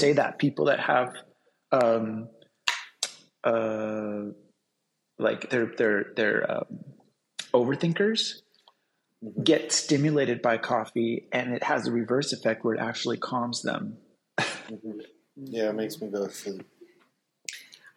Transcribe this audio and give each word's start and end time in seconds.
Say 0.00 0.12
that 0.14 0.38
people 0.38 0.66
that 0.66 0.80
have, 0.80 1.14
um, 1.72 2.28
uh, 3.44 4.32
like 5.18 5.50
they're 5.50 5.72
they're 5.76 6.06
they're 6.16 6.50
um, 6.50 6.78
overthinkers 7.52 8.40
get 9.44 9.72
stimulated 9.72 10.40
by 10.42 10.56
coffee, 10.58 11.28
and 11.32 11.54
it 11.54 11.62
has 11.62 11.86
a 11.86 11.92
reverse 11.92 12.32
effect 12.32 12.64
where 12.64 12.74
it 12.74 12.80
actually 12.80 13.18
calms 13.18 13.62
them. 13.62 13.98
Yeah, 15.36 15.70
it 15.70 15.74
makes 15.74 16.00
me 16.00 16.08
go 16.08 16.26
to 16.26 16.32
sleep. 16.32 16.66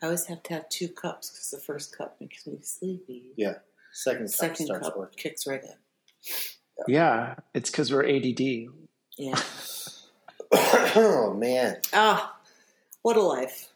I 0.02 0.08
always 0.08 0.26
have 0.26 0.44
to 0.44 0.54
have 0.54 0.70
two 0.70 0.90
cups 0.90 1.30
because 1.30 1.52
the 1.52 1.60
first 1.60 1.98
cup 1.98 2.18
makes 2.20 2.46
me 2.46 2.58
sleepy. 2.62 3.32
Yeah. 3.38 3.56
Second 3.94 4.26
cup 4.26 4.32
Second 4.32 4.66
starts 4.66 4.88
cup 4.88 4.98
working. 4.98 5.18
kicks 5.18 5.48
right 5.48 5.62
in. 5.64 5.76
Yeah, 6.88 7.36
it's 7.54 7.70
because 7.70 7.92
we're 7.92 8.06
ADD. 8.06 8.68
Yeah. 9.18 9.40
oh, 10.96 11.34
man. 11.38 11.78
Ah, 11.94 12.36
what 13.02 13.18
a 13.18 13.22
life. 13.22 13.70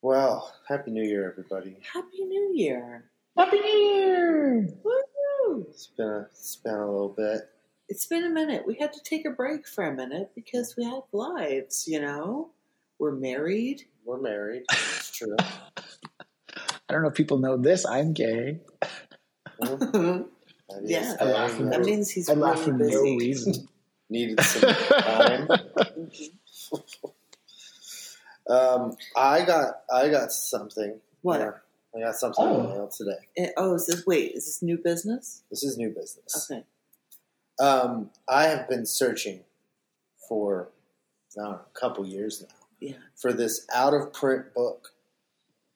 Well, 0.00 0.52
Happy 0.68 0.90
New 0.90 1.04
Year, 1.04 1.30
everybody. 1.30 1.76
Happy 1.92 2.24
New 2.24 2.52
Year. 2.54 3.04
Happy 3.36 3.58
New 3.60 3.78
Year! 3.78 4.68
Woo! 4.82 5.66
It's 5.70 5.86
been 5.96 6.08
a, 6.08 6.20
it's 6.30 6.56
been 6.56 6.74
a 6.74 6.86
little 6.90 7.14
bit. 7.16 7.42
It's 7.88 8.06
been 8.06 8.24
a 8.24 8.30
minute. 8.30 8.64
We 8.66 8.74
had 8.74 8.92
to 8.94 9.00
take 9.02 9.26
a 9.26 9.30
break 9.30 9.66
for 9.68 9.84
a 9.84 9.94
minute 9.94 10.30
because 10.34 10.74
we 10.76 10.84
have 10.84 11.02
lives, 11.12 11.84
you 11.86 12.00
know? 12.00 12.50
We're 12.98 13.12
married. 13.12 13.82
We're 14.04 14.20
married. 14.20 14.64
It's 14.70 15.10
true. 15.10 15.36
I 15.38 16.92
don't 16.92 17.02
know 17.02 17.08
if 17.08 17.14
people 17.14 17.38
know 17.38 17.56
this. 17.56 17.86
I'm 17.86 18.12
gay. 18.12 18.60
That 19.60 20.28
is 20.82 20.90
Yeah. 20.90 21.16
I 21.20 21.24
laugh 21.24 21.58
that 21.58 21.80
means 21.82 22.10
he's 22.10 22.28
I 22.28 22.34
laugh 22.34 22.60
for 22.60 22.72
really 22.72 22.92
no 22.94 23.02
busy. 23.02 23.16
reason. 23.18 23.68
Needed 24.10 24.40
some 24.40 24.74
time. 24.74 25.48
Um, 28.48 28.96
I 29.16 29.44
got 29.44 29.82
I 29.92 30.08
got 30.08 30.32
something. 30.32 31.00
What? 31.22 31.40
Yeah, 31.40 31.52
I 31.96 32.00
got 32.00 32.16
something 32.16 32.44
in 32.44 32.52
the 32.52 32.58
Oh. 32.58 32.62
mail 32.68 32.88
today. 32.88 33.28
Eh, 33.36 33.50
Oh, 33.56 33.74
is 33.74 33.86
this, 33.86 34.04
wait, 34.04 34.32
is 34.32 34.46
this 34.46 34.62
new 34.62 34.76
business? 34.78 35.42
This 35.48 35.62
is 35.62 35.78
new 35.78 35.90
business. 35.90 36.50
Okay. 36.50 36.64
Um, 37.60 38.10
I 38.26 38.48
have 38.48 38.68
been 38.68 38.84
searching 38.84 39.44
for 40.28 40.70
I 41.38 41.42
don't 41.42 41.50
know, 41.52 41.60
a 41.74 41.78
couple 41.78 42.04
years 42.04 42.42
now 42.42 42.54
Yeah. 42.80 42.96
for 43.14 43.32
this 43.32 43.64
out 43.72 43.94
of 43.94 44.12
print 44.12 44.52
book. 44.54 44.88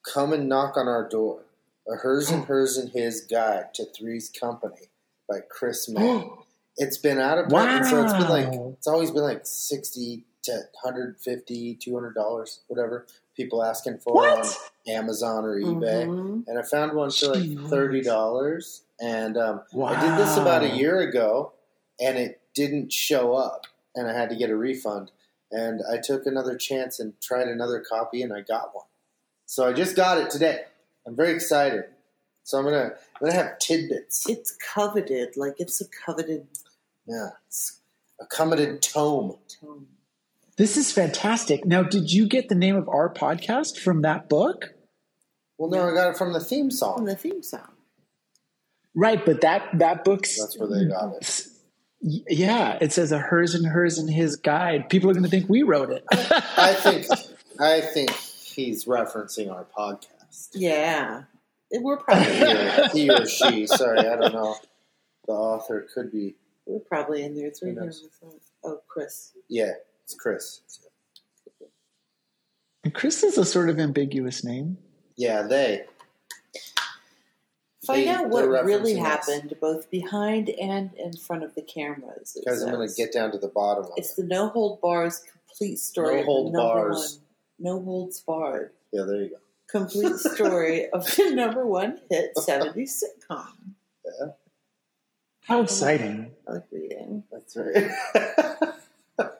Come 0.03 0.33
and 0.33 0.49
knock 0.49 0.75
on 0.75 0.87
our 0.89 1.07
door. 1.07 1.43
A 1.89 1.95
hers 1.95 2.29
and 2.29 2.43
hers 2.47 2.75
and 2.77 2.91
his 2.91 3.21
guide 3.21 3.73
to 3.75 3.85
Three's 3.85 4.29
Company 4.29 4.89
by 5.29 5.39
Chris 5.39 5.87
Mann. 5.87 6.29
It's 6.77 6.97
been 6.97 7.19
out 7.19 7.37
of 7.39 7.49
print, 7.49 7.69
and 7.69 7.85
so 7.85 8.03
it's 8.03 8.13
been 8.13 8.29
like 8.29 8.49
it's 8.77 8.87
always 8.87 9.11
been 9.11 9.23
like 9.23 9.41
sixty 9.43 10.25
to 10.43 10.51
150 10.51 11.75
200 11.75 12.13
dollars, 12.13 12.61
whatever 12.67 13.05
people 13.35 13.63
asking 13.63 13.97
for 13.99 14.13
What? 14.13 14.39
on 14.39 14.53
Amazon 14.87 15.43
or 15.45 15.59
eBay. 15.59 16.05
Mhm. 16.05 16.43
And 16.47 16.59
I 16.59 16.61
found 16.61 16.93
one 16.93 17.11
for 17.11 17.27
like 17.35 17.69
thirty 17.69 18.01
dollars, 18.01 18.83
and 19.01 19.37
um, 19.37 19.61
I 19.83 19.99
did 19.99 20.17
this 20.25 20.37
about 20.37 20.63
a 20.63 20.69
year 20.75 20.99
ago, 20.99 21.53
and 21.99 22.17
it 22.17 22.41
didn't 22.53 22.91
show 22.93 23.33
up, 23.33 23.65
and 23.95 24.07
I 24.07 24.13
had 24.13 24.29
to 24.29 24.35
get 24.35 24.49
a 24.49 24.55
refund. 24.55 25.11
And 25.51 25.81
I 25.91 25.97
took 25.97 26.25
another 26.25 26.57
chance 26.57 26.99
and 26.99 27.19
tried 27.21 27.47
another 27.47 27.79
copy, 27.79 28.21
and 28.21 28.33
I 28.33 28.41
got 28.41 28.75
one. 28.75 28.85
So 29.45 29.67
I 29.67 29.73
just 29.73 29.95
got 29.95 30.17
it 30.17 30.29
today. 30.29 30.65
I'm 31.05 31.15
very 31.15 31.31
excited. 31.33 31.85
So 32.43 32.57
I'm 32.57 32.65
gonna 32.65 32.91
I'm 32.93 33.19
gonna 33.21 33.33
have 33.33 33.57
tidbits. 33.59 34.29
It's 34.29 34.51
coveted. 34.73 35.35
Like, 35.37 35.55
it's 35.57 35.81
a 35.81 35.85
coveted 36.05 36.47
Yeah, 37.07 37.29
it's 37.47 37.79
a 38.19 38.25
coveted 38.25 38.81
tome. 38.81 39.37
tone. 39.61 39.87
This 40.57 40.75
is 40.75 40.91
fantastic. 40.91 41.65
Now, 41.65 41.83
did 41.83 42.11
you 42.11 42.27
get 42.27 42.49
the 42.49 42.55
name 42.55 42.75
of 42.75 42.89
our 42.89 43.13
podcast 43.13 43.79
from 43.79 44.01
that 44.01 44.27
book? 44.27 44.73
Well, 45.57 45.69
no, 45.69 45.87
I 45.89 45.93
got 45.93 46.11
it 46.11 46.17
from 46.17 46.33
the 46.33 46.39
theme 46.39 46.65
On 46.65 46.71
song. 46.71 47.05
the 47.05 47.15
theme 47.15 47.43
song. 47.43 47.69
Right, 48.95 49.23
but 49.23 49.41
that 49.41 49.69
that 49.77 50.03
book's 50.03 50.39
That's 50.39 50.57
where 50.57 50.67
they 50.67 50.85
got 50.85 51.13
it. 51.15 51.47
Yeah, 52.01 52.77
it 52.81 52.91
says 52.93 53.11
a 53.11 53.17
hers 53.19 53.53
and 53.55 53.65
hers 53.65 53.97
and 53.97 54.09
his 54.09 54.35
guide. 54.35 54.89
People 54.89 55.09
are 55.09 55.13
going 55.13 55.23
to 55.23 55.29
think 55.29 55.49
we 55.49 55.63
wrote 55.63 55.91
it. 55.91 56.03
I 56.11 56.73
think 56.73 57.05
I 57.59 57.81
think 57.81 58.11
he's 58.11 58.85
referencing 58.85 59.51
our 59.51 59.65
podcast. 59.77 60.49
Yeah. 60.53 61.23
We're 61.71 61.97
probably 61.97 62.25
He 62.33 62.41
or, 62.43 62.87
he 62.93 63.09
or 63.09 63.25
she. 63.27 63.67
Sorry, 63.67 63.99
I 63.99 64.15
don't 64.15 64.33
know. 64.33 64.55
The 65.27 65.33
author 65.33 65.87
could 65.93 66.11
be. 66.11 66.35
We're 66.67 66.79
probably 66.79 67.23
in 67.23 67.35
there. 67.35 67.47
It's 67.47 67.63
right 67.63 67.73
here. 67.73 67.81
knows? 67.83 68.01
on 68.01 68.29
the 68.29 68.31
phone. 68.31 68.39
Oh, 68.63 68.81
Chris. 68.87 69.33
Yeah, 69.49 69.71
it's 70.03 70.13
Chris. 70.15 70.61
and 72.83 72.93
Chris 72.93 73.23
is 73.23 73.37
a 73.37 73.45
sort 73.45 73.69
of 73.69 73.79
ambiguous 73.79 74.43
name. 74.43 74.77
Yeah, 75.15 75.43
they. 75.43 75.85
Find 77.85 78.03
They- 78.03 78.09
out 78.09 78.29
what 78.29 78.47
really 78.47 78.95
referencing 78.95 79.01
us. 79.01 79.27
happened, 79.29 79.53
both 79.61 79.89
behind 79.89 80.49
and 80.49 80.93
in 80.95 81.13
front 81.13 81.43
of 81.43 81.55
the 81.55 81.61
cameras. 81.61 82.35
It 82.35 82.45
Guys, 82.45 82.61
I'm 82.61 82.73
going 82.73 82.87
to 82.87 82.93
get 82.93 83.13
down 83.13 83.31
to 83.31 83.37
the 83.37 83.47
bottom 83.47 83.85
of 83.85 83.91
It's 83.95 84.11
it. 84.11 84.23
the 84.23 84.27
no 84.27 84.49
hold 84.49 84.81
bars 84.81 85.23
complete 85.47 85.77
story. 85.79 86.15
No 86.15 86.19
of 86.19 86.25
the 86.25 86.25
hold 86.25 86.53
number 86.53 86.67
bars. 86.89 87.19
One, 87.57 87.77
no 87.79 87.83
holds 87.83 88.19
barred. 88.21 88.71
Yeah, 88.91 89.03
there 89.03 89.21
you 89.21 89.29
go. 89.29 89.35
Complete 89.69 90.15
story 90.17 90.89
of 90.91 91.05
the 91.15 91.31
number 91.33 91.65
one 91.65 91.99
hit 92.09 92.31
70s 92.35 93.01
sitcom. 93.03 93.47
How 95.47 95.61
exciting! 95.61 96.31
I 96.47 96.53
like 96.53 96.63
reading. 96.71 97.23
That's 97.31 97.55
right. 97.55 97.89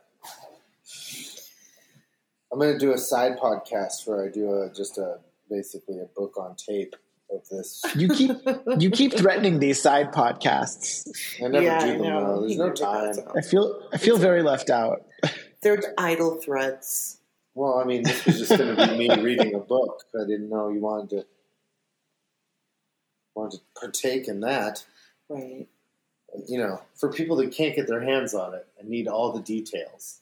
I'm 2.51 2.59
going 2.59 2.73
to 2.73 2.79
do 2.79 2.94
a 2.94 2.97
side 2.97 3.38
podcast 3.38 4.07
where 4.07 4.23
I 4.25 4.29
do 4.29 4.51
a 4.62 4.72
just 4.73 4.97
a 4.97 5.17
basically 5.50 6.00
a 6.00 6.06
book 6.06 6.35
on 6.38 6.56
tape 6.56 6.96
of 7.29 7.47
this. 7.50 7.84
You 7.96 8.07
keep 8.07 8.31
you 8.79 8.90
keep 8.90 9.13
threatening 9.13 9.59
these 9.59 9.81
side 9.81 10.13
podcasts. 10.13 11.07
I 11.44 11.47
never 11.50 11.66
Yeah, 11.66 11.85
do 11.85 11.91
them 11.94 12.01
know. 12.03 12.35
though. 12.35 12.40
There's 12.41 12.53
He 12.53 12.57
no 12.57 12.72
time. 12.72 13.13
I 13.35 13.41
feel 13.41 13.81
I 13.91 13.97
feel 13.97 14.17
very 14.17 14.41
left 14.44 14.69
out. 14.69 15.06
They're 15.62 15.81
idle 15.97 16.35
threads. 16.38 17.19
Well, 17.53 17.79
I 17.79 17.84
mean, 17.84 18.03
this 18.03 18.23
was 18.25 18.38
just 18.40 18.56
going 18.57 18.75
to 18.75 18.88
be 18.88 18.97
me 19.09 19.22
reading 19.22 19.56
a 19.56 19.59
book. 19.59 20.03
I 20.16 20.25
didn't 20.28 20.50
know 20.50 20.69
you 20.69 20.79
wanted 20.79 21.09
to 21.09 21.25
wanted 23.35 23.57
to 23.57 23.63
partake 23.79 24.28
in 24.28 24.40
that. 24.41 24.85
Right. 25.28 25.67
You 26.47 26.59
know, 26.59 26.81
for 26.95 27.11
people 27.11 27.35
that 27.37 27.51
can't 27.51 27.75
get 27.75 27.87
their 27.87 28.01
hands 28.01 28.33
on 28.33 28.53
it 28.53 28.67
and 28.79 28.89
need 28.89 29.07
all 29.07 29.31
the 29.31 29.41
details. 29.41 30.19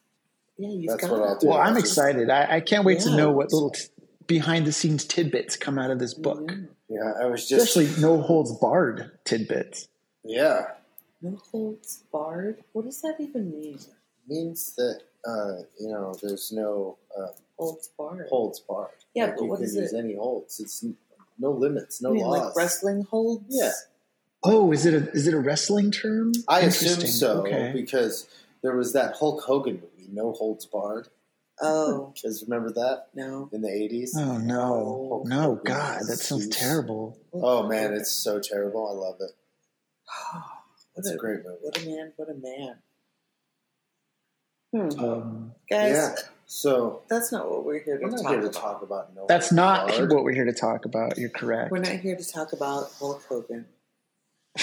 Yeah, 0.58 0.70
you've 0.70 0.88
That's 0.88 1.02
got 1.02 1.12
what 1.12 1.20
it. 1.22 1.24
I'll 1.30 1.40
do. 1.40 1.48
Well, 1.50 1.58
I'm 1.58 1.76
excited. 1.78 2.30
I, 2.30 2.56
I 2.58 2.60
can't 2.62 2.86
wait 2.86 3.00
to 3.02 3.16
know 3.16 3.32
what 3.32 3.52
little 3.52 3.72
t- 3.72 3.88
behind 4.28 4.66
the 4.66 4.72
scenes 4.72 5.04
tidbits 5.06 5.58
come 5.58 5.78
out 5.78 5.92
of 5.92 6.00
this 6.00 6.14
book. 6.14 6.50
Yeah. 6.50 6.58
Yeah, 6.88 7.14
I 7.20 7.26
was 7.26 7.50
just 7.50 7.66
Especially 7.76 8.00
no 8.02 8.22
holds 8.22 8.52
barred 8.60 9.12
tidbits. 9.26 9.88
yeah 10.24 10.68
No 11.22 11.36
holds 11.52 12.04
barred? 12.12 12.64
What 12.74 12.86
does 12.86 13.02
that 13.02 13.16
even 13.20 13.50
mean? 13.52 13.80
means 14.28 14.76
that 14.76 15.02
uh, 15.28 15.64
you 15.80 15.88
know 15.90 16.16
there's 16.22 16.52
no 16.52 16.98
uh, 17.18 17.28
Holds 17.58 17.90
barred. 17.98 18.28
holds 18.30 18.60
barred. 18.60 18.90
Yeah, 19.16 19.26
Like, 19.26 19.36
but 19.38 19.44
you 19.44 19.50
what 19.50 19.56
can 19.58 19.66
is 19.66 19.76
use 19.76 19.94
it? 19.94 19.98
any 19.98 20.16
holds. 20.16 20.60
It's 20.60 20.86
no 21.40 21.52
limits, 21.52 22.02
no 22.04 22.12
I 22.12 22.14
mean, 22.14 22.24
laws. 22.26 22.40
like 22.46 22.56
wrestling 22.56 23.02
holds? 23.10 23.46
Yeah. 23.50 23.72
Oh, 24.46 24.72
is 24.72 24.86
it 24.86 24.94
a 24.94 25.10
is 25.12 25.28
it 25.28 25.34
a 25.34 25.40
wrestling 25.40 25.92
term? 25.92 26.32
I 26.48 26.62
assume 26.62 26.90
Interesting. 26.94 27.12
so 27.20 27.42
Okay. 27.42 27.72
because 27.74 28.28
there 28.62 28.76
was 28.76 28.94
that 28.94 29.16
Hulk 29.16 29.42
Hogan 29.44 29.76
movie, 29.76 30.10
No 30.12 30.32
Holds 30.34 30.66
Barred. 30.66 31.08
Oh, 31.62 32.12
Because 32.14 32.44
remember 32.44 32.72
that 32.74 33.08
no. 33.14 33.50
in 33.54 33.62
the 33.62 33.70
eighties? 33.70 34.14
Oh 34.18 34.38
no, 34.38 35.08
Hulk 35.10 35.28
no, 35.28 35.42
Hogan 35.42 35.62
God, 35.64 36.00
that 36.08 36.18
sounds 36.18 36.46
huge. 36.46 36.56
terrible. 36.56 37.18
Oh 37.34 37.68
man, 37.68 37.94
it's 37.94 38.12
so 38.12 38.40
terrible. 38.40 38.88
I 38.88 38.92
love 38.94 39.16
it. 39.22 39.32
what, 40.34 40.44
It's 40.98 41.10
a 41.10 41.14
a, 41.14 41.18
great 41.18 41.38
movie. 41.46 41.58
what 41.62 41.78
a 41.82 41.86
man, 41.90 42.14
what 42.18 42.30
a 42.30 42.34
man. 42.34 42.76
Hmm. 44.74 45.00
Um, 45.04 45.52
Guys, 45.70 45.92
Yeah. 45.94 46.16
So 46.48 47.02
That's 47.10 47.32
not 47.32 47.50
what 47.50 47.66
we're 47.66 47.80
here 47.84 47.98
to 47.98 48.04
we're 48.06 48.12
talk 48.18 48.28
here 48.32 48.42
to 48.42 48.48
about. 48.50 48.54
talk 48.62 48.82
about 48.84 49.16
Noah. 49.16 49.26
That's 49.28 49.52
not 49.52 49.88
Bard. 49.88 50.12
what 50.12 50.24
we're 50.24 50.34
here 50.34 50.46
to 50.46 50.54
talk 50.54 50.86
about. 50.86 51.18
You're 51.18 51.30
correct. 51.30 51.72
We're 51.72 51.80
not 51.80 51.94
here 52.02 52.16
to 52.16 52.24
talk 52.32 52.54
about 52.54 52.92
Hulk 53.00 53.24
Hogan. 53.28 53.66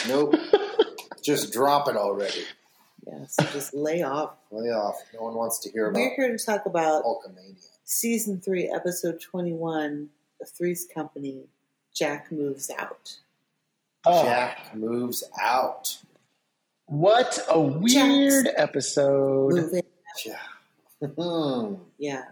Nope. 0.08 0.34
Just 1.22 1.52
drop 1.52 1.88
it 1.88 1.96
already. 1.96 2.44
Yeah, 3.06 3.26
so 3.28 3.44
just 3.46 3.74
lay 3.74 4.02
off. 4.02 4.30
Lay 4.52 4.70
off. 4.70 4.96
No 5.14 5.22
one 5.22 5.34
wants 5.34 5.58
to 5.60 5.70
hear 5.70 5.88
about 5.88 5.98
We're 6.00 6.14
here 6.14 6.36
to 6.36 6.44
talk 6.44 6.66
about 6.66 7.04
Hulkamania. 7.04 7.56
season 7.84 8.40
three, 8.40 8.68
episode 8.72 9.20
twenty-one 9.20 10.08
of 10.40 10.48
Three's 10.48 10.86
Company. 10.92 11.44
Jack 11.94 12.30
moves 12.32 12.70
out. 12.78 13.18
Oh, 14.04 14.24
Jack 14.24 14.74
moves 14.74 15.22
out. 15.40 15.98
what 16.86 17.38
a 17.48 17.60
weird 17.60 18.48
episode. 18.56 19.52
Moving. 19.52 19.82
Yeah. 20.24 21.06
Hmm. 21.06 21.74
Yeah. 21.98 22.22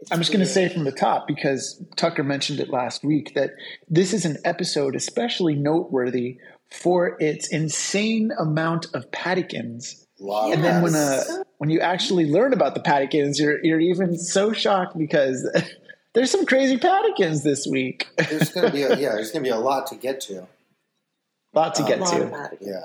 It's 0.00 0.10
I'm 0.10 0.18
just 0.18 0.32
going 0.32 0.44
to 0.44 0.50
say 0.50 0.68
from 0.68 0.84
the 0.84 0.90
top 0.92 1.28
because 1.28 1.80
Tucker 1.96 2.24
mentioned 2.24 2.58
it 2.60 2.70
last 2.70 3.04
week 3.04 3.34
that 3.36 3.50
this 3.88 4.12
is 4.12 4.24
an 4.24 4.38
episode 4.44 4.96
especially 4.96 5.54
noteworthy 5.54 6.38
for 6.80 7.16
its 7.20 7.48
insane 7.48 8.30
amount 8.38 8.86
of 8.94 9.10
Paddykins. 9.10 10.06
Lot 10.18 10.52
And 10.52 10.64
then 10.64 10.82
when 10.82 10.92
Yes. 10.92 11.28
uh, 11.30 11.42
when 11.58 11.70
you 11.70 11.80
actually 11.80 12.26
learn 12.30 12.52
about 12.52 12.74
the 12.74 12.80
Paddykins, 12.80 13.38
you're 13.38 13.62
you're 13.64 13.80
even 13.80 14.16
so 14.18 14.52
shocked 14.52 14.96
because 14.96 15.48
there's 16.14 16.30
some 16.30 16.46
crazy 16.46 16.76
Paddykins 16.78 17.42
this 17.42 17.66
week. 17.66 18.06
there's 18.16 18.50
gonna 18.50 18.70
be 18.70 18.82
a 18.82 18.96
yeah, 18.98 19.12
there's 19.14 19.30
gonna 19.32 19.42
be 19.42 19.48
a 19.50 19.58
lot 19.58 19.86
to 19.88 19.96
get 19.96 20.20
to. 20.22 20.46
lot 21.54 21.74
to 21.76 21.82
Uh, 21.82 21.86
get 21.86 22.00
A 22.00 22.04
to. 22.04 22.56
Yeah. 22.60 22.84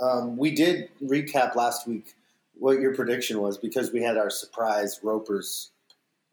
Um, 0.00 0.36
we 0.36 0.54
did 0.54 0.90
recap 1.02 1.56
last 1.56 1.88
week 1.88 2.14
what 2.54 2.80
your 2.80 2.94
prediction 2.94 3.40
was 3.40 3.56
because 3.58 3.92
we 3.92 4.02
had 4.02 4.16
our 4.16 4.30
surprise 4.30 5.00
ropers 5.02 5.70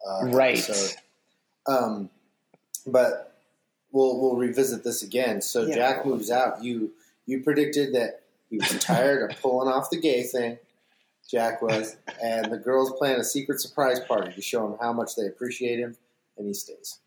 uh, 0.06 0.26
Right. 0.26 0.58
episode. 0.58 0.96
Um, 1.66 2.10
but 2.86 3.35
we'll 3.96 4.20
we'll 4.20 4.36
revisit 4.36 4.84
this 4.84 5.02
again. 5.02 5.40
So 5.40 5.62
Yeah. 5.66 5.74
Jack 5.74 6.06
moves 6.06 6.30
out. 6.30 6.62
You 6.62 6.92
you 7.26 7.42
predicted 7.42 7.94
that 7.94 8.22
he 8.50 8.58
was 8.58 8.68
tired 8.78 9.28
of 9.30 9.40
pulling 9.40 9.68
off 9.72 9.90
the 9.90 9.98
gay 10.00 10.22
thing. 10.22 10.58
Jack 11.28 11.60
was, 11.60 11.96
and 12.22 12.52
the 12.52 12.56
girls 12.56 12.92
plan 12.92 13.18
a 13.18 13.24
secret 13.24 13.60
surprise 13.60 13.98
party 13.98 14.32
to 14.32 14.40
show 14.40 14.64
him 14.64 14.76
how 14.80 14.92
much 14.92 15.16
they 15.16 15.26
appreciate 15.26 15.80
him, 15.80 15.96
and 16.38 16.46
he 16.46 16.54
stays. 16.54 17.00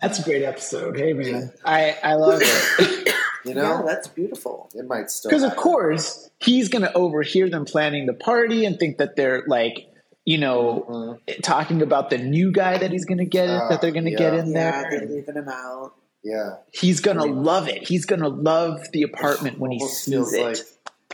That's 0.00 0.20
a 0.20 0.22
great 0.22 0.42
episode. 0.44 0.96
Hey 0.96 1.12
man, 1.14 1.52
I 1.64 1.96
I 2.02 2.14
love 2.14 2.40
it 2.42 3.14
You 3.44 3.50
Yeah, 3.54 3.62
know, 3.62 3.84
that's 3.86 4.06
beautiful. 4.08 4.70
it 4.74 4.86
might 4.86 5.10
still 5.10 5.30
because 5.30 5.42
of 5.42 5.56
course 5.56 6.30
he's 6.40 6.68
going 6.68 6.82
to 6.82 6.92
overhear 6.94 7.48
them 7.50 7.64
planning 7.64 8.06
the 8.06 8.14
party 8.14 8.64
and 8.64 8.78
think 8.78 8.98
that 8.98 9.16
they're 9.16 9.42
like 9.46 9.86
you 10.24 10.38
know 10.38 10.86
Mhm. 11.26 11.42
talking 11.42 11.82
about 11.82 12.10
the 12.10 12.18
new 12.18 12.50
guy 12.52 12.78
that 12.78 12.90
he's 12.90 13.04
going 13.04 13.18
to 13.18 13.24
get 13.26 13.48
Ah, 13.50 13.68
that 13.68 13.80
they're 13.80 13.90
going 13.92 14.04
to 14.06 14.10
yeah. 14.12 14.18
get 14.18 14.34
in 14.34 14.46
Yeah, 14.52 14.82
there. 14.82 14.90
they're 14.90 15.08
leaving 15.08 15.34
him 15.36 15.48
out. 15.48 15.94
Yeah, 16.22 16.56
He's 16.72 17.00
going 17.00 17.18
to 17.18 17.24
love 17.26 17.68
it. 17.68 17.86
He's 17.86 18.06
going 18.06 18.22
to 18.22 18.28
love 18.28 18.90
the 18.92 19.02
apartment 19.02 19.58
when 19.58 19.70
he 19.72 19.80
sees 19.80 20.04
feels 20.14 20.32
it. 20.32 20.42
like 20.42 20.58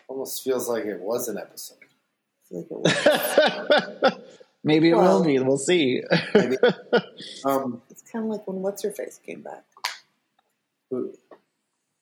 almost 0.07 0.45
feels 0.45 0.69
like 0.69 0.85
it 0.85 1.01
was 1.01 1.27
an 1.29 1.37
episode. 1.39 1.79
Like 2.53 2.67
it 2.71 2.79
was. 2.79 4.13
Maybe 4.65 4.91
it 4.91 4.95
Well- 4.95 5.19
will 5.19 5.25
be. 5.25 5.39
We'll 5.41 5.57
see. 5.59 6.03
Maybe. 6.35 6.57
um, 7.45 7.83
It's 7.91 8.03
kind 8.03 8.25
of 8.25 8.31
like 8.31 8.47
when 8.47 8.63
What's 8.63 8.83
Her 8.85 8.91
Face 8.93 9.19
came 9.27 9.41
back. 9.43 9.65
who, 10.91 11.13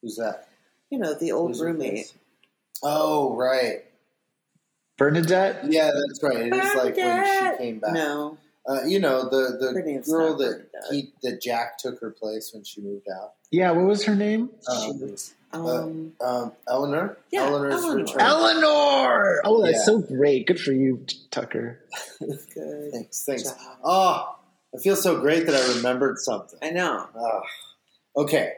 who's 0.02 0.16
that? 0.16 0.48
You 0.90 0.98
know, 0.98 1.14
the 1.14 1.32
old 1.32 1.50
Who's 1.52 1.60
roommate. 1.62 2.12
Oh, 2.82 3.34
right. 3.36 3.84
Bernadette. 4.98 5.64
Yeah, 5.72 5.90
that's 5.92 6.22
right. 6.22 6.36
It 6.46 6.52
is 6.54 6.74
like 6.74 6.96
when 6.96 7.24
she 7.52 7.56
came 7.58 7.78
back. 7.78 7.92
No, 7.94 8.36
Uh, 8.68 8.82
you 8.84 8.98
know 9.00 9.22
the 9.30 9.56
the 9.58 10.02
girl 10.10 10.36
that 10.36 10.66
he, 10.90 11.12
that 11.22 11.40
Jack 11.40 11.78
took 11.78 12.00
her 12.00 12.10
place 12.10 12.50
when 12.52 12.64
she 12.64 12.80
moved 12.82 13.06
out. 13.08 13.32
Yeah, 13.50 13.70
what 13.70 13.86
was 13.86 14.04
her 14.04 14.14
name? 14.14 14.50
Um, 14.68 14.98
shoot. 14.98 15.32
Um, 15.54 16.12
um, 16.20 16.52
Eleanor. 16.68 17.16
Yeah, 17.30 17.46
Eleanor's 17.46 17.72
Eleanor. 17.82 17.96
return. 18.02 18.20
Eleanor. 18.20 19.40
Oh, 19.46 19.62
that's 19.64 19.78
Yeah. 19.78 19.84
so 19.84 19.98
great. 20.00 20.46
Good 20.46 20.60
for 20.60 20.72
you, 20.72 21.06
Tucker. 21.30 21.80
good. 22.20 22.92
Thanks. 22.92 23.24
Thanks. 23.24 23.44
job. 23.44 23.56
Oh, 23.82 24.36
I 24.74 24.78
feel 24.82 24.96
so 24.96 25.18
great 25.20 25.46
that 25.46 25.54
I 25.54 25.76
remembered 25.76 26.18
something. 26.18 26.58
I 26.60 26.68
know. 26.70 27.08
Ah. 27.16 27.40
okay. 28.16 28.52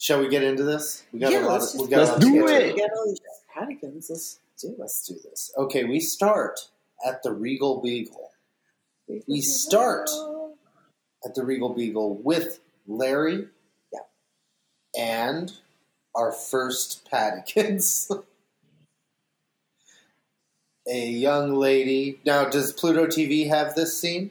Shall 0.00 0.20
we 0.20 0.28
get 0.28 0.42
into 0.42 0.64
this? 0.64 1.04
We 1.12 1.20
got 1.20 1.30
Yeah, 1.32 1.44
a 1.44 1.46
lot. 1.46 1.60
let's 1.60 1.74
Of, 1.74 1.80
we 1.82 1.86
got 1.88 1.98
Let's 1.98 2.10
lot 2.12 2.20
to 2.20 2.26
do 2.26 2.32
get 2.34 2.46
to. 2.46 2.54
it. 2.68 2.74
We 2.74 2.80
got 2.80 2.90
all 2.96 3.06
these 3.06 3.20
Paddykins. 3.56 4.10
Let's 4.10 4.38
do. 4.60 4.74
Let's 4.78 5.06
do 5.06 5.14
this. 5.24 5.52
Okay, 5.56 5.84
we 5.84 6.00
start 6.00 6.60
at 7.06 7.22
the 7.22 7.32
Regal 7.32 7.80
Beagle. 7.80 8.30
We 9.26 9.40
start 9.40 10.10
at 11.24 11.34
the 11.34 11.44
Regal 11.44 11.70
Beagle 11.70 12.16
with 12.16 12.60
Larry 12.86 13.48
Yeah. 13.92 14.00
and 14.98 15.52
our 16.14 16.32
first 16.32 17.08
Paddykins. 17.10 18.10
A 20.90 21.06
young 21.10 21.54
lady. 21.54 22.18
Now, 22.24 22.48
does 22.48 22.72
Pluto 22.72 23.06
TV 23.06 23.48
have 23.48 23.74
this 23.74 23.98
scene? 24.00 24.30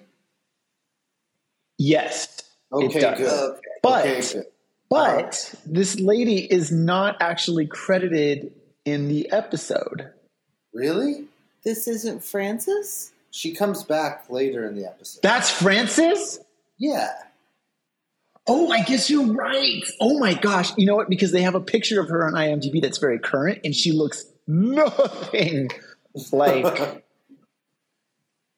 Yes, 1.78 2.42
Okay, 2.74 3.00
does. 3.00 3.20
good. 3.20 3.30
Okay. 3.52 3.62
but 3.84 4.06
okay, 4.06 4.22
good. 4.22 4.38
Uh-huh. 4.40 4.44
but 4.90 5.56
this 5.66 6.00
lady 6.00 6.52
is 6.52 6.72
not 6.72 7.18
actually 7.22 7.68
credited 7.68 8.54
in 8.86 9.08
the 9.08 9.32
episode. 9.32 10.12
Really? 10.78 11.26
This 11.64 11.88
isn't 11.88 12.24
Francis? 12.24 13.12
She 13.32 13.54
comes 13.54 13.84
back 13.84 14.30
later 14.30 14.68
in 14.68 14.76
the 14.76 14.86
episode. 14.86 15.22
That's 15.24 15.50
Francis. 15.50 16.40
Yeah. 16.78 17.10
Oh, 18.46 18.72
I 18.72 18.84
guess 18.84 19.10
you're 19.10 19.34
right. 19.34 19.84
Oh 20.00 20.20
my 20.20 20.36
gosh. 20.36 20.78
You 20.78 20.86
know 20.86 20.96
what? 20.96 21.10
Because 21.10 21.32
they 21.32 21.42
have 21.42 21.56
a 21.56 21.60
picture 21.60 22.00
of 22.00 22.10
her 22.10 22.26
on 22.28 22.34
IMDb 22.34 22.80
that's 22.80 23.00
very 23.00 23.18
current 23.18 23.62
and 23.66 23.76
she 23.76 23.92
looks 23.92 24.26
nothing 24.46 25.70
like 26.32 27.04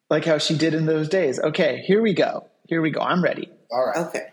like 0.10 0.26
how 0.26 0.38
she 0.38 0.58
did 0.58 0.74
in 0.74 0.86
those 0.86 1.08
days. 1.08 1.40
Okay, 1.40 1.82
here 1.88 2.02
we 2.02 2.14
go. 2.14 2.48
Here 2.68 2.82
we 2.82 2.92
go. 2.92 3.00
I'm 3.00 3.24
ready. 3.24 3.50
All 3.72 3.86
right. 3.86 4.08
Okay. 4.08 4.28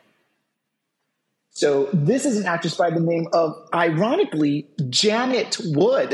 So 1.56 1.88
this 1.94 2.26
is 2.26 2.36
an 2.36 2.44
actress 2.44 2.74
by 2.74 2.90
the 2.90 3.00
name 3.00 3.28
of 3.32 3.56
ironically 3.72 4.66
Janet 4.90 5.56
Wood. 5.64 6.12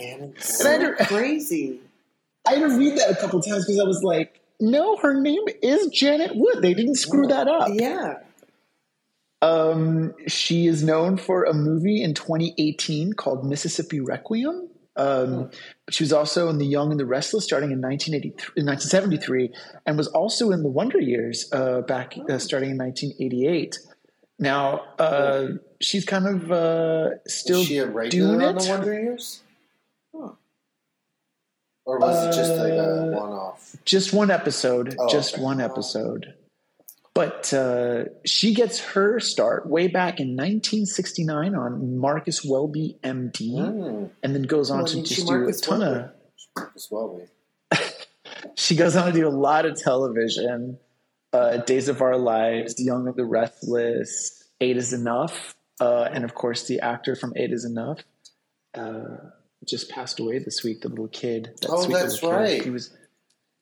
And 0.00 0.36
And 0.60 0.68
I 0.68 0.70
had 0.70 0.96
to- 0.98 1.04
Crazy. 1.06 1.80
I 2.46 2.52
had 2.54 2.68
to 2.70 2.78
read 2.78 2.96
that 2.98 3.10
a 3.10 3.16
couple 3.16 3.42
times 3.42 3.66
because 3.66 3.80
I 3.80 3.84
was 3.84 4.04
like, 4.04 4.40
no, 4.60 4.96
her 4.98 5.20
name 5.20 5.42
is 5.62 5.88
Janet 5.88 6.36
Wood. 6.36 6.62
They 6.62 6.74
didn't 6.74 6.94
screw 6.94 7.26
that 7.26 7.48
up. 7.48 7.70
Yeah. 7.72 8.18
Um, 9.42 10.14
she 10.28 10.68
is 10.68 10.84
known 10.84 11.16
for 11.16 11.42
a 11.42 11.52
movie 11.52 12.00
in 12.00 12.14
2018 12.14 13.14
called 13.14 13.44
Mississippi 13.44 13.98
Requiem. 13.98 14.68
Um, 14.94 15.50
but 15.86 15.94
she 15.94 16.04
was 16.04 16.12
also 16.12 16.48
in 16.50 16.58
The 16.58 16.66
Young 16.66 16.92
and 16.92 17.00
the 17.00 17.04
Restless, 17.04 17.42
starting 17.44 17.72
in 17.72 17.80
1983, 17.80 18.62
in 18.62 18.66
1973, 18.66 19.50
and 19.86 19.98
was 19.98 20.06
also 20.06 20.52
in 20.52 20.62
The 20.62 20.68
Wonder 20.68 21.00
Years 21.00 21.50
uh, 21.52 21.80
back 21.80 22.14
uh, 22.30 22.38
starting 22.38 22.70
in 22.70 22.78
1988. 22.78 23.76
Now 24.38 24.80
uh, 24.98 25.46
she's 25.80 26.04
kind 26.04 26.26
of 26.26 26.50
uh, 26.52 27.10
still 27.26 27.60
Is 27.60 27.66
she 27.66 27.78
a 27.78 27.86
regular 27.86 28.36
doing 28.38 28.46
on 28.48 28.54
the 28.56 28.64
it. 28.64 28.68
Wonder 28.68 28.92
Years? 28.94 29.42
Huh. 30.14 30.30
Or 31.86 31.98
was 31.98 32.26
it 32.34 32.38
just 32.38 32.50
like 32.56 32.72
a 32.72 33.12
Uh, 33.14 33.20
one 33.20 33.32
off? 33.32 33.76
just 33.84 34.12
one 34.12 34.30
episode, 34.30 34.96
Oh, 34.98 35.08
just 35.08 35.34
okay. 35.34 35.42
one 35.42 35.60
episode. 35.60 36.34
But 37.14 37.52
uh, 37.54 38.06
she 38.24 38.54
gets 38.54 38.80
her 38.80 39.20
start 39.20 39.68
way 39.68 39.86
back 39.86 40.18
in 40.18 40.30
1969 40.30 41.54
on 41.54 41.96
Marcus 41.96 42.44
Welby, 42.44 42.96
MD. 43.04 43.52
Mm, 43.54 44.10
and 44.22 44.34
then 44.34 44.42
goes 44.42 44.68
on 44.70 44.78
Well, 44.78 44.86
to 44.88 44.96
did 44.96 45.06
she 45.08 45.14
just 45.16 45.28
do 45.28 45.34
a 45.34 45.38
Marcus 45.38 45.60
ton 45.60 45.80
Welby? 45.80 46.00
of. 46.56 46.68
as 46.74 46.88
well. 46.90 47.14
we- 47.72 47.78
She 48.56 48.74
goes 48.76 48.96
on 48.96 49.06
to 49.06 49.12
do 49.12 49.28
a 49.28 49.30
lot 49.30 49.64
of 49.64 49.76
television. 49.80 50.78
Uh, 51.34 51.56
Days 51.64 51.88
of 51.88 52.00
Our 52.00 52.16
Lives, 52.16 52.78
Young 52.78 53.08
and 53.08 53.16
the 53.16 53.24
Restless, 53.24 54.44
Eight 54.60 54.76
is 54.76 54.92
Enough, 54.92 55.56
uh, 55.80 56.04
and 56.12 56.22
of 56.24 56.34
course 56.34 56.66
the 56.68 56.78
actor 56.80 57.16
from 57.16 57.32
Eight 57.36 57.52
is 57.52 57.64
Enough 57.64 57.98
uh, 58.74 59.16
just 59.66 59.90
passed 59.90 60.20
away 60.20 60.38
this 60.38 60.62
week. 60.62 60.82
The 60.82 60.88
little 60.88 61.08
kid. 61.08 61.50
That 61.60 61.70
Oh, 61.70 61.84
that's 61.86 62.22
little 62.22 62.30
kid. 62.30 62.36
right. 62.36 62.62
He 62.62 62.70
was 62.70 62.90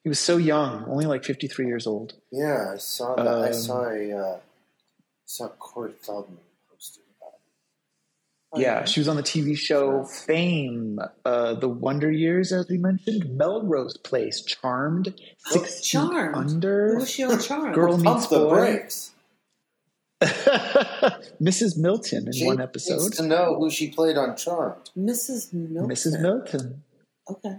he 0.04 0.08
was 0.10 0.18
so 0.18 0.36
young, 0.36 0.84
only 0.86 1.06
like 1.06 1.24
fifty 1.24 1.48
three 1.48 1.66
years 1.66 1.86
old. 1.86 2.12
Yeah, 2.30 2.72
I 2.74 2.76
saw 2.76 3.14
that. 3.16 3.26
I 3.26 3.46
Um, 3.48 3.52
saw 3.54 3.84
a 3.88 4.12
uh, 4.12 4.38
saw 5.24 5.48
Corey 5.48 5.92
Feldman 6.02 6.36
posted 6.36 6.40
about 6.40 6.50
it. 6.50 6.51
Yeah, 8.54 8.84
she 8.84 9.00
was 9.00 9.08
on 9.08 9.16
the 9.16 9.22
TV 9.22 9.56
show 9.56 10.04
Fame, 10.04 10.98
uh, 11.24 11.54
The 11.54 11.68
Wonder 11.68 12.10
Years, 12.10 12.52
as 12.52 12.68
we 12.68 12.76
mentioned, 12.76 13.36
Melrose 13.36 13.96
Place, 13.96 14.42
Charmed, 14.42 15.14
Six 15.38 15.76
Feet 15.76 15.84
Charmed. 15.84 16.34
Under, 16.36 16.92
Who 16.92 16.98
was 17.00 17.10
she 17.10 17.24
on 17.24 17.40
Charm? 17.40 17.72
Girl 17.72 17.96
Meets 17.96 18.26
the 18.28 18.38
Boy. 18.38 18.50
brakes. 18.50 19.12
Mrs. 21.40 21.76
Milton 21.78 22.26
in 22.26 22.32
She 22.32 22.44
one 22.46 22.56
needs 22.58 22.68
episode. 22.68 23.12
to 23.14 23.22
know 23.26 23.56
who 23.58 23.70
she 23.70 23.90
played 23.90 24.16
on 24.16 24.36
Charmed. 24.36 24.90
Mrs. 24.96 25.52
Milton. 25.52 25.90
Mrs. 25.90 26.20
Milton. 26.20 26.82
Okay. 27.30 27.56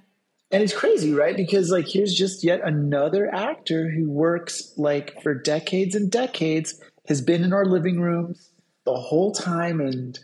and 0.51 0.63
it's 0.63 0.73
crazy, 0.73 1.13
right? 1.13 1.35
Because 1.35 1.71
like 1.71 1.87
here's 1.87 2.13
just 2.13 2.43
yet 2.43 2.61
another 2.63 3.33
actor 3.33 3.89
who 3.89 4.09
works 4.09 4.73
like 4.77 5.21
for 5.23 5.33
decades 5.33 5.95
and 5.95 6.11
decades, 6.11 6.79
has 7.07 7.21
been 7.21 7.43
in 7.43 7.51
our 7.51 7.65
living 7.65 7.99
rooms 7.99 8.51
the 8.85 8.93
whole 8.95 9.31
time, 9.33 9.81
and 9.81 10.19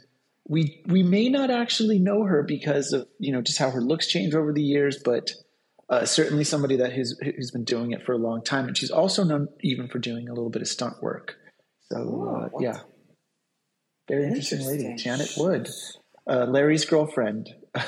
we 0.49 0.81
we 0.87 1.03
may 1.03 1.29
not 1.29 1.51
actually 1.51 1.99
know 1.99 2.23
her 2.23 2.43
because 2.43 2.91
of 2.91 3.07
you 3.19 3.31
know 3.31 3.41
just 3.41 3.59
how 3.59 3.69
her 3.69 3.81
looks 3.81 4.07
change 4.07 4.33
over 4.33 4.51
the 4.51 4.63
years, 4.63 4.99
but 5.05 5.29
uh, 5.89 6.05
certainly 6.05 6.43
somebody 6.43 6.75
that 6.75 6.91
has 6.91 7.17
who's 7.21 7.51
been 7.51 7.63
doing 7.63 7.91
it 7.91 8.03
for 8.03 8.13
a 8.13 8.17
long 8.17 8.43
time, 8.43 8.67
and 8.67 8.75
she's 8.75 8.91
also 8.91 9.23
known 9.23 9.47
even 9.61 9.87
for 9.87 9.99
doing 9.99 10.27
a 10.27 10.33
little 10.33 10.49
bit 10.49 10.63
of 10.63 10.67
stunt 10.67 11.01
work. 11.01 11.35
So 11.91 12.49
uh, 12.51 12.59
yeah, 12.59 12.79
very 14.09 14.25
interesting, 14.25 14.65
lady, 14.65 14.95
Janet 14.95 15.31
Wood, 15.37 15.69
uh, 16.27 16.45
Larry's 16.45 16.83
girlfriend. 16.83 17.49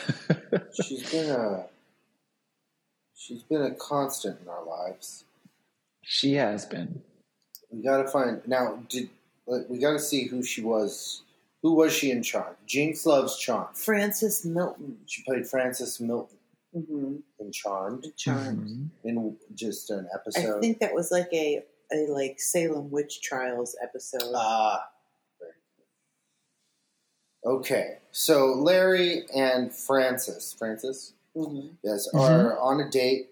She's 0.73 1.11
been 1.11 1.31
a 1.31 1.65
she's 3.15 3.41
been 3.41 3.63
a 3.63 3.71
constant 3.71 4.39
in 4.41 4.47
our 4.47 4.63
lives. 4.63 5.25
she 6.03 6.35
has 6.35 6.65
been. 6.65 7.01
We 7.71 7.81
got 7.81 8.03
to 8.03 8.07
find 8.07 8.41
now. 8.47 8.83
Did 8.87 9.09
we 9.67 9.79
got 9.79 9.93
to 9.93 9.99
see 9.99 10.27
who 10.27 10.43
she 10.43 10.61
was? 10.61 11.23
Who 11.63 11.73
was 11.75 11.93
she 11.93 12.11
in 12.11 12.23
Charm? 12.23 12.55
Jinx 12.65 13.05
loves 13.05 13.37
Charm. 13.37 13.67
Frances 13.73 14.43
Milton. 14.45 14.97
She 15.05 15.23
played 15.23 15.47
Frances 15.47 15.99
Milton 15.99 16.37
Mm-hmm. 16.75 17.15
in 17.39 17.51
Charmed 17.51 18.05
Charmed. 18.15 18.65
Mhm. 18.69 18.89
in 19.03 19.37
just 19.53 19.89
an 19.91 20.07
episode. 20.13 20.57
I 20.57 20.59
think 20.61 20.79
that 20.79 20.93
was 20.93 21.11
like 21.11 21.27
a, 21.33 21.65
a 21.91 22.07
like 22.07 22.39
Salem 22.39 22.89
witch 22.89 23.21
trials 23.21 23.75
episode. 23.83 24.31
Ah. 24.33 24.87
Okay, 27.45 27.97
so 28.11 28.53
Larry 28.53 29.25
and 29.35 29.73
Francis, 29.73 30.53
Francis, 30.53 31.13
Mhm. 31.35 31.75
yes, 31.83 32.07
Mhm. 32.13 32.19
are 32.21 32.57
on 32.59 32.79
a 32.79 32.89
date 32.89 33.31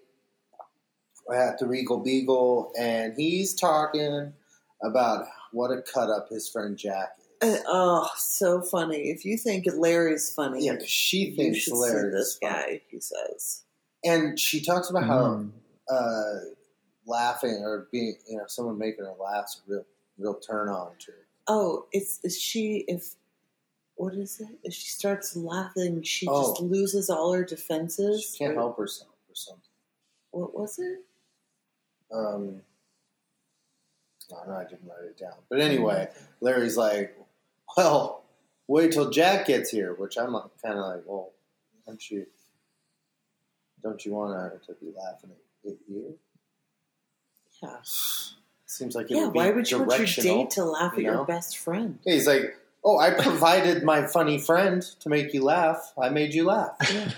at 1.32 1.58
the 1.58 1.66
Regal 1.66 1.98
Beagle, 1.98 2.72
and 2.76 3.14
he's 3.16 3.54
talking 3.54 4.34
about 4.82 5.26
what 5.52 5.70
a 5.70 5.80
cut 5.80 6.10
up 6.10 6.28
his 6.28 6.48
friend 6.48 6.76
Jack 6.76 7.16
is. 7.19 7.19
Uh, 7.42 7.56
oh, 7.66 8.08
so 8.16 8.60
funny! 8.62 9.10
If 9.10 9.24
you 9.24 9.36
think 9.38 9.66
Larry's 9.74 10.32
funny, 10.32 10.66
Yeah, 10.66 10.76
'cause 10.76 10.88
she 10.88 11.34
thinks 11.34 11.58
should 11.60 11.74
Larry 11.76 12.10
see 12.10 12.16
this 12.16 12.26
is 12.28 12.38
funny. 12.42 12.52
guy. 12.54 12.82
He 12.88 13.00
says, 13.00 13.62
and 14.04 14.38
she 14.38 14.60
talks 14.62 14.90
about 14.90 15.04
how 15.04 15.22
Mm. 15.36 15.52
uh, 15.88 16.40
laughing 17.06 17.62
or 17.64 17.88
being, 17.90 18.16
you 18.28 18.36
know, 18.36 18.44
someone 18.46 18.78
making 18.78 19.04
her 19.04 19.14
laugh 19.18 19.46
is 19.46 19.60
a 19.66 19.70
real, 19.72 19.86
real 20.18 20.34
turn 20.34 20.68
on 20.68 20.96
to 20.98 21.12
her. 21.12 21.26
"Oh, 21.48 21.86
it's 21.92 22.20
is 22.24 22.38
she 22.40 22.84
if." 22.88 23.14
What 23.96 24.14
is 24.14 24.40
it? 24.40 24.58
If 24.62 24.72
she 24.72 24.88
starts 24.88 25.36
laughing, 25.36 26.02
she 26.02 26.26
Oh. 26.26 26.52
just 26.52 26.62
loses 26.62 27.10
all 27.10 27.32
her 27.34 27.44
defenses. 27.44 28.22
She 28.22 28.38
can't 28.38 28.52
Or- 28.56 28.60
help 28.60 28.78
herself 28.78 29.10
or 29.28 29.34
something. 29.34 29.62
What 30.30 30.54
was 30.54 30.78
it? 30.78 31.04
Um, 32.10 32.62
I 34.34 34.46
know 34.46 34.54
I 34.54 34.64
didn't 34.64 34.88
write 34.88 35.04
it 35.04 35.18
down, 35.18 35.34
but 35.50 35.60
anyway, 35.60 36.10
Larry's 36.40 36.78
like, 36.78 37.14
"Well, 37.76 38.24
wait 38.66 38.92
till 38.92 39.10
Jack 39.10 39.46
gets 39.46 39.70
here," 39.70 39.94
which 39.94 40.16
I'm 40.16 40.34
uh, 40.34 40.42
kind 40.62 40.78
of 40.78 40.86
like, 40.86 41.02
"Well, 41.06 41.30
don't 41.86 42.10
you, 42.10 42.26
don't 43.82 44.04
you 44.04 44.12
want 44.12 44.34
her 44.34 44.60
to 44.66 44.74
be 44.74 44.92
laughing 44.96 45.30
at 45.64 45.72
you?" 45.88 46.18
Yeah, 47.62 47.76
Seems 48.70 48.94
like 48.94 49.10
it 49.10 49.16
yeah. 49.16 49.24
would 49.24 49.32
be 49.32 49.38
Why 49.38 49.50
would 49.50 49.70
you 49.70 49.82
want 49.82 50.16
your 50.16 50.24
date 50.24 50.50
to 50.50 50.64
laugh 50.64 50.92
at 50.92 50.98
you 50.98 51.06
know? 51.06 51.12
your 51.12 51.24
best 51.24 51.58
friend? 51.58 51.98
He's 52.04 52.26
like, 52.26 52.56
"Oh, 52.84 52.98
I 52.98 53.10
provided 53.10 53.82
my 53.82 54.06
funny 54.06 54.38
friend 54.38 54.80
to 55.00 55.08
make 55.08 55.34
you 55.34 55.42
laugh. 55.42 55.92
I 56.00 56.08
made 56.08 56.34
you 56.34 56.44
laugh." 56.44 56.76
Yeah. 56.92 57.10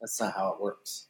That's 0.00 0.20
not 0.20 0.34
how 0.34 0.52
it 0.52 0.60
works. 0.60 1.06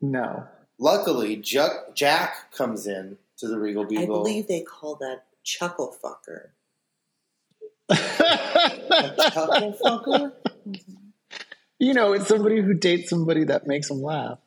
No. 0.00 0.44
Luckily, 0.78 1.36
Jack, 1.36 1.94
Jack 1.94 2.52
comes 2.52 2.86
in 2.86 3.18
to 3.38 3.48
the 3.48 3.58
Regal 3.58 3.84
Beagle. 3.84 4.02
I 4.02 4.06
believe 4.06 4.46
they 4.46 4.60
call 4.62 4.96
that 4.96 5.24
chuckle 5.42 5.94
fucker. 6.02 6.48
Chuckle 7.92 9.76
fucker? 9.84 10.32
you 11.78 11.94
know, 11.94 12.12
it's 12.12 12.26
somebody 12.28 12.60
who 12.60 12.74
dates 12.74 13.10
somebody 13.10 13.44
that 13.44 13.66
makes 13.66 13.88
them 13.88 14.02
laugh. 14.02 14.38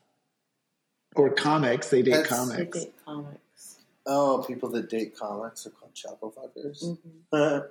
Or 1.16 1.30
comics, 1.30 1.90
they 1.90 2.02
date 2.02 2.12
That's- 2.12 2.30
They 2.30 2.36
comics. 2.56 2.78
date 2.84 2.94
comics. 3.04 3.76
Oh, 4.06 4.44
people 4.46 4.68
that 4.70 4.88
date 4.88 5.16
comics 5.16 5.66
are 5.66 5.70
called 5.70 5.94
chuckle 5.94 6.32
fuckers. 6.32 6.96
Mhm. 7.32 7.66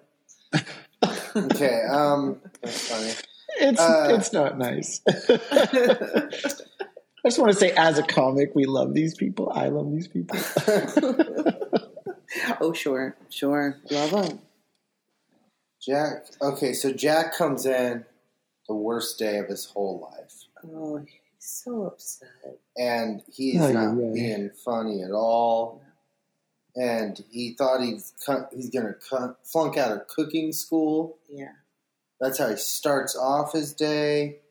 okay, 1.51 1.81
um, 1.89 2.41
that's 2.61 2.87
funny. 2.89 3.11
It's 3.61 3.79
Uh, 3.79 4.07
it's 4.17 4.31
not 4.33 4.57
nice. 4.57 5.01
I 5.07 5.13
just 7.27 7.39
want 7.39 7.51
to 7.51 7.57
say, 7.57 7.71
as 7.71 7.97
a 7.97 8.03
comic, 8.03 8.53
we 8.55 8.65
love 8.65 8.93
these 8.93 9.15
people. 9.15 9.51
I 9.53 9.67
love 9.69 9.91
these 9.91 10.07
people. 10.07 10.37
oh, 12.61 12.73
sure, 12.73 13.15
sure. 13.29 13.77
Love 13.91 14.11
them. 14.11 14.39
Jack. 15.89 16.25
Okay, 16.41 16.73
so 16.73 16.91
Jack 16.93 17.35
comes 17.35 17.65
in 17.65 18.05
the 18.67 18.75
worst 18.75 19.17
day 19.17 19.37
of 19.39 19.47
his 19.47 19.65
whole 19.65 19.99
life, 19.99 20.43
Oh, 20.63 20.97
he's 20.97 21.09
so 21.39 21.85
upset. 21.87 22.29
and 22.77 23.23
he's 23.31 23.59
Oh, 23.59 23.71
not 23.71 23.97
yeah. 23.97 24.11
being 24.13 24.49
funny 24.51 25.01
at 25.01 25.11
all. 25.11 25.81
And 26.75 27.23
he 27.31 27.55
thought 27.57 27.81
he's 27.81 28.13
cut, 28.25 28.51
he's 28.55 28.69
gonna 28.69 28.93
cut, 28.93 29.39
flunk 29.43 29.75
out 29.77 29.91
of 29.91 30.07
cooking 30.07 30.51
school. 30.53 31.17
Yeah. 31.27 31.53
That's 32.21 32.37
how 32.37 32.49
he 32.49 32.57
starts 32.57 33.15
off 33.17 33.53
his 33.53 33.73
day. 33.73 34.41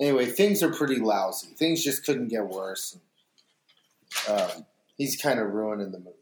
Anyway, 0.00 0.26
things 0.26 0.62
are 0.62 0.72
pretty 0.72 0.96
lousy. 1.00 1.48
Things 1.48 1.82
just 1.82 2.04
couldn't 2.06 2.28
get 2.28 2.46
worse. 2.46 2.96
Um, 4.28 4.66
he's 4.96 5.20
kind 5.20 5.40
of 5.40 5.48
ruining 5.52 5.90
the 5.90 5.98
mood. 5.98 6.14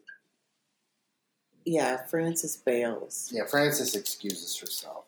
Yeah, 1.64 2.04
Francis 2.06 2.56
bails 2.56 3.30
Yeah, 3.32 3.44
Francis 3.46 3.94
excuses 3.94 4.56
herself. 4.58 5.04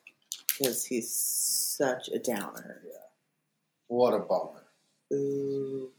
because 0.58 0.84
he's 0.84 1.10
such 1.14 2.08
a 2.08 2.18
downer. 2.18 2.80
Yeah. 2.86 2.92
What 3.88 4.14
a 4.14 4.20
bummer. 4.20 4.62
Ooh. 5.12 5.90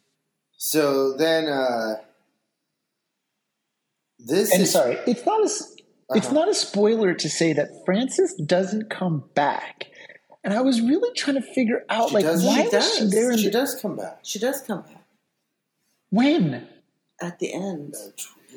So 0.58 1.14
then, 1.14 1.48
uh, 1.48 1.96
this 4.20 4.52
And 4.54 4.64
is 4.64 4.72
sorry, 4.72 4.98
it's 5.06 5.26
not 5.26 5.42
a 5.42 5.46
s- 5.46 5.76
it's 6.16 6.28
Uh-huh. 6.28 6.34
not 6.36 6.48
a 6.50 6.54
spoiler 6.54 7.14
to 7.14 7.30
say 7.30 7.54
that 7.54 7.84
Francis 7.86 8.34
doesn't 8.36 8.90
come 8.90 9.30
back. 9.34 9.88
And 10.44 10.54
I 10.54 10.62
was 10.62 10.80
really 10.80 11.12
trying 11.16 11.36
to 11.36 11.42
figure 11.42 11.84
out, 11.90 12.10
She 12.10 12.16
like, 12.16 12.26
does- 12.26 12.46
why 12.46 12.64
she 12.70 12.76
was 12.76 12.96
she 12.98 13.06
there? 13.08 13.32
In 13.32 13.38
she 13.38 13.46
the, 13.46 13.52
does 13.52 13.76
come 13.82 13.96
back. 13.98 14.20
She 14.24 14.38
does 14.40 14.62
come 14.62 14.84
back 14.84 15.04
when? 16.10 16.68
at 17.22 17.40
the 17.40 17.52
end. 17.54 17.96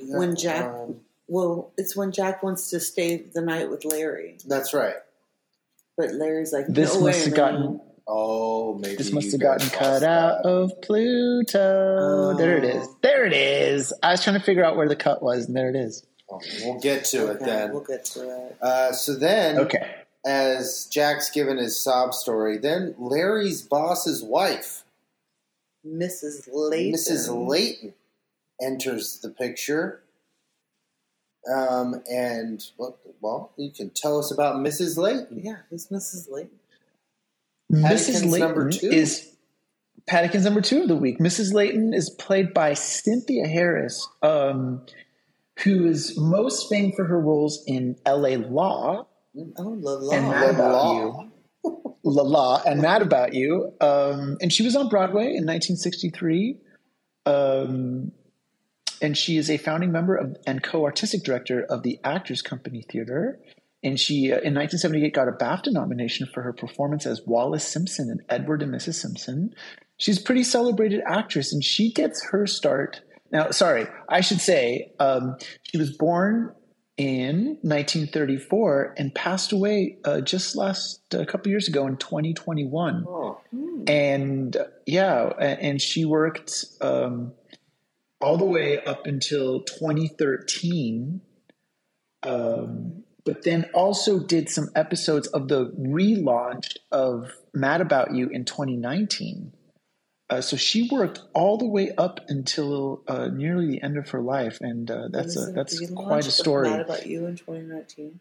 Yeah, 0.00 0.18
When 0.18 0.36
Jack- 0.36 0.64
um, 0.66 1.00
Well, 1.28 1.72
it's 1.76 1.94
when 1.94 2.10
Jack 2.12 2.42
wants 2.42 2.70
to 2.70 2.80
stay 2.80 3.18
the 3.18 3.40
night 3.42 3.68
with 3.70 3.84
Larry, 3.84 4.38
that's 4.46 4.72
right. 4.72 4.96
but 5.96 6.12
Larry's 6.12 6.52
like, 6.52 6.66
This 6.68 6.94
no 6.94 7.00
must 7.02 7.18
way, 7.20 7.24
have 7.26 7.34
gotten. 7.34 7.80
Oh, 8.10 8.72
maybe 8.78 8.96
this 8.96 9.12
must 9.12 9.26
you 9.26 9.32
have 9.32 9.40
guys 9.40 9.68
gotten 9.68 9.68
lost 9.68 10.00
cut 10.00 10.02
out 10.08 10.42
that. 10.42 10.48
of 10.48 10.80
Pluto. 10.80 12.34
There 12.38 12.56
it 12.56 12.64
is. 12.64 12.86
Oh. 12.88 12.96
There 13.02 13.26
it 13.26 13.34
is. 13.34 13.92
I 14.02 14.12
was 14.12 14.24
trying 14.24 14.38
to 14.38 14.44
figure 14.44 14.64
out 14.64 14.76
where 14.76 14.88
the 14.88 14.96
cut 14.96 15.22
was, 15.22 15.46
and 15.46 15.54
there 15.54 15.68
it 15.68 15.76
is. 15.76 16.06
Oh, 16.30 16.40
we'll 16.62 16.80
get 16.80 17.04
to 17.06 17.26
it 17.30 17.36
Okay, 17.36 17.44
then. 17.44 17.72
We'll 17.72 17.82
get 17.84 18.04
to 18.06 18.46
it. 18.46 18.56
Uh, 18.62 18.92
so 18.92 19.14
then, 19.14 19.58
Okay. 19.58 19.94
as 20.26 20.86
Jack's 20.90 21.30
given 21.30 21.58
his 21.58 21.78
sob 21.78 22.14
story, 22.14 22.56
then 22.58 22.94
Larry's 22.98 23.60
boss's 23.62 24.22
wife, 24.22 24.84
Mrs. 25.86 26.48
Layton. 26.52 26.94
Mrs. 26.94 27.46
Layton, 27.48 27.94
enters 28.60 29.18
the 29.18 29.30
picture. 29.30 30.00
Um, 31.50 32.02
and 32.10 32.62
well, 32.76 32.98
well, 33.20 33.52
you 33.56 33.70
can 33.70 33.90
tell 33.94 34.18
us 34.18 34.30
about 34.32 34.56
Mrs. 34.56 34.96
Layton. 34.98 35.40
Yeah, 35.42 35.56
who's 35.70 35.88
Mrs. 35.88 36.30
Layton? 36.30 36.50
Mrs. 37.72 37.82
Paddington's 37.82 38.24
Layton 38.26 38.48
number 38.48 38.70
two. 38.70 38.88
is 38.90 39.34
Paddington's 40.06 40.44
number 40.44 40.60
two 40.60 40.82
of 40.82 40.88
the 40.88 40.96
week. 40.96 41.18
Mrs. 41.18 41.52
Layton 41.52 41.92
is 41.94 42.10
played 42.10 42.54
by 42.54 42.74
Cynthia 42.74 43.46
Harris, 43.46 44.06
um, 44.22 44.82
who 45.64 45.86
is 45.86 46.16
most 46.18 46.68
famed 46.70 46.94
for 46.96 47.04
her 47.04 47.20
roles 47.20 47.62
in 47.66 47.96
L.A. 48.06 48.36
Law 48.36 49.06
Oh, 49.56 49.62
La 49.78 49.92
La. 49.92 50.14
and 50.16 50.28
Mad 50.28 50.42
La 50.42 50.50
About 50.50 50.94
You. 50.94 51.32
La 52.04 52.22
La 52.22 52.62
and 52.66 52.80
Mad 52.80 53.02
About 53.02 53.34
You. 53.34 53.72
Um, 53.80 54.36
and 54.40 54.52
she 54.52 54.62
was 54.64 54.74
on 54.74 54.88
Broadway 54.88 55.24
in 55.34 55.44
1963. 55.46 56.56
Um, 57.26 58.12
and 59.00 59.16
she 59.16 59.36
is 59.36 59.50
a 59.50 59.56
founding 59.56 59.92
member 59.92 60.16
of, 60.16 60.36
and 60.46 60.62
co-artistic 60.62 61.22
director 61.22 61.62
of 61.62 61.82
the 61.82 61.98
Actors 62.04 62.42
Company 62.42 62.82
Theater. 62.82 63.38
And 63.82 63.98
she, 63.98 64.32
uh, 64.32 64.42
in 64.42 64.54
1978, 64.54 65.14
got 65.14 65.28
a 65.28 65.32
BAFTA 65.32 65.72
nomination 65.72 66.26
for 66.32 66.42
her 66.42 66.52
performance 66.52 67.06
as 67.06 67.22
Wallis 67.26 67.64
Simpson 67.64 68.10
in 68.10 68.20
Edward 68.28 68.62
and 68.62 68.74
Mrs. 68.74 68.94
Simpson. 68.94 69.54
She's 69.98 70.20
a 70.20 70.22
pretty 70.22 70.44
celebrated 70.44 71.00
actress, 71.06 71.52
and 71.52 71.62
she 71.62 71.92
gets 71.92 72.24
her 72.30 72.46
start. 72.46 73.00
Now, 73.30 73.50
sorry, 73.50 73.86
I 74.08 74.20
should 74.20 74.40
say 74.40 74.92
um, 74.98 75.36
she 75.62 75.78
was 75.78 75.96
born 75.96 76.54
in 76.96 77.58
1934 77.62 78.94
and 78.96 79.14
passed 79.14 79.52
away 79.52 79.98
uh, 80.04 80.20
just 80.20 80.56
last 80.56 81.00
a 81.12 81.24
couple 81.24 81.50
years 81.50 81.68
ago 81.68 81.86
in 81.86 81.96
2021. 81.96 83.04
Oh, 83.06 83.40
And 83.86 84.56
uh, 84.56 84.64
yeah, 84.86 85.28
and 85.38 85.80
she 85.80 86.04
worked 86.04 86.64
um, 86.80 87.32
all 88.20 88.36
the 88.36 88.44
way 88.44 88.82
up 88.84 89.06
until 89.06 89.60
2013. 89.62 91.20
Um, 92.22 93.04
but 93.24 93.44
then 93.44 93.66
also 93.74 94.18
did 94.20 94.48
some 94.48 94.70
episodes 94.74 95.26
of 95.28 95.48
the 95.48 95.66
relaunch 95.78 96.76
of 96.90 97.32
Mad 97.52 97.80
About 97.80 98.14
You 98.14 98.28
in 98.28 98.44
2019. 98.44 99.52
Uh, 100.30 100.40
so 100.40 100.56
she 100.56 100.88
worked 100.90 101.20
all 101.34 101.56
the 101.56 101.66
way 101.66 101.90
up 101.96 102.20
until 102.28 103.02
uh, 103.08 103.28
nearly 103.28 103.66
the 103.66 103.82
end 103.82 103.96
of 103.96 104.10
her 104.10 104.20
life, 104.20 104.58
and 104.60 104.90
uh, 104.90 105.08
that's 105.10 105.38
a 105.38 105.52
that's 105.52 105.80
quite 105.90 106.26
a 106.26 106.30
story. 106.30 106.68
Mad 106.68 106.80
About 106.80 107.06
You 107.06 107.26
in 107.26 107.36
2019. 107.36 108.20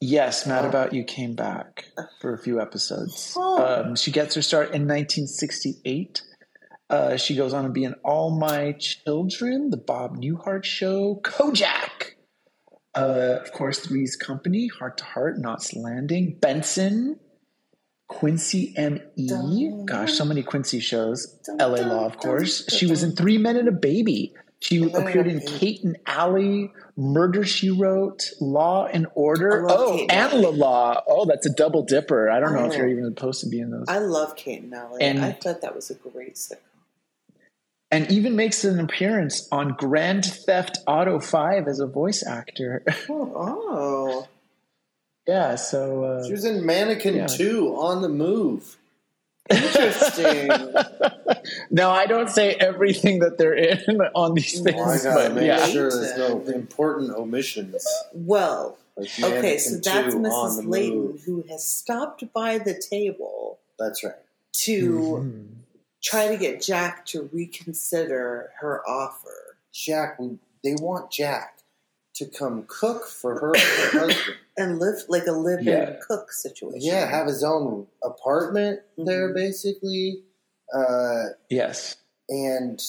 Yes, 0.00 0.46
Mad 0.48 0.64
Oh. 0.64 0.68
About 0.68 0.92
You 0.92 1.04
came 1.04 1.34
back 1.34 1.84
for 2.20 2.34
a 2.34 2.38
few 2.38 2.60
episodes. 2.60 3.34
Oh. 3.36 3.84
Um, 3.84 3.94
she 3.94 4.10
gets 4.10 4.34
her 4.34 4.42
start 4.42 4.68
in 4.68 4.82
1968. 4.82 6.22
Uh, 6.92 7.16
she 7.16 7.34
goes 7.34 7.54
on 7.54 7.64
to 7.64 7.70
be 7.70 7.84
in 7.84 7.94
All 8.04 8.38
My 8.38 8.72
Children, 8.72 9.70
The 9.70 9.78
Bob 9.78 10.18
Newhart 10.18 10.62
Show, 10.64 11.20
Kojak, 11.24 12.12
uh, 12.94 13.38
of 13.40 13.50
course, 13.52 13.78
Three's 13.80 14.14
Company, 14.14 14.68
Heart 14.68 14.98
to 14.98 15.04
Heart, 15.04 15.38
Knots 15.38 15.74
Landing, 15.74 16.36
Benson, 16.38 17.18
Quincy 18.08 18.74
M.E. 18.76 19.70
Gosh, 19.86 20.12
so 20.12 20.26
many 20.26 20.42
Quincy 20.42 20.80
shows. 20.80 21.40
L.A. 21.58 21.80
Law, 21.82 22.04
of 22.04 22.18
course. 22.18 22.68
She 22.76 22.84
was 22.84 23.02
in. 23.02 23.16
Three 23.16 23.38
Men 23.38 23.56
and 23.56 23.68
a 23.68 23.72
Baby. 23.72 24.34
She 24.60 24.82
appeared 24.92 25.26
in 25.26 25.40
Kate 25.40 25.82
and 25.82 25.96
Allie, 26.06 26.70
Murder 26.94 27.42
She 27.42 27.70
Wrote, 27.70 28.30
Law 28.38 28.84
and 28.86 29.06
Order. 29.14 29.66
Oh, 29.68 29.96
Kate 29.96 30.12
and 30.12 30.40
La 30.42 30.50
Law. 30.50 31.02
Oh, 31.08 31.24
that's 31.24 31.46
a 31.46 31.52
double 31.54 31.82
dipper. 31.84 32.30
I 32.30 32.38
don't 32.38 32.52
know 32.54 32.66
if 32.66 32.76
you're 32.76 32.86
even 32.88 33.06
supposed 33.06 33.40
to 33.40 33.48
be 33.48 33.60
in 33.60 33.70
those. 33.70 33.86
I 33.88 33.98
love 33.98 34.36
Kate 34.36 34.62
and 34.62 34.74
Allie. 34.74 35.02
And- 35.02 35.24
I 35.24 35.32
thought 35.32 35.62
that 35.62 35.74
was 35.74 35.90
a 35.90 35.94
great 35.94 36.34
sitcom. 36.34 36.58
And 37.92 38.10
even 38.10 38.34
makes 38.34 38.64
an 38.64 38.80
appearance 38.80 39.46
on 39.52 39.74
Grand 39.74 40.24
Theft 40.24 40.78
Auto 40.88 41.20
5 41.20 41.68
as 41.68 41.78
a 41.78 41.86
voice 41.86 42.26
actor. 42.26 42.82
Oh, 43.08 43.32
oh. 43.36 44.28
yeah, 45.28 45.54
so. 45.54 46.04
Uh, 46.04 46.24
she 46.26 46.32
was 46.32 46.44
in 46.44 46.64
Mannequin 46.66 47.14
Yeah. 47.16 47.26
2 47.26 47.76
on 47.76 48.02
the 48.02 48.08
move. 48.08 48.78
interesting. 49.50 50.48
no, 51.70 51.90
I 51.90 52.06
don't 52.06 52.30
say 52.30 52.54
everything 52.54 53.18
that 53.20 53.38
they're 53.38 53.54
in 53.54 54.00
on 54.14 54.34
these 54.34 54.60
things, 54.60 54.76
Well, 54.76 54.88
I 54.90 54.98
gotta 55.02 55.28
but 55.28 55.34
make 55.34 55.46
yeah. 55.46 55.66
sure 55.66 55.90
there's 55.90 56.16
no 56.16 56.40
important 56.52 57.10
omissions. 57.14 57.86
well, 58.14 58.78
Like 58.96 59.08
okay, 59.22 59.58
so 59.58 59.76
that's 59.76 60.14
2 60.14 60.18
on 60.18 60.56
the 60.56 60.62
Mrs. 60.62 60.68
Layton 60.68 60.98
move. 60.98 61.22
who 61.24 61.42
has 61.50 61.64
stopped 61.66 62.32
by 62.32 62.58
the 62.58 62.74
table 62.74 63.58
That's 63.78 64.02
right. 64.04 64.14
to 64.64 64.90
Mhm. 64.92 65.46
Try 66.02 66.28
to 66.28 66.36
get 66.36 66.60
Jack 66.62 67.06
to 67.06 67.28
reconsider 67.32 68.50
her 68.60 68.86
offer. 68.88 69.56
Jack, 69.72 70.18
we, 70.18 70.38
they 70.64 70.74
want 70.80 71.10
Jack 71.10 71.58
to 72.14 72.26
come 72.26 72.64
cook 72.68 73.06
for 73.06 73.38
her 73.40 73.52
and 73.54 73.62
her 73.92 73.98
husband. 74.06 74.36
And 74.58 74.78
live 74.78 74.96
like 75.08 75.26
a 75.26 75.32
live 75.32 75.62
Yeah. 75.62 75.96
cook 76.06 76.30
situation. 76.32 76.80
Yeah, 76.82 77.06
have 77.10 77.26
his 77.26 77.42
own 77.42 77.86
apartment 78.02 78.80
there, 78.98 79.30
Mhm. 79.30 79.34
basically. 79.34 80.24
Uh, 80.74 81.24
Yes. 81.48 81.96
and 82.28 82.82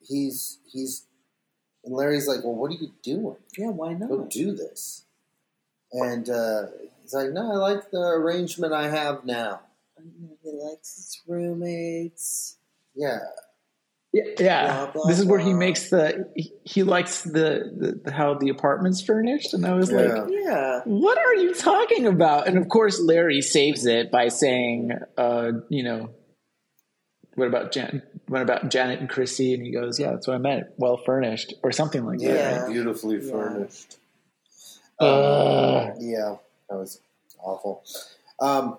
he's 0.00 0.58
he's 0.66 1.06
and 1.84 1.94
Larry's 1.94 2.28
like, 2.28 2.44
"Well, 2.44 2.54
what 2.54 2.70
are 2.70 2.74
you 2.74 2.92
doing? 3.02 3.36
Yeah, 3.58 3.68
why 3.70 3.92
not? 3.94 4.08
Go 4.08 4.24
do 4.24 4.52
this." 4.54 5.04
And 5.92 6.30
uh, 6.30 6.66
he's 7.02 7.12
like, 7.12 7.30
"No, 7.30 7.50
I 7.52 7.56
like 7.56 7.90
the 7.90 8.00
arrangement 8.00 8.72
I 8.72 8.88
have 8.88 9.24
now." 9.26 9.60
He 10.42 10.50
likes 10.52 10.96
his 10.96 11.20
roommates. 11.26 12.56
Yeah, 12.94 13.18
Yeah, 14.12 14.24
yeah. 14.38 14.66
Blah, 14.66 14.92
blah, 14.92 15.06
this 15.06 15.18
is 15.18 15.24
where 15.24 15.38
he 15.38 15.54
makes 15.54 15.88
the 15.90 16.30
he, 16.36 16.52
he 16.64 16.82
likes 16.82 17.22
the, 17.22 18.00
the 18.04 18.10
how 18.12 18.34
the 18.34 18.50
apartment's 18.50 19.00
furnished, 19.02 19.54
and 19.54 19.64
I 19.64 19.74
was 19.74 19.90
Yeah. 19.90 19.96
like, 19.96 20.30
Yeah. 20.30 20.80
"What 20.84 21.18
are 21.18 21.34
you 21.34 21.54
talking 21.54 22.06
about?" 22.06 22.48
And 22.48 22.58
of 22.58 22.68
course, 22.68 23.00
Larry 23.00 23.40
saves 23.40 23.86
it 23.86 24.10
by 24.10 24.28
saying, 24.28 24.90
uh, 25.16 25.52
"You 25.70 25.82
know, 25.84 26.10
what 27.34 27.48
about 27.48 27.72
Jan? 27.72 28.02
What 28.28 28.42
about 28.42 28.68
Janet 28.70 29.00
and 29.00 29.08
Chrissy?" 29.08 29.54
And 29.54 29.62
he 29.64 29.70
goes, 29.72 29.98
"Yeah, 29.98 30.10
that's 30.10 30.26
what 30.26 30.34
I 30.34 30.38
meant. 30.38 30.66
Well 30.76 30.98
furnished, 30.98 31.54
or 31.62 31.72
something 31.72 32.04
like 32.04 32.20
yeah, 32.20 32.32
that." 32.34 32.54
Yeah. 32.54 32.66
beautifully 32.68 33.16
Yeah. 33.24 33.30
furnished. 33.32 33.96
Uh, 35.00 35.92
Yeah, 35.98 36.36
that 36.68 36.76
was 36.76 37.00
awful. 37.42 37.82
Um, 38.38 38.78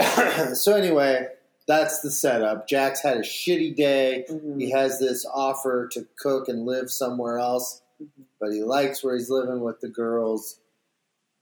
so 0.54 0.74
anyway, 0.74 1.28
that's 1.66 2.00
the 2.00 2.10
setup. 2.10 2.66
Jack's 2.68 3.02
had 3.02 3.16
a 3.18 3.20
shitty 3.20 3.74
day. 3.76 4.24
Mhm. 4.28 4.60
He 4.60 4.70
has 4.70 4.98
this 4.98 5.24
offer 5.26 5.88
to 5.92 6.06
cook 6.16 6.48
and 6.48 6.64
live 6.66 6.90
somewhere 6.90 7.38
else, 7.38 7.82
Mhm. 8.02 8.24
but 8.40 8.52
he 8.52 8.62
likes 8.62 9.02
where 9.04 9.16
he's 9.16 9.30
living 9.30 9.60
with 9.60 9.80
the 9.80 9.88
girls. 9.88 10.56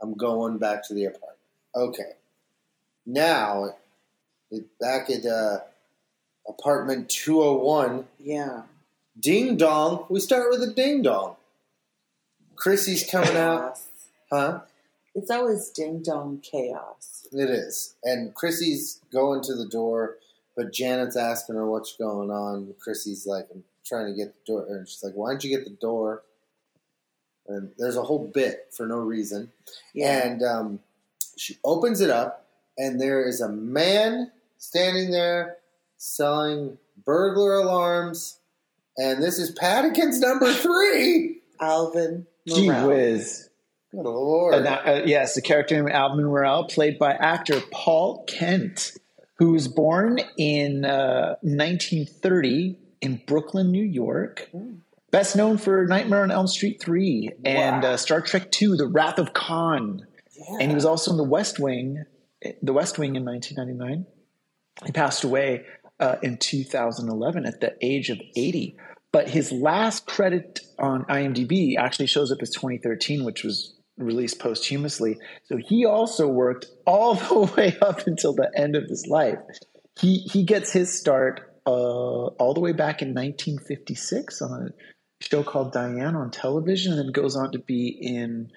I'm 0.01 0.15
going 0.15 0.59
back 0.59 0.87
to 0.89 0.95
the 0.95 1.05
apartment. 1.07 1.39
Okay. 1.75 2.13
Now, 3.07 3.77
back 4.81 5.09
at 5.11 5.25
uh, 5.25 5.61
apartment 6.47 7.09
201, 7.11 8.07
Yeah. 8.19 8.63
ding 9.19 9.57
dong. 9.57 10.07
We 10.09 10.21
start 10.21 10.51
with 10.51 10.63
a 10.63 10.73
ding 10.73 11.03
dong. 11.03 11.37
Chrissy's 12.57 13.09
coming 13.09 13.37
out. 13.37 13.79
Huh? 14.31 14.61
It's 15.15 15.31
always 15.31 15.71
ding 15.71 16.03
dong 16.03 16.41
chaos. 16.43 17.18
It 17.33 17.51
is. 17.51 17.95
And 18.05 18.35
Chrissy's 18.35 19.01
going 19.13 19.43
to 19.43 19.55
the 19.55 19.67
door, 19.67 20.17
but 20.57 20.73
Janet's 20.73 21.17
asking 21.17 21.57
her 21.57 21.67
what's 21.67 21.97
going 21.97 22.31
on. 22.31 22.75
Chrissy's 22.81 23.27
like, 23.27 23.47
I'm 23.53 23.65
trying 23.85 24.07
to 24.07 24.15
get 24.15 24.35
the 24.35 24.53
door. 24.53 24.67
And 24.69 24.89
she's 24.89 25.03
like, 25.03 25.15
why 25.15 25.31
don't 25.31 25.45
you 25.45 25.51
get 25.51 25.65
the 25.65 25.71
door? 25.71 26.23
And 27.47 27.71
there's 27.79 27.97
a 27.97 28.03
whole 28.03 28.31
bit 28.33 28.67
for 28.71 28.87
no 28.87 28.99
reason. 28.99 29.51
Yeah. 29.95 30.27
And 30.27 30.43
um, 30.43 30.81
she 31.37 31.59
opens 31.65 32.01
it 32.01 32.11
up, 32.11 32.47
and 32.77 33.01
there 33.01 33.27
is 33.27 33.41
a 33.41 33.49
man 33.49 34.31
standing 34.59 35.11
there 35.11 35.57
selling 35.97 36.79
burglar 37.05 37.55
alarms. 37.55 38.39
And 38.97 39.23
this 39.23 39.39
is 39.39 39.51
Paddington's 39.53 40.21
number 40.21 40.53
three. 40.53 41.41
Alvin 41.61 42.27
gee 42.47 42.71
whiz. 42.71 43.48
Good 43.91 44.03
lord. 44.05 44.65
That- 44.65 44.87
uh, 44.87 45.03
yes, 45.07 45.35
the 45.35 45.43
character 45.43 45.75
named 45.77 45.91
Alvin 45.91 46.25
Morrell, 46.25 46.65
played 46.65 46.99
by 46.99 47.13
actor 47.13 47.61
Paul 47.71 48.25
Kent, 48.27 48.93
who 49.39 49.53
was 49.53 49.67
born 49.69 50.19
in 50.37 50.85
uh, 50.85 51.37
1930 51.43 52.77
in 53.01 53.21
Brooklyn, 53.27 53.71
New 53.71 53.85
York. 53.85 54.51
Best 55.11 55.37
known 55.37 55.57
for 55.57 55.87
Nightmare 55.87 56.23
on 56.23 56.31
Elm 56.31 56.47
Street 56.49 56.83
3 56.83 57.31
and 57.45 57.83
Wow. 57.83 57.93
uh, 57.93 57.97
Star 57.97 58.21
Trek 58.21 58.51
2, 58.51 58.77
The 58.77 58.87
Wrath 58.87 59.19
of 59.19 59.33
Khan. 59.33 60.07
Yeah. 60.37 60.57
And 60.61 60.71
he 60.71 60.75
was 60.75 60.85
also 60.85 61.13
in 61.13 61.17
The 61.17 61.25
West 61.25 61.59
Wing, 61.59 62.05
The 62.63 62.73
West 62.73 62.99
Wing 62.99 63.17
in 63.17 63.25
1999. 63.25 64.07
He 64.85 64.93
passed 64.93 65.25
away 65.25 65.65
uh, 65.99 66.17
in 66.23 66.37
2011 66.37 67.47
at 67.47 67.61
the 67.61 67.75
age 67.81 68.11
of 68.11 68.21
80. 68.37 68.77
But 69.11 69.31
his 69.31 69.51
last 69.51 70.07
credit 70.07 70.61
on 70.79 71.05
IMDb 71.07 71.77
actually 71.79 72.07
shows 72.07 72.31
up 72.31 72.43
as 72.43 72.51
2013, 72.51 73.25
which 73.25 73.43
was 73.43 73.75
released 73.99 74.39
posthumously. 74.39 75.19
So 75.45 75.57
he 75.57 75.85
also 75.85 76.27
worked 76.27 76.67
all 76.87 77.15
the 77.15 77.53
way 77.57 77.77
up 77.83 78.07
until 78.07 78.33
the 78.33 78.51
end 78.57 78.77
of 78.77 78.85
his 78.85 79.07
life. 79.07 79.39
He 79.99 80.19
he 80.19 80.45
gets 80.45 80.73
his 80.73 80.97
start 80.97 81.55
uh, 81.67 81.71
all 81.71 82.55
the 82.55 82.61
way 82.61 82.73
back 82.73 83.03
in 83.03 83.09
1956 83.09 84.41
on 84.41 84.69
a 84.69 85.25
show 85.25 85.43
called 85.43 85.73
Diane 85.73 86.17
on 86.17 86.31
television, 86.31 86.93
and 86.93 87.01
then 87.01 87.13
goes 87.13 87.37
on 87.37 87.53
to 87.53 87.59
be 87.59 87.89
in 87.89 88.51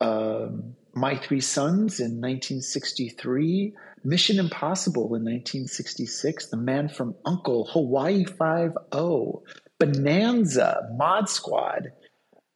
um, 0.00 0.74
My 0.94 1.16
Three 1.16 1.40
Sons 1.40 1.98
in 1.98 2.20
1963, 2.20 3.74
Mission 4.04 4.38
Impossible 4.38 5.06
in 5.06 5.24
1966, 5.24 6.46
The 6.46 6.56
Man 6.56 6.88
from 6.88 7.14
Uncle, 7.24 7.68
Hawaii 7.72 8.24
Five 8.24 8.72
O, 8.92 9.42
Bonanza, 9.78 10.88
Mod 10.96 11.28
Squad, 11.28 11.92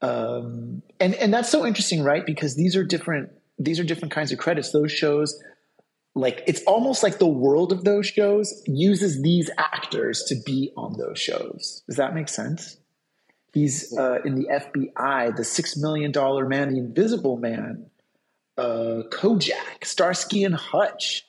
um, 0.03 0.83
and 0.99 1.15
and 1.15 1.33
that's 1.33 1.51
so 1.51 1.67
interesting, 1.67 2.03
right? 2.03 2.25
Because 2.25 2.57
these 2.57 2.77
are 2.77 2.85
different. 2.85 3.31
These 3.59 3.79
are 3.79 3.85
different 3.85 4.13
kinds 4.13 4.33
of 4.33 4.39
credits. 4.39 4.73
Those 4.73 4.93
shows, 4.93 5.39
like 6.15 6.43
it's 6.47 6.63
almost 6.65 7.03
like 7.03 7.19
the 7.19 7.27
world 7.27 7.73
of 7.73 7.85
those 7.85 8.07
shows 8.07 8.63
uses 8.67 9.23
these 9.23 9.51
actors 9.59 10.25
to 10.29 10.37
be 10.47 10.73
on 10.77 10.97
those 10.99 11.19
shows. 11.19 11.83
Does 11.87 11.97
that 11.97 12.15
make 12.15 12.29
sense? 12.29 12.79
He's 13.53 13.97
uh, 13.97 14.21
in 14.25 14.37
the 14.37 14.47
FBI, 14.47 15.37
the 15.37 15.45
Six 15.45 15.77
Million 15.77 16.13
Dollar 16.13 16.47
Man, 16.47 16.73
the 16.73 16.79
Invisible 16.79 17.37
Man, 17.37 17.91
uh, 18.57 19.03
Kojak, 19.11 19.85
Starsky 19.85 20.45
and 20.45 20.55
Hutch, 20.55 21.27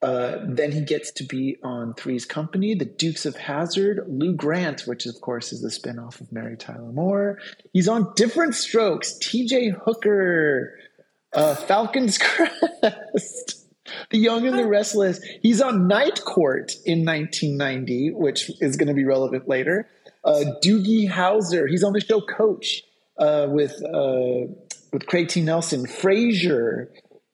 Uh, 0.00 0.36
then 0.44 0.70
he 0.70 0.80
gets 0.80 1.10
to 1.10 1.24
be 1.24 1.56
on 1.64 1.92
Three's 1.94 2.24
Company, 2.24 2.74
The 2.74 2.84
Dukes 2.84 3.26
of 3.26 3.36
Hazzard, 3.36 4.04
Lou 4.06 4.32
Grant, 4.32 4.82
which 4.82 5.06
of 5.06 5.20
course 5.20 5.52
is 5.52 5.60
the 5.60 5.68
spinoff 5.68 6.20
of 6.20 6.30
Mary 6.30 6.56
Tyler 6.56 6.92
Moore. 6.92 7.38
He's 7.72 7.88
on 7.88 8.12
Different 8.14 8.54
Strokes, 8.54 9.18
TJ 9.18 9.76
Hooker, 9.84 10.78
uh, 11.32 11.56
Falcon's 11.56 12.16
Crest, 12.18 13.66
The 14.10 14.18
Young 14.18 14.46
and 14.46 14.56
the 14.56 14.68
Restless. 14.68 15.20
He's 15.42 15.60
on 15.60 15.88
Night 15.88 16.20
Court 16.24 16.72
in 16.86 17.04
1990, 17.04 18.12
which 18.12 18.50
is 18.60 18.76
going 18.76 18.88
to 18.88 18.94
be 18.94 19.04
relevant 19.04 19.48
later. 19.48 19.88
Uh, 20.24 20.44
Doogie 20.62 21.10
Howser, 21.10 21.68
he's 21.68 21.82
on 21.82 21.92
the 21.92 22.00
show 22.00 22.20
Coach 22.20 22.82
uh, 23.18 23.46
with 23.48 23.72
uh, 23.84 24.52
with 24.92 25.06
Craig 25.06 25.28
T. 25.28 25.42
Nelson, 25.42 25.86
Frasier, 25.86 26.88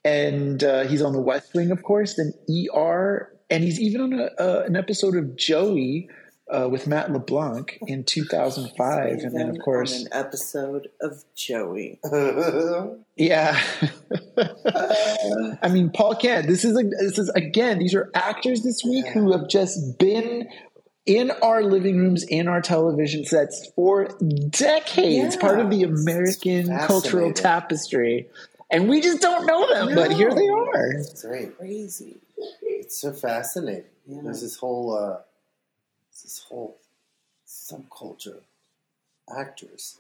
and 0.05 0.62
uh, 0.62 0.85
he's 0.85 1.03
on 1.03 1.12
The 1.12 1.21
West 1.21 1.55
Wing, 1.55 1.71
of 1.71 1.83
course. 1.83 2.14
Then 2.14 2.33
ER, 2.75 3.33
and 3.51 3.64
he's 3.64 3.81
even 3.81 4.01
on 4.01 4.12
a, 4.14 4.25
uh, 4.38 4.64
an 4.67 4.77
episode 4.77 5.17
of 5.17 5.37
Joey 5.37 6.09
uh, 6.51 6.69
with 6.69 6.87
Matt 6.87 7.11
LeBlanc 7.11 7.79
in 7.87 8.05
2005, 8.07 9.19
and 9.21 9.35
then 9.37 9.49
of 9.51 9.59
course, 9.64 9.95
on 10.01 10.07
an 10.07 10.12
episode 10.12 10.88
of 11.01 11.25
Joey. 11.35 12.01
yeah. 13.17 13.59
I 15.62 15.69
mean, 15.71 15.90
Paul 15.90 16.17
Kent. 16.17 16.47
This 16.47 16.64
is 16.64 16.79
a, 16.79 16.83
this 16.83 17.19
is 17.19 17.29
again. 17.31 17.79
These 17.79 17.95
are 17.95 18.11
actors 18.14 18.62
this 18.62 18.83
week 18.85 19.07
who 19.09 19.33
have 19.33 19.49
just 19.49 19.99
been 19.99 20.49
in 21.07 21.31
our 21.43 21.62
living 21.62 21.99
rooms, 21.99 22.25
in 22.25 22.49
our 22.49 22.61
television 22.62 23.25
sets 23.27 23.71
for 23.77 24.09
decades, 24.49 25.35
Yeah. 25.35 25.40
part 25.40 25.61
of 25.61 25.71
the 25.71 25.83
American 25.83 26.67
cultural 26.87 27.33
tapestry, 27.33 28.29
and 28.74 28.88
we 28.88 29.00
just 29.00 29.20
don't 29.20 29.46
know 29.46 29.66
them. 29.72 29.94
But 29.94 30.12
here 30.12 30.34
they 30.34 30.48
are. 30.48 30.90
It's 30.92 31.22
great. 31.22 31.56
Crazy. 31.56 32.16
It's 32.62 32.98
so 33.00 33.12
fascinating. 33.12 33.84
Yeah. 34.06 34.20
There's 34.24 34.42
this 34.42 34.56
whole 34.56 34.96
uh, 34.96 35.18
this 36.10 36.44
whole 36.48 36.78
subculture 37.46 38.37
of 38.38 38.42
actors, 39.38 39.98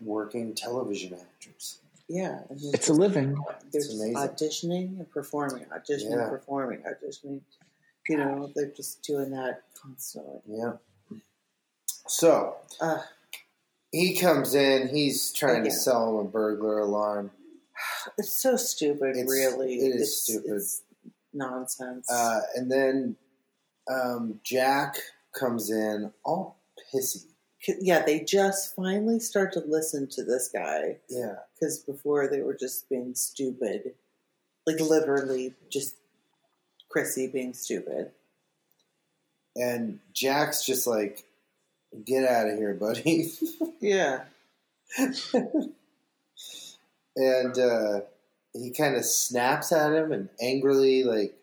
working 0.00 0.54
television 0.54 1.14
actors. 1.14 1.78
Yeah. 2.08 2.40
and 2.50 2.58
It's 2.74 2.88
a 2.88 2.92
living. 2.92 3.36
There's 3.70 3.86
It's 3.86 3.94
amazing. 3.94 4.16
auditioning 4.16 4.98
and 4.98 5.10
performing, 5.10 5.64
auditioning, 5.66 6.16
Yeah. 6.16 6.28
performing, 6.28 6.80
auditioning. 6.82 7.40
You 8.08 8.16
know, 8.16 8.50
they're 8.56 8.66
just 8.70 9.02
doing 9.02 9.30
that 9.30 9.62
constantly. 9.80 10.40
Yeah. 10.46 10.72
So 12.08 12.56
Uh, 12.80 13.02
he 13.92 14.18
comes 14.18 14.54
in. 14.54 14.88
He's 14.88 15.32
trying 15.32 15.64
to 15.64 15.70
sell 15.70 16.08
him 16.10 16.16
a 16.26 16.28
burglar 16.28 16.78
alarm. 16.80 17.30
it's 18.18 18.32
so 18.32 18.56
stupid, 18.56 19.10
It's- 19.16 19.30
really. 19.30 19.74
it 19.76 19.94
is 19.96 20.02
it's, 20.02 20.22
stupid. 20.22 20.50
It's 20.52 20.82
nonsense. 21.32 22.10
Uh, 22.10 22.40
and 22.54 22.70
then 22.70 23.16
um, 23.92 24.40
Jack 24.44 24.96
comes 25.38 25.70
in 25.70 26.12
all 26.24 26.58
pissy. 26.94 27.24
Yeah, 27.80 28.04
they 28.04 28.20
just 28.20 28.74
finally 28.74 29.20
start 29.20 29.52
to 29.52 29.60
listen 29.60 30.08
to 30.10 30.24
this 30.24 30.48
guy 30.52 30.98
Yeah. 31.08 31.36
because 31.54 31.78
before 31.78 32.26
they 32.28 32.40
were 32.40 32.56
just 32.58 32.88
being 32.88 33.14
stupid, 33.14 33.94
like 34.66 34.80
literally 34.80 35.54
just 35.70 35.94
Chrissy 36.88 37.28
being 37.28 37.54
stupid. 37.54 38.10
And 39.54 40.00
Jack's 40.12 40.64
just 40.66 40.86
like, 40.86 41.24
get 42.04 42.24
out 42.28 42.48
of 42.48 42.56
here, 42.58 42.74
buddy. 42.74 43.30
Yeah, 43.80 44.20
and 47.16 47.58
uh, 47.58 48.00
he 48.52 48.70
kind 48.70 48.96
of 48.96 49.04
snaps 49.04 49.72
at 49.72 49.92
him 49.92 50.12
and 50.12 50.28
angrily, 50.40 51.04
like, 51.04 51.34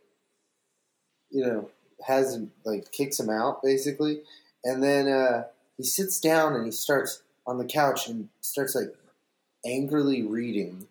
you 1.32 1.46
know, 1.46 1.70
has 2.08 2.36
him, 2.36 2.52
like, 2.66 2.92
kicks 2.92 3.20
him 3.20 3.30
out, 3.30 3.62
basically. 3.64 4.22
And 4.64 4.84
then 4.84 5.08
uh, 5.08 5.44
he 5.78 5.84
sits 5.84 6.20
down 6.20 6.56
and 6.56 6.66
he 6.66 6.72
starts 6.72 7.22
on 7.46 7.58
the 7.58 7.66
couch 7.66 8.08
and 8.08 8.30
starts, 8.42 8.76
like, 8.76 8.96
angrily 9.66 10.24
reading. 10.24 10.88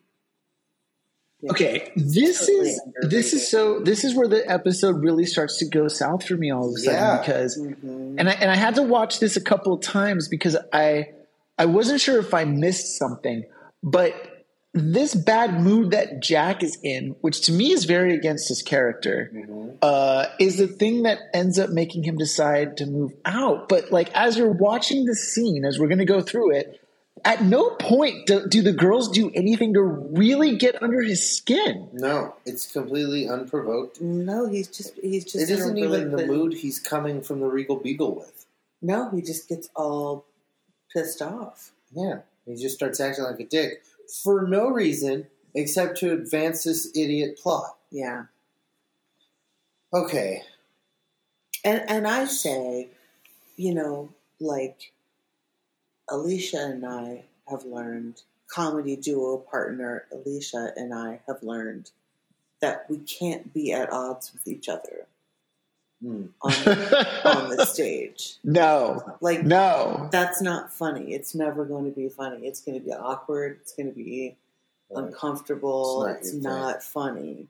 Okay, 1.50 1.92
this 1.94 2.40
Totally 2.40 2.70
is 2.70 2.80
this 3.02 3.32
is 3.32 3.48
so 3.48 3.78
this 3.78 4.02
is 4.02 4.12
where 4.12 4.26
the 4.26 4.42
episode 4.50 4.96
really 5.04 5.24
starts 5.24 5.58
to 5.58 5.66
go 5.66 5.86
south 5.86 6.26
for 6.26 6.34
me 6.36 6.50
all 6.52 6.68
of 6.68 6.74
a 6.74 6.78
sudden 6.78 7.00
Yeah. 7.00 7.18
because 7.18 7.56
Mhm. 7.56 8.16
and 8.18 8.28
I 8.28 8.32
and 8.32 8.50
I 8.50 8.56
had 8.56 8.74
to 8.74 8.82
watch 8.82 9.20
this 9.20 9.36
a 9.36 9.40
couple 9.40 9.72
of 9.72 9.80
times 9.80 10.26
because 10.26 10.56
I 10.72 11.10
I 11.56 11.66
wasn't 11.66 12.00
sure 12.00 12.18
if 12.18 12.34
I 12.34 12.44
missed 12.44 12.98
something, 12.98 13.44
but 13.84 14.37
this 14.74 15.14
bad 15.14 15.60
mood 15.60 15.92
that 15.92 16.20
Jack 16.20 16.62
is 16.62 16.78
in, 16.82 17.16
which 17.20 17.42
to 17.42 17.52
me 17.52 17.72
is 17.72 17.84
very 17.84 18.14
against 18.14 18.48
his 18.48 18.62
character, 18.62 19.32
uh, 19.82 20.26
is 20.38 20.58
the 20.58 20.68
thing 20.68 21.04
that 21.04 21.18
ends 21.32 21.58
up 21.58 21.70
making 21.70 22.04
him 22.04 22.16
decide 22.18 22.76
to 22.78 22.86
move 22.86 23.14
out. 23.24 23.68
But 23.68 23.90
like 23.90 24.10
as 24.14 24.36
you're 24.36 24.52
watching 24.52 25.04
the 25.04 25.16
scene, 25.16 25.64
as 25.64 25.78
we're 25.78 25.88
going 25.88 25.98
to 25.98 26.04
go 26.04 26.20
through 26.20 26.52
it, 26.52 26.80
at 27.24 27.42
no 27.42 27.70
point 27.70 28.26
do, 28.26 28.46
do 28.46 28.62
the 28.62 28.72
girls 28.72 29.08
do 29.10 29.30
anything 29.34 29.74
to 29.74 29.82
really 29.82 30.56
get 30.56 30.80
under 30.82 31.02
his 31.02 31.36
skin. 31.36 31.88
No, 31.92 32.36
it's 32.44 32.70
completely 32.70 33.28
unprovoked. 33.28 34.00
No, 34.00 34.46
he's 34.48 34.68
just 34.68 34.94
he's 35.00 35.24
just 35.24 35.36
It 35.36 35.50
in 35.50 35.56
a 35.56 35.58
isn't 35.58 35.78
even 35.78 36.10
the 36.12 36.26
mood 36.26 36.54
he's 36.54 36.78
coming 36.78 37.22
from 37.22 37.40
the 37.40 37.46
Regal 37.46 37.76
Beagle 37.76 38.14
with. 38.14 38.46
No, 38.80 39.10
he 39.10 39.22
just 39.22 39.48
gets 39.48 39.68
all 39.74 40.26
pissed 40.92 41.20
off. 41.20 41.72
Yeah. 41.92 42.20
He 42.46 42.54
just 42.54 42.76
starts 42.76 43.00
acting 43.00 43.24
like 43.24 43.40
a 43.40 43.44
dick 43.44 43.82
for 44.22 44.46
no 44.46 44.68
reason 44.68 45.26
except 45.54 45.98
to 45.98 46.12
advance 46.12 46.64
this 46.64 46.90
idiot 46.94 47.38
plot. 47.38 47.76
Yeah, 47.90 48.24
Okay. 49.92 50.42
and 51.64 51.82
and 51.88 52.06
I 52.06 52.26
say, 52.26 52.88
you 53.56 53.74
know, 53.74 54.12
like 54.40 54.92
Alicia 56.10 56.58
and 56.64 56.86
I 56.86 57.24
have 57.48 57.64
learned, 57.64 58.22
comedy 58.48 58.96
duo 58.96 59.38
partner 59.38 60.06
Alicia 60.12 60.72
and 60.76 60.92
I 60.94 61.20
have 61.26 61.42
learned 61.42 61.90
that 62.60 62.86
we 62.90 62.98
can't 62.98 63.52
be 63.54 63.72
at 63.72 63.92
odds 63.92 64.32
with 64.32 64.46
each 64.48 64.68
other 64.68 65.06
Hmm. 66.02 66.26
on 66.42 66.52
on 67.24 67.56
the 67.56 67.66
stage. 67.68 68.36
no, 68.44 69.02
Like 69.20 69.42
no. 69.44 70.08
that's 70.12 70.40
not 70.40 70.72
funny. 70.72 71.12
It's 71.12 71.34
never 71.34 71.64
going 71.64 71.86
to 71.86 71.90
be 71.90 72.08
funny. 72.08 72.46
It's 72.46 72.60
going 72.60 72.78
to 72.78 72.84
be 72.84 72.92
awkward. 72.92 73.58
It's 73.62 73.72
going 73.72 73.88
to 73.88 73.94
be 73.94 74.36
Right. 74.90 75.04
uncomfortable. 75.04 76.06
It's 76.06 76.28
It's 76.28 76.36
not 76.36 76.50
not, 76.50 76.60
your 76.60 76.72
thing. 76.74 76.80
funny. 76.80 77.46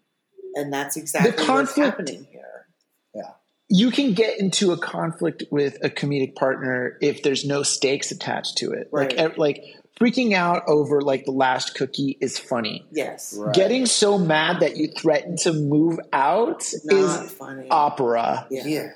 And 0.56 0.72
that's 0.72 0.96
exactly 0.96 1.44
what's 1.46 1.76
happening 1.76 2.26
here. 2.32 2.66
Yeah. 3.14 3.30
You 3.68 3.90
can 3.92 4.14
get 4.14 4.40
into 4.40 4.72
a 4.72 4.76
conflict 4.78 5.44
with 5.50 5.76
a 5.84 5.88
comedic 5.90 6.34
partner 6.34 6.96
if 7.00 7.22
there's 7.22 7.44
no 7.44 7.62
stakes 7.62 8.10
attached 8.10 8.56
to 8.58 8.72
it. 8.72 8.88
Like 8.92 9.10
Right. 9.10 9.18
ev- 9.18 9.38
like 9.38 9.62
freaking 10.00 10.32
out 10.34 10.62
over 10.66 11.00
like 11.00 11.24
the 11.24 11.32
last 11.32 11.74
cookie 11.74 12.16
is 12.20 12.38
funny. 12.38 12.86
Yes. 12.90 13.34
Right. 13.38 13.54
Getting 13.54 13.86
so 13.86 14.18
mad 14.18 14.60
that 14.60 14.76
you 14.76 14.88
threaten 14.88 15.36
to 15.38 15.52
move 15.52 15.98
out 16.12 16.64
Not 16.84 16.96
is 17.24 17.32
funny. 17.32 17.68
opera. 17.70 18.46
yeah. 18.50 18.66
Yeah. 18.66 18.88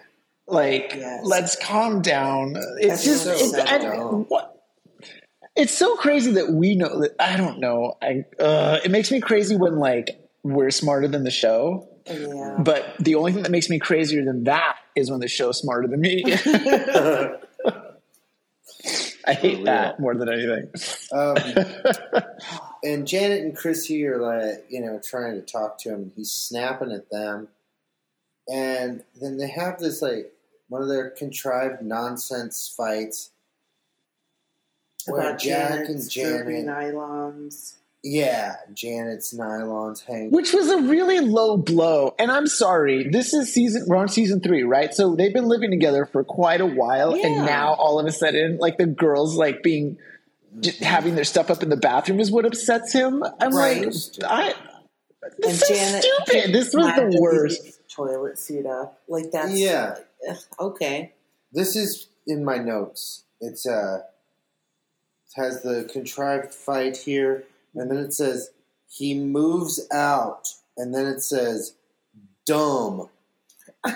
Like 0.47 0.95
Yes. 0.97 1.23
let's 1.25 1.57
calm 1.57 2.03
down. 2.03 2.55
It's 2.79 2.89
That's 2.89 3.05
just 3.05 3.25
so 3.25 3.31
it's, 3.33 3.51
sad, 3.53 3.83
and 3.83 4.27
what 4.29 4.49
it's 5.55 5.73
so 5.73 5.97
crazy 5.97 6.33
that 6.33 6.51
we 6.51 6.75
know 6.77 7.01
that 7.01 7.15
I 7.21 7.37
don't 7.37 7.59
know. 7.61 7.97
I 8.03 8.25
uh, 8.41 8.79
it 8.85 8.91
makes 8.91 9.11
me 9.11 9.21
crazy 9.21 9.57
when 9.57 9.77
like 9.79 10.19
we're 10.43 10.71
smarter 10.71 11.09
than 11.09 11.25
the 11.25 11.31
show. 11.31 11.89
Yeah. 12.07 12.57
But 12.59 12.97
the 12.99 13.15
only 13.15 13.33
thing 13.33 13.45
that 13.45 13.53
makes 13.53 13.71
me 13.71 13.79
crazier 13.79 14.25
than 14.25 14.45
that 14.45 14.77
is 14.97 15.11
when 15.11 15.21
the 15.21 15.29
show's 15.29 15.59
smarter 15.59 15.87
than 15.87 16.01
me. 16.01 16.25
I 19.27 19.35
hate 19.35 19.65
that 19.65 20.01
more 20.01 20.15
than 20.15 20.29
anything. 20.29 20.71
Um, 21.13 21.37
and 22.85 23.07
Janet 23.07 23.43
and 23.43 23.57
Chrissy 23.57 24.07
are 24.07 24.19
like, 24.19 24.65
you 24.69 24.81
know, 24.81 25.01
trying 25.03 25.35
to 25.35 25.43
talk 25.43 25.79
to 25.79 25.91
him. 25.91 26.13
He's 26.17 26.31
snapping 26.31 26.93
at 26.93 27.11
them. 27.11 27.49
And 28.53 29.05
then 29.21 29.37
they 29.37 29.49
have 29.49 29.79
this, 29.79 30.03
like, 30.03 30.33
one 30.69 30.83
of 30.83 30.89
their 30.89 31.11
contrived 31.11 31.83
nonsense 31.83 32.73
fights. 32.77 33.31
Where 35.07 35.21
About 35.21 35.41
Jack 35.41 35.71
Janet's 35.71 35.91
and 35.91 36.11
Janet. 36.11 36.47
droopy 36.47 36.63
nylons. 36.63 37.75
Yeah, 38.05 38.57
Janet's 38.75 39.33
nylons 39.33 40.05
hang. 40.05 40.31
Which 40.33 40.53
was 40.53 40.69
a 40.71 40.79
really 40.79 41.21
low 41.21 41.57
blow. 41.57 42.15
And 42.19 42.33
I'm 42.33 42.49
sorry, 42.49 43.09
this 43.09 43.33
is 43.33 43.53
season, 43.55 43.85
we're 43.87 43.97
on 43.97 44.09
season 44.09 44.41
three, 44.41 44.65
right? 44.65 44.93
So 44.93 45.15
they've 45.15 45.33
been 45.33 45.47
living 45.47 45.71
together 45.71 46.05
for 46.07 46.25
quite 46.25 46.61
a 46.61 46.67
while. 46.67 47.15
And 47.15 47.45
now 47.47 47.75
all 47.75 48.01
of 48.01 48.07
a 48.07 48.13
sudden, 48.13 48.59
like 48.59 48.77
the 48.77 48.87
girls, 48.87 49.37
like 49.37 49.63
being, 49.63 49.99
just 50.61 50.83
having 50.83 51.15
their 51.15 51.25
stuff 51.25 51.49
up 51.51 51.63
in 51.63 51.69
the 51.69 51.77
bathroom 51.77 52.19
is 52.19 52.31
what 52.31 52.45
upsets 52.45 52.93
him. 52.93 53.23
I'm 53.41 53.55
Right. 53.55 53.87
like, 53.87 53.95
I, 54.25 54.55
And 55.23 55.33
this 55.39 55.63
is 55.63 55.69
Janet 55.69 56.03
stupid. 56.03 56.53
This 56.53 56.75
was 56.75 56.87
the 56.97 57.19
worst. 57.21 57.79
Toilet 57.89 58.39
seat 58.39 58.67
up. 58.67 59.01
Like 59.07 59.31
that's 59.31 59.53
Yeah. 59.53 59.97
ugh, 60.29 60.37
okay. 60.59 61.13
This 61.53 61.77
is 61.77 62.09
in 62.27 62.45
my 62.45 62.57
notes. 62.59 63.23
It's 63.41 63.65
uh 63.67 64.01
has 65.37 65.63
the 65.63 65.89
contrived 65.93 66.53
fight 66.53 66.97
here, 66.97 67.45
and 67.75 67.91
then 67.91 67.99
it 67.99 68.13
says 68.13 68.51
he 68.89 69.15
moves 69.15 69.87
out, 69.93 70.49
and 70.77 70.95
then 70.95 71.07
it 71.07 71.21
says 71.21 71.75
dumb. 72.47 73.09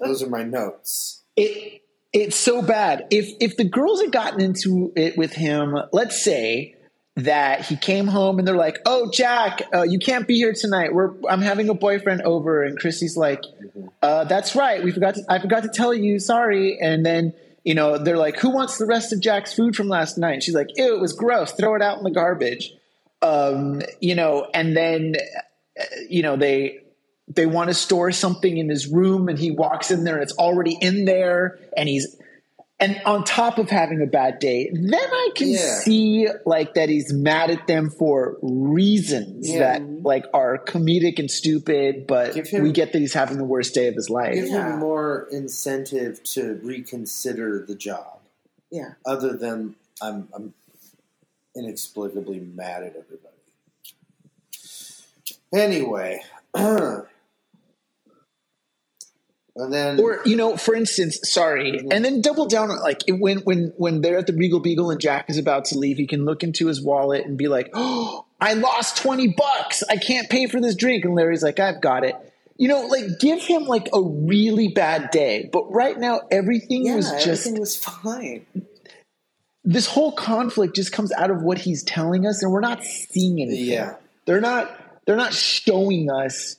Those 0.00 0.22
are 0.22 0.28
my 0.28 0.42
notes. 0.42 1.22
it 1.36 1.82
it's 2.12 2.36
so 2.36 2.62
bad. 2.62 3.06
If 3.10 3.34
if 3.40 3.56
the 3.56 3.64
girls 3.64 4.00
had 4.00 4.12
gotten 4.12 4.40
into 4.40 4.92
it 4.96 5.18
with 5.18 5.32
him, 5.32 5.76
let's 5.92 6.22
say 6.22 6.74
that 7.16 7.66
he 7.66 7.76
came 7.76 8.06
home 8.06 8.38
and 8.38 8.48
they're 8.48 8.56
like, 8.56 8.78
"Oh, 8.86 9.10
Jack, 9.10 9.62
uh, 9.74 9.82
you 9.82 9.98
can't 9.98 10.26
be 10.26 10.36
here 10.36 10.54
tonight. 10.54 10.94
We're 10.94 11.12
I'm 11.28 11.42
having 11.42 11.68
a 11.68 11.74
boyfriend 11.74 12.22
over," 12.22 12.64
and 12.64 12.78
Chrissy's 12.78 13.16
like, 13.16 13.42
uh, 14.02 14.24
"That's 14.24 14.56
right. 14.56 14.82
We 14.82 14.90
forgot. 14.90 15.16
To, 15.16 15.24
I 15.28 15.38
forgot 15.38 15.64
to 15.64 15.68
tell 15.68 15.92
you. 15.92 16.18
Sorry." 16.18 16.78
And 16.80 17.04
then 17.04 17.34
you 17.68 17.74
know 17.74 17.98
they're 17.98 18.16
like, 18.16 18.38
"Who 18.38 18.48
wants 18.48 18.78
the 18.78 18.86
rest 18.86 19.12
of 19.12 19.20
Jack's 19.20 19.52
food 19.52 19.76
from 19.76 19.88
last 19.88 20.16
night?" 20.16 20.32
And 20.32 20.42
she's 20.42 20.54
like, 20.54 20.70
"Ew, 20.78 20.94
it 20.94 21.00
was 21.02 21.12
gross. 21.12 21.52
Throw 21.52 21.74
it 21.74 21.82
out 21.82 21.98
in 21.98 22.04
the 22.04 22.10
garbage." 22.10 22.72
Um, 23.20 23.82
you 24.00 24.14
know, 24.14 24.48
and 24.54 24.74
then 24.74 25.16
uh, 25.78 25.84
you 26.08 26.22
know 26.22 26.38
they 26.38 26.78
they 27.28 27.44
want 27.44 27.68
to 27.68 27.74
store 27.74 28.10
something 28.10 28.56
in 28.56 28.70
his 28.70 28.86
room 28.86 29.28
and 29.28 29.38
he 29.38 29.50
walks 29.50 29.90
in 29.90 30.04
there 30.04 30.14
and 30.14 30.22
it's 30.22 30.32
already 30.38 30.78
in 30.80 31.04
there 31.04 31.58
and 31.76 31.90
he's 31.90 32.16
and 32.80 33.00
on 33.04 33.24
top 33.24 33.58
of 33.58 33.68
having 33.70 34.00
a 34.02 34.06
bad 34.06 34.38
day 34.38 34.70
then 34.72 34.94
i 34.94 35.30
can 35.34 35.48
Yeah. 35.48 35.58
see 35.80 36.28
like 36.46 36.74
that 36.74 36.88
he's 36.88 37.12
mad 37.12 37.50
at 37.50 37.66
them 37.66 37.90
for 37.90 38.36
reasons 38.42 39.48
Yeah. 39.50 39.58
that 39.78 40.02
like 40.02 40.24
are 40.32 40.58
comedic 40.58 41.18
and 41.18 41.30
stupid 41.30 42.06
but 42.06 42.34
him- 42.36 42.62
we 42.62 42.72
get 42.72 42.92
that 42.92 42.98
he's 43.00 43.14
having 43.14 43.36
the 43.38 43.44
worst 43.44 43.74
day 43.74 43.88
of 43.88 43.94
his 43.94 44.08
life 44.10 44.34
Give 44.34 44.46
Yeah. 44.48 44.74
him 44.74 44.78
more 44.80 45.28
incentive 45.32 46.22
to 46.34 46.60
reconsider 46.62 47.64
the 47.66 47.74
job, 47.74 48.20
yeah. 48.70 48.92
other 49.04 49.36
than 49.36 49.74
I'm, 50.00 50.28
I'm 50.32 50.54
inexplicably 51.56 52.38
mad 52.38 52.84
at 52.84 52.94
everybody. 52.96 53.34
Anyway, 55.52 56.20
and 59.58 59.72
then 59.72 60.00
or 60.00 60.20
you 60.24 60.36
know 60.36 60.56
for 60.56 60.74
instance 60.74 61.18
sorry 61.24 61.72
mm-hmm. 61.72 61.88
and 61.92 62.04
then 62.04 62.20
double 62.20 62.46
down 62.46 62.70
on 62.70 62.78
like 62.80 63.02
it- 63.06 63.18
when 63.18 63.38
when 63.40 63.72
when 63.76 64.00
they're 64.00 64.18
at 64.18 64.26
the 64.26 64.32
regal 64.32 64.60
beagle 64.60 64.90
and 64.90 65.00
jack 65.00 65.28
is 65.28 65.36
about 65.38 65.64
to 65.66 65.78
leave 65.78 65.96
he 65.96 66.06
can 66.06 66.24
look 66.24 66.42
into 66.42 66.66
his 66.66 66.80
wallet 66.82 67.26
and 67.26 67.36
be 67.36 67.48
like 67.48 67.68
oh 67.74 68.24
i 68.40 68.54
lost 68.54 68.96
20 68.98 69.34
bucks. 69.36 69.82
I 69.90 69.96
can't 69.96 70.30
pay 70.30 70.46
for 70.46 70.60
this 70.60 70.76
drink. 70.76 71.04
And 71.04 71.14
larry's 71.14 71.42
like 71.42 71.58
i've 71.58 71.80
got 71.80 72.04
it. 72.04 72.14
You 72.56 72.68
know 72.68 72.82
like 72.86 73.18
give 73.20 73.42
him 73.42 73.64
like 73.64 73.88
a 73.92 74.00
really 74.00 74.68
bad 74.68 75.10
day. 75.10 75.48
But 75.52 75.72
right 75.72 75.98
now 75.98 76.20
everything 76.30 76.86
Yeah, 76.86 76.96
was 76.96 77.10
just 77.10 77.26
everything 77.46 77.60
was 77.60 77.76
fine. 77.76 78.46
this 79.64 79.86
whole 79.86 80.12
conflict 80.12 80.76
just 80.76 80.92
comes 80.92 81.12
out 81.12 81.30
of 81.30 81.42
what 81.42 81.58
he's 81.58 81.82
telling 81.82 82.26
us 82.26 82.42
and 82.42 82.52
we're 82.52 82.60
not 82.60 82.84
seeing 82.84 83.40
anything. 83.40 83.64
Yeah, 83.64 83.96
they're 84.24 84.40
not 84.40 84.70
they're 85.04 85.16
not 85.16 85.34
showing 85.34 86.10
us 86.10 86.56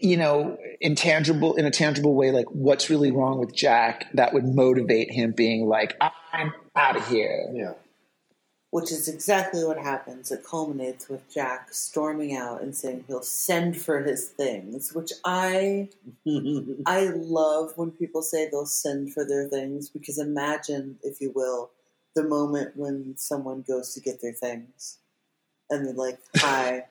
you 0.00 0.16
know 0.16 0.58
intangible 0.80 1.54
in 1.56 1.64
a 1.64 1.70
tangible 1.70 2.14
way 2.14 2.30
like 2.30 2.46
what's 2.46 2.90
really 2.90 3.10
wrong 3.10 3.38
with 3.38 3.54
jack 3.54 4.06
that 4.14 4.32
would 4.32 4.44
motivate 4.44 5.10
him 5.10 5.32
being 5.32 5.66
like 5.66 5.96
i'm 6.32 6.52
out 6.76 6.96
of 6.96 7.06
here 7.08 7.50
yeah, 7.52 7.72
Which 8.70 8.92
is 8.92 9.08
exactly 9.08 9.64
what 9.64 9.78
happens. 9.78 10.30
It 10.30 10.44
culminates 10.48 11.08
with 11.08 11.28
Jack 11.32 11.74
storming 11.74 12.36
out 12.36 12.62
and 12.62 12.74
saying 12.74 13.04
he'll 13.08 13.22
send 13.22 13.80
for 13.80 14.02
his 14.02 14.28
things, 14.28 14.92
which 14.92 15.12
I 15.24 15.88
I 16.86 17.10
love 17.14 17.72
when 17.76 17.90
people 17.90 18.22
say 18.22 18.48
they'll 18.48 18.66
send 18.66 19.12
for 19.12 19.24
their 19.24 19.48
things 19.48 19.88
because 19.88 20.18
imagine, 20.18 20.98
if 21.02 21.20
you 21.20 21.32
will, 21.34 21.70
the 22.14 22.22
moment 22.22 22.76
when 22.76 23.16
someone 23.16 23.64
goes 23.66 23.92
to 23.94 24.00
get 24.00 24.22
their 24.22 24.32
things 24.32 24.98
and 25.68 25.86
they're 25.86 25.94
like, 25.94 26.20
"Hi, 26.36 26.86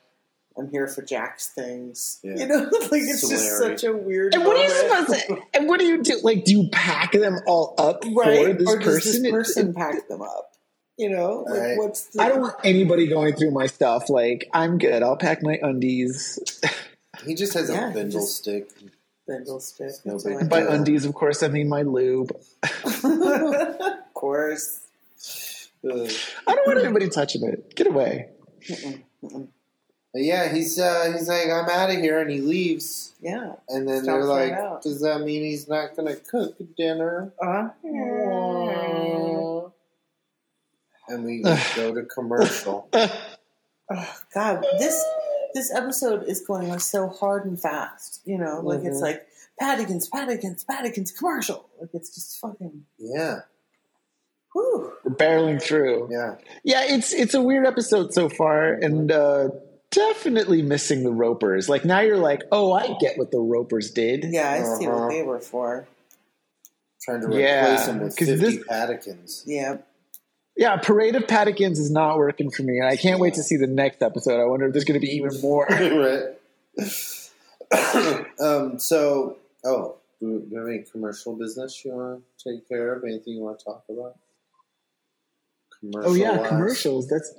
I'm 0.58 0.70
here 0.72 0.88
for 0.88 1.02
Jack's 1.02 1.48
things." 1.48 2.20
Yeah. 2.24 2.36
You 2.38 2.48
know, 2.48 2.58
like 2.92 3.02
it's 3.04 3.22
So 3.22 3.30
just 3.30 3.58
such 3.58 3.84
a 3.84 3.94
weird. 3.94 4.34
and 4.36 4.44
what 4.46 4.58
are 4.58 4.64
you 4.64 4.88
moment. 4.88 5.08
supposed 5.08 5.28
to 5.28 5.38
and 5.60 5.68
what 5.68 5.80
do 5.80 5.86
you 5.86 6.04
do 6.04 6.20
like 6.24 6.44
do 6.46 6.52
you 6.52 6.70
pack 6.72 7.12
them 7.14 7.38
all 7.48 7.76
up 7.78 8.04
for 8.04 8.12
right? 8.24 8.58
this 8.58 8.68
or 8.68 8.78
does 8.80 8.86
person 9.04 9.24
this 9.24 9.32
person 9.32 9.70
it- 9.70 9.76
pack 9.76 10.08
them 10.08 10.22
up? 10.22 10.46
You 10.98 11.10
know, 11.12 11.46
like 11.50 11.60
Right. 11.62 11.78
what's 11.78 12.08
the? 12.08 12.22
i 12.22 12.28
don't 12.28 12.42
want 12.42 12.56
anybody 12.66 13.08
going 13.08 13.34
through 13.34 13.52
my 13.52 13.68
stuff 13.68 14.10
like 14.10 14.50
i'm 14.54 14.78
good 14.78 15.02
i'll 15.02 15.16
pack 15.16 15.42
my 15.42 15.58
undies 15.62 16.60
he 17.26 17.36
just 17.36 17.54
has 17.54 17.70
Yeah, 17.70 17.86
a 17.86 17.88
he 17.88 17.94
bindle 17.94 18.20
just- 18.20 18.36
stick. 18.36 18.70
Bindle 19.26 19.62
stick. 19.62 19.92
No 20.04 20.14
That's 20.14 20.24
big 20.26 20.34
what 20.36 20.50
by 20.50 20.60
undies 20.64 21.06
of 21.06 21.14
course 21.14 21.42
i 21.42 21.48
mean 21.48 21.70
my 21.70 21.84
lube 21.84 22.32
of 22.64 24.14
course. 24.14 24.82
Uh, 25.88 26.04
i 26.48 26.56
don't 26.56 26.68
want 26.68 26.80
anybody 26.80 27.08
touching 27.08 27.44
it 27.48 27.74
get 27.76 27.88
away 27.88 28.28
Mm-mm, 28.68 29.02
mm-mm. 29.24 29.48
Yeah, 30.14 30.52
he's 30.54 30.80
uh, 30.80 31.12
he's 31.16 31.28
like 31.30 31.48
I'm 31.50 31.70
out 31.70 31.90
of 31.92 31.98
here, 31.98 32.20
and 32.20 32.30
he 32.32 32.42
leaves. 32.42 33.14
Yeah. 33.22 33.54
And 33.68 33.88
then 33.88 34.04
they're 34.06 34.24
like, 34.24 34.54
out. 34.54 34.82
"Does 34.82 35.02
that 35.02 35.20
mean 35.22 35.44
he's 35.44 35.68
not 35.68 35.96
going 35.96 36.08
to 36.08 36.16
cook 36.22 36.56
dinner?" 36.78 37.32
Uh, 37.42 37.70
huh. 37.84 39.70
And 41.08 41.24
we 41.26 41.42
go 41.42 41.94
to 41.96 42.04
commercial. 42.06 42.88
oh, 42.94 44.16
God, 44.34 44.64
this 44.80 45.04
this 45.54 45.74
episode 45.74 46.24
is 46.28 46.42
going 46.42 46.70
on 46.72 46.80
so 46.80 47.08
hard 47.10 47.46
and 47.46 47.60
fast. 47.60 48.22
You 48.26 48.38
know, 48.38 48.62
like 48.62 48.84
it's 48.84 48.98
Mhm. 49.00 49.02
like 49.02 49.28
Paddington's, 49.60 50.08
Paddington's, 50.08 50.64
Paddington's 50.64 51.12
commercial. 51.12 51.68
Like 51.82 51.90
it's 51.94 52.14
just 52.14 52.40
fucking. 52.40 52.86
Yeah, 53.00 53.42
Whew. 54.54 54.94
We're 55.04 55.16
barreling 55.16 55.62
through 55.62 56.10
yeah. 56.12 56.36
Yeah, 56.64 56.84
it's 56.86 57.14
it's 57.14 57.34
a 57.34 57.42
weird 57.42 57.66
episode 57.66 58.14
so 58.14 58.30
far, 58.30 58.72
and 58.74 59.12
uh, 59.12 59.50
definitely 59.92 60.62
missing 60.62 61.04
the 61.04 61.12
Ropers. 61.12 61.68
Like 61.70 61.86
now, 61.86 62.00
you're 62.02 62.18
like, 62.18 62.44
oh, 62.52 62.72
I 62.74 62.96
get 63.00 63.18
what 63.18 63.32
the 63.32 63.40
Ropers 63.40 63.92
did. 63.92 64.26
Yeah, 64.30 64.50
I 64.52 64.64
see 64.78 64.88
Uh-huh. 64.88 64.98
what 65.00 65.10
they 65.10 65.24
were 65.24 65.40
for. 65.40 65.88
Trying 67.02 67.22
to 67.22 67.28
replace 67.28 67.42
Yeah, 67.42 67.86
him 67.88 68.00
with 68.02 68.16
'cause 68.18 68.28
50 68.28 68.46
this- 68.58 68.66
Paddykins. 68.68 69.44
Yeah. 69.46 69.78
Yeah, 70.58 70.76
Parade 70.78 71.16
of 71.16 71.24
Paddykins 71.24 71.80
is 71.80 71.90
not 71.90 72.18
working 72.18 72.52
for 72.52 72.64
me, 72.64 72.80
and 72.80 72.88
I 72.88 72.98
can't 72.98 73.20
wait 73.22 73.36
to 73.36 73.44
see 73.44 73.56
the 73.56 73.68
next 73.68 74.02
episode. 74.04 74.42
I 74.42 74.46
wonder 74.46 74.66
if 74.68 74.74
there's 74.74 74.84
going 74.84 75.00
to 75.00 75.06
be 75.06 75.14
even 75.16 75.40
more. 75.42 75.66
right. 75.70 76.36
um, 78.42 78.78
so, 78.80 79.38
oh, 79.64 79.96
do 80.20 80.46
you 80.52 80.58
have 80.58 80.68
any 80.68 80.80
commercial 80.84 81.34
business 81.38 81.84
you 81.86 81.92
want 81.92 82.24
to 82.40 82.52
take 82.52 82.68
care 82.68 82.94
of? 82.94 83.04
Anything 83.06 83.36
you 83.36 83.42
want 83.44 83.60
to 83.60 83.66
talk 83.66 83.84
about? 83.90 84.18
oh 86.04 86.14
yeah, 86.14 86.46
commercials. 86.46 87.08
That's 87.08 87.34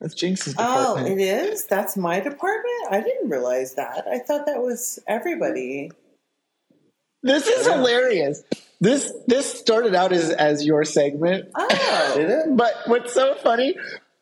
that's 0.00 0.14
Jinx's 0.14 0.54
Oh, 0.58 0.96
it 1.04 1.18
is. 1.20 1.66
That's 1.66 1.96
my 1.96 2.20
department. 2.20 2.86
I 2.90 3.00
didn't 3.00 3.28
realize 3.28 3.74
that. 3.74 4.06
I 4.10 4.18
thought 4.18 4.46
that 4.46 4.60
was 4.62 4.98
everybody. 5.06 5.90
this 7.22 7.46
is 7.46 7.66
Yeah. 7.66 7.76
hilarious. 7.76 8.42
This 8.80 9.12
this 9.26 9.52
started 9.52 9.94
out 9.94 10.12
as 10.12 10.30
as 10.30 10.64
your 10.64 10.84
segment, 10.84 11.50
Oh, 11.54 12.12
Did 12.16 12.30
it? 12.30 12.56
but 12.56 12.72
what's 12.86 13.12
so 13.12 13.34
funny? 13.34 13.76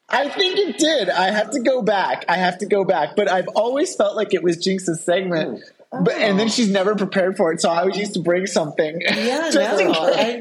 I 0.08 0.28
think 0.30 0.58
it 0.58 0.78
did. 0.78 1.10
I 1.10 1.30
have 1.30 1.50
to 1.50 1.60
go 1.60 1.82
back. 1.82 2.24
I 2.28 2.36
have 2.38 2.58
to 2.58 2.66
go 2.66 2.82
back. 2.84 3.14
But 3.14 3.30
I've 3.30 3.46
always 3.48 3.94
felt 3.94 4.16
like 4.16 4.32
it 4.34 4.42
was 4.42 4.56
Jinx's 4.56 5.04
segment. 5.04 5.62
Oh. 5.92 6.02
But 6.02 6.14
and 6.16 6.38
then 6.40 6.46
Oh. 6.48 6.50
she's 6.50 6.70
never 6.70 6.94
prepared 6.96 7.36
for 7.36 7.52
it, 7.52 7.60
so 7.60 7.70
I 7.70 7.80
always 7.80 7.96
used 7.98 8.14
to 8.14 8.20
bring 8.20 8.46
something. 8.46 9.00
Yeah, 9.14 9.48
no, 9.54 9.60
I- 9.94 10.40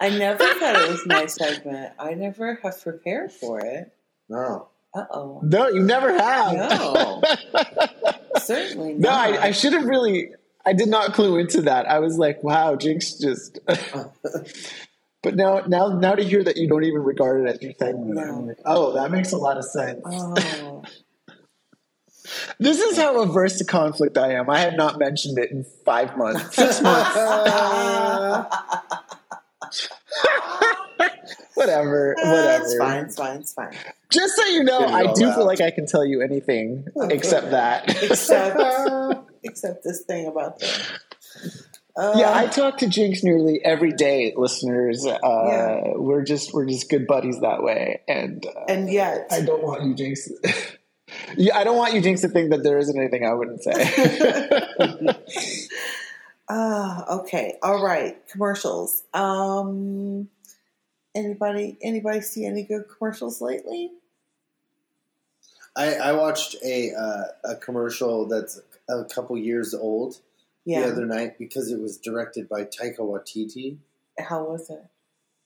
I 0.00 0.08
never 0.10 0.42
thought 0.54 0.76
it 0.76 0.88
was 0.88 1.04
my 1.06 1.26
segment. 1.26 1.92
I 1.98 2.14
never 2.14 2.54
have 2.54 2.80
prepared 2.82 3.30
for 3.30 3.60
it. 3.60 3.92
No. 4.30 4.68
Uh 4.94 5.04
oh. 5.12 5.40
No, 5.42 5.68
you 5.68 5.82
never 5.82 6.12
have. 6.12 6.52
No. 6.54 7.22
Certainly 8.38 8.94
No, 8.94 9.10
not. 9.10 9.30
I, 9.34 9.48
I 9.48 9.50
should 9.50 9.72
have 9.74 9.84
really. 9.84 10.30
I 10.64 10.72
did 10.72 10.88
not 10.88 11.12
clue 11.14 11.36
into 11.38 11.62
that. 11.62 11.86
I 11.86 11.98
was 11.98 12.16
like, 12.18 12.42
"Wow, 12.42 12.76
Jinx 12.76 13.14
just." 13.14 13.58
but 13.66 15.34
now, 15.36 15.60
now, 15.66 15.88
now 15.88 16.14
to 16.14 16.22
hear 16.22 16.42
that 16.44 16.56
you 16.56 16.68
don't 16.68 16.84
even 16.84 17.02
regard 17.02 17.42
it 17.46 17.54
as 17.54 17.62
your 17.62 17.72
segment, 17.78 18.14
No. 18.14 18.22
I'm 18.22 18.46
like, 18.48 18.58
oh, 18.64 18.92
that 18.94 19.10
makes 19.10 19.32
a 19.32 19.36
lot 19.36 19.58
of 19.58 19.64
sense. 19.64 20.00
Oh. 20.04 20.82
This 22.58 22.78
is 22.78 22.96
how 22.96 23.20
averse 23.22 23.58
to 23.58 23.64
conflict 23.64 24.16
I 24.16 24.34
am. 24.34 24.48
I 24.50 24.60
have 24.60 24.74
not 24.74 24.98
mentioned 24.98 25.38
it 25.38 25.50
in 25.50 25.64
five 25.84 26.16
months, 26.16 26.54
six 26.54 26.80
months, 26.80 27.14
whatever, 31.60 32.14
whatever. 32.18 32.64
It's 32.64 32.76
fine. 32.76 33.04
It's 33.04 33.16
fine. 33.16 33.40
It's 33.40 33.52
fine. 33.52 33.72
Just 34.10 34.34
so 34.36 34.44
you 34.46 34.64
know, 34.64 34.80
I 34.80 35.12
do 35.12 35.28
out. 35.28 35.36
feel 35.36 35.46
like 35.46 35.60
I 35.60 35.70
can 35.70 35.86
tell 35.86 36.04
you 36.04 36.20
anything 36.22 36.86
Okay. 36.96 37.14
except 37.14 37.50
that. 37.52 37.88
Except, 38.02 38.58
except 39.44 39.84
this 39.84 40.02
thing 40.02 40.26
about 40.26 40.58
the. 40.58 40.82
Uh, 41.96 42.14
Yeah, 42.16 42.32
I 42.34 42.46
talk 42.46 42.78
to 42.78 42.88
Jinx 42.88 43.22
nearly 43.22 43.60
every 43.64 43.92
day, 43.92 44.32
listeners. 44.36 45.06
Uh, 45.06 45.18
Yeah. 45.22 45.80
We're 45.96 46.22
just 46.24 46.52
we're 46.54 46.66
just 46.66 46.88
good 46.88 47.06
buddies 47.06 47.40
that 47.40 47.62
way, 47.62 48.00
and 48.08 48.44
uh, 48.46 48.64
and 48.68 48.90
yet, 48.90 49.26
I 49.30 49.42
don't 49.42 49.62
want 49.62 49.84
you, 49.84 49.94
Jinx. 49.94 50.28
yeah, 51.36 51.56
I 51.58 51.64
don't 51.64 51.76
want 51.76 51.94
you, 51.94 52.00
Jinx, 52.00 52.20
to 52.22 52.28
think 52.28 52.50
that 52.50 52.62
there 52.62 52.78
isn't 52.78 52.98
anything 52.98 53.24
I 53.26 53.34
wouldn't 53.34 53.62
say. 53.62 53.76
Ah, 56.52 57.18
okay, 57.20 57.54
all 57.62 57.80
right. 57.80 58.16
Commercials. 58.28 59.04
Um, 59.14 60.28
anybody, 61.14 61.78
anybody 61.82 62.20
see 62.20 62.44
any 62.46 62.62
good 62.62 62.84
commercials 62.88 63.40
lately? 63.40 63.92
I, 65.76 65.94
I 65.94 66.12
watched 66.12 66.56
a 66.64 66.92
uh, 66.92 67.24
a 67.52 67.56
commercial 67.56 68.26
that's 68.26 68.60
a 68.88 69.04
couple 69.04 69.38
years 69.38 69.72
old 69.72 70.18
Yeah. 70.64 70.82
the 70.82 70.92
other 70.92 71.06
night 71.06 71.38
because 71.38 71.70
it 71.70 71.80
was 71.80 71.96
directed 71.96 72.48
by 72.48 72.64
Taika 72.64 72.98
Waititi. 72.98 73.78
How 74.18 74.44
was 74.44 74.68
it? 74.68 74.84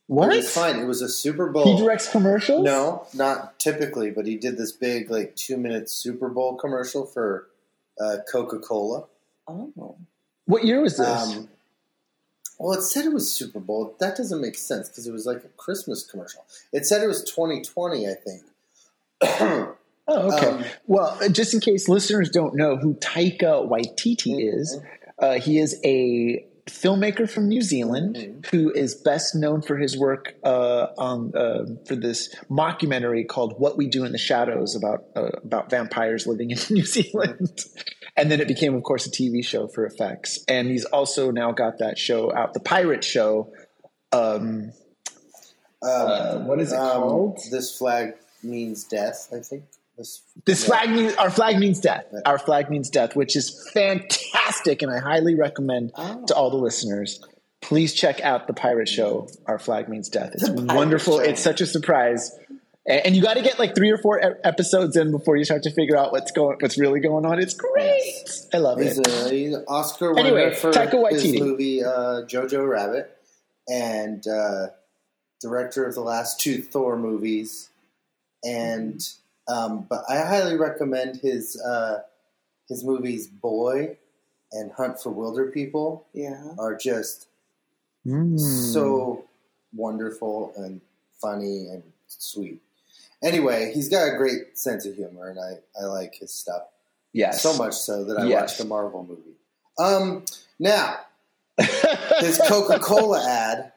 What? 0.06 0.32
It 0.32 0.36
was 0.36 0.50
fine. 0.52 0.78
It 0.78 0.84
was 0.86 1.02
a 1.02 1.08
Super 1.08 1.48
Bowl. 1.50 1.64
He 1.76 1.82
directs 1.82 2.10
commercials? 2.10 2.64
No, 2.64 3.06
not 3.14 3.58
typically, 3.58 4.10
but 4.10 4.26
he 4.26 4.36
did 4.36 4.56
this 4.58 4.72
big 4.72 5.10
like 5.10 5.36
two 5.36 5.56
minute 5.56 5.88
Super 5.90 6.28
Bowl 6.28 6.56
commercial 6.56 7.06
for 7.06 7.48
uh, 8.00 8.18
Coca 8.30 8.58
Cola. 8.58 9.04
Oh. 9.46 9.96
What 10.46 10.64
year 10.64 10.80
was 10.80 10.96
this? 10.96 11.06
Um, 11.06 11.48
well, 12.58 12.72
it 12.78 12.82
said 12.82 13.04
it 13.04 13.12
was 13.12 13.30
Super 13.30 13.60
Bowl. 13.60 13.94
That 13.98 14.16
doesn't 14.16 14.40
make 14.40 14.56
sense 14.56 14.88
because 14.88 15.06
it 15.06 15.12
was 15.12 15.26
like 15.26 15.44
a 15.44 15.48
Christmas 15.56 16.04
commercial. 16.04 16.44
It 16.72 16.86
said 16.86 17.02
it 17.02 17.06
was 17.06 17.22
2020, 17.24 18.06
I 18.08 18.14
think. 18.14 18.42
oh, 19.22 19.76
okay. 20.08 20.46
um, 20.48 20.64
well, 20.86 21.16
uh, 21.22 21.28
just 21.28 21.54
in 21.54 21.60
case 21.60 21.88
listeners 21.88 22.30
don't 22.30 22.54
know 22.54 22.76
who 22.76 22.94
Taika 22.94 23.68
Waititi 23.68 24.34
Mm-hmm. 24.34 24.58
is, 24.58 24.80
uh, 25.18 25.34
he 25.34 25.58
is 25.58 25.80
a 25.84 26.44
filmmaker 26.66 27.28
from 27.28 27.46
New 27.48 27.60
Zealand 27.60 28.16
Mhm. 28.16 28.46
who 28.46 28.72
is 28.72 28.94
best 28.94 29.34
known 29.34 29.60
for 29.60 29.76
his 29.76 29.98
work 29.98 30.34
uh, 30.44 30.86
on 30.96 31.34
uh, 31.36 31.66
for 31.84 31.94
this 31.94 32.34
mockumentary 32.50 33.26
called 33.28 33.58
"What 33.60 33.76
We 33.76 33.86
Do 33.86 34.04
in 34.04 34.12
the 34.12 34.18
Shadows" 34.18 34.74
about 34.74 35.04
uh, 35.14 35.28
about 35.44 35.68
vampires 35.70 36.26
living 36.26 36.50
in 36.50 36.58
New 36.70 36.84
Zealand. 36.86 37.64
And 38.16 38.30
then 38.30 38.40
it 38.40 38.46
became, 38.48 38.74
of 38.74 38.82
course, 38.84 39.06
a 39.06 39.10
TV 39.10 39.44
show 39.44 39.66
for 39.66 39.84
effects. 39.84 40.44
And 40.46 40.68
he's 40.68 40.84
also 40.84 41.30
now 41.32 41.50
got 41.52 41.78
that 41.78 41.98
show 41.98 42.32
out, 42.34 42.54
the 42.54 42.60
pirate 42.60 43.02
show. 43.04 43.52
Um, 44.12 44.72
Um, 45.82 45.90
Uh, 45.90 46.38
what 46.46 46.60
is 46.60 46.72
it 46.72 46.78
um, 46.78 47.02
called? 47.02 47.40
This 47.50 47.76
flag 47.76 48.14
means 48.42 48.84
death. 48.84 49.28
I 49.34 49.40
think. 49.40 49.64
This 49.98 50.22
This 50.46 50.62
yeah. 50.62 50.68
flag 50.68 50.90
means 50.90 51.14
our 51.16 51.30
flag 51.30 51.58
means 51.58 51.78
death. 51.80 52.06
Yeah. 52.12 52.20
Our 52.24 52.38
flag 52.38 52.70
means 52.70 52.88
death, 52.88 53.14
which 53.14 53.36
is 53.36 53.68
fantastic, 53.74 54.80
and 54.82 54.90
I 54.90 54.98
highly 54.98 55.34
recommend 55.34 55.92
Oh. 55.96 56.24
to 56.26 56.34
all 56.34 56.50
the 56.50 56.56
listeners. 56.56 57.20
Please 57.60 57.92
check 57.94 58.20
out 58.22 58.46
the 58.46 58.54
pirate 58.54 58.88
show. 58.88 59.28
Our 59.46 59.58
flag 59.58 59.88
means 59.88 60.08
death. 60.08 60.30
It's 60.34 60.48
wonderful. 60.48 61.18
show. 61.18 61.22
It's 61.24 61.40
such 61.42 61.60
a 61.60 61.66
surprise, 61.66 62.30
and, 62.86 63.06
and 63.06 63.16
you 63.16 63.22
got 63.22 63.34
to 63.36 63.42
get 63.42 63.58
like 63.58 63.74
three 63.74 63.90
or 63.90 63.98
four 63.98 64.20
episodes 64.44 64.96
in 64.96 65.10
before 65.10 65.36
you 65.36 65.44
start 65.44 65.62
to 65.64 65.70
figure 65.72 65.96
out 65.96 66.12
what's 66.12 66.30
going, 66.32 66.56
what's 66.60 66.78
really 66.78 67.00
going 67.00 67.24
on. 67.24 67.38
It's 67.40 67.54
great. 67.54 68.24
I 68.52 68.58
love 68.58 68.80
He's 68.80 68.98
it. 68.98 69.06
a 69.06 69.28
he's 69.30 69.54
an 69.54 69.64
Oscar 69.68 70.12
winner 70.14 70.26
Anyway, 70.28 70.54
for 70.54 70.70
Taika 70.70 71.10
his 71.12 71.38
movie 71.40 71.82
uh, 71.84 72.22
Jojo 72.26 72.68
Rabbit, 72.68 73.16
and 73.68 74.26
uh, 74.26 74.68
director 75.40 75.86
of 75.86 75.94
the 75.94 76.00
last 76.02 76.40
two 76.40 76.62
Thor 76.62 76.96
movies. 76.98 77.68
And 78.44 79.02
um, 79.48 79.86
but 79.88 80.04
I 80.08 80.18
highly 80.20 80.56
recommend 80.56 81.16
his 81.16 81.60
uh, 81.60 82.00
his 82.68 82.84
movies 82.84 83.26
Boy 83.26 83.96
and 84.52 84.70
Hunt 84.72 85.00
for 85.02 85.10
Wilderpeople 85.12 86.02
Yeah. 86.12 86.52
are 86.58 86.74
just 86.76 87.26
Mm. 88.06 88.38
so 88.38 89.24
wonderful 89.74 90.52
and 90.58 90.82
funny 91.22 91.68
and 91.68 91.82
sweet. 92.06 92.60
Anyway, 93.24 93.72
he's 93.74 93.88
got 93.88 94.12
a 94.12 94.16
great 94.16 94.58
sense 94.58 94.84
of 94.86 94.94
humor, 94.94 95.28
and 95.30 95.38
I, 95.40 95.82
I 95.82 95.86
like 95.86 96.14
his 96.14 96.32
stuff. 96.32 96.62
yes, 97.12 97.42
So 97.42 97.56
much 97.56 97.74
so 97.74 98.04
that 98.04 98.18
I 98.18 98.26
Yes. 98.26 98.40
watched 98.40 98.58
the 98.58 98.64
Marvel 98.66 99.04
movie. 99.04 99.36
Um, 99.78 100.24
now, 100.58 100.98
his 102.20 102.38
Coca 102.46 102.78
Cola 102.80 103.24
ad, 103.26 103.72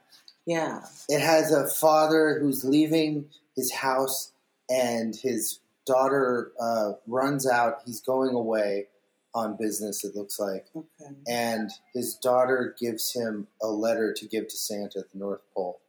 Yeah. 0.46 0.86
it 1.10 1.22
has 1.22 1.52
a 1.52 1.68
father 1.68 2.40
who's 2.40 2.64
leaving 2.66 3.30
his 3.56 3.72
house, 3.72 4.32
and 4.70 5.16
his 5.16 5.60
daughter 5.86 6.52
uh, 6.60 6.94
runs 7.08 7.48
out. 7.48 7.80
He's 7.86 8.02
going 8.02 8.36
away 8.36 8.88
on 9.34 9.56
business, 9.56 10.04
it 10.04 10.16
looks 10.16 10.40
like. 10.40 10.66
Okay. 10.76 11.12
And 11.28 11.70
his 11.94 12.16
daughter 12.16 12.76
gives 12.80 13.14
him 13.14 13.48
a 13.62 13.68
letter 13.68 14.12
to 14.14 14.26
give 14.28 14.48
to 14.50 14.58
Santa 14.58 15.00
at 15.00 15.12
the 15.12 15.18
North 15.20 15.42
Pole. 15.56 15.80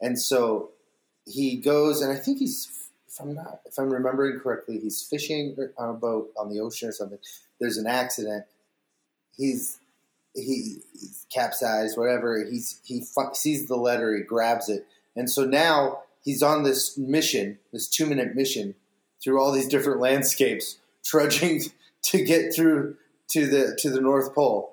And 0.00 0.18
so 0.18 0.70
he 1.30 1.56
goes, 1.56 2.00
and 2.00 2.12
I 2.12 2.16
think 2.16 2.38
he's, 2.38 2.88
if 3.08 3.20
I'm 3.20 3.34
not, 3.34 3.60
if 3.66 3.78
I'm 3.78 3.90
remembering 3.90 4.38
correctly, 4.40 4.78
he's 4.78 5.02
fishing 5.02 5.56
on 5.78 5.90
a 5.90 5.94
boat 5.94 6.30
on 6.38 6.50
the 6.50 6.60
ocean 6.60 6.88
or 6.88 6.92
something. 6.92 7.18
There's 7.60 7.76
an 7.76 7.86
accident. 7.86 8.44
He's 9.36 9.78
he 10.34 10.78
he's 10.92 11.26
capsized, 11.32 11.96
whatever. 11.96 12.44
He's 12.44 12.80
he 12.84 13.02
fu- 13.02 13.34
sees 13.34 13.66
the 13.66 13.76
letter, 13.76 14.16
he 14.16 14.22
grabs 14.22 14.68
it, 14.68 14.86
and 15.16 15.30
so 15.30 15.44
now 15.44 16.00
he's 16.22 16.42
on 16.42 16.62
this 16.62 16.96
mission, 16.96 17.58
this 17.72 17.88
two 17.88 18.06
minute 18.06 18.34
mission 18.34 18.74
through 19.22 19.40
all 19.40 19.52
these 19.52 19.68
different 19.68 20.00
landscapes, 20.00 20.78
trudging 21.04 21.62
to 22.04 22.24
get 22.24 22.54
through 22.54 22.96
to 23.30 23.46
the 23.46 23.76
to 23.80 23.90
the 23.90 24.00
North 24.00 24.34
Pole 24.34 24.69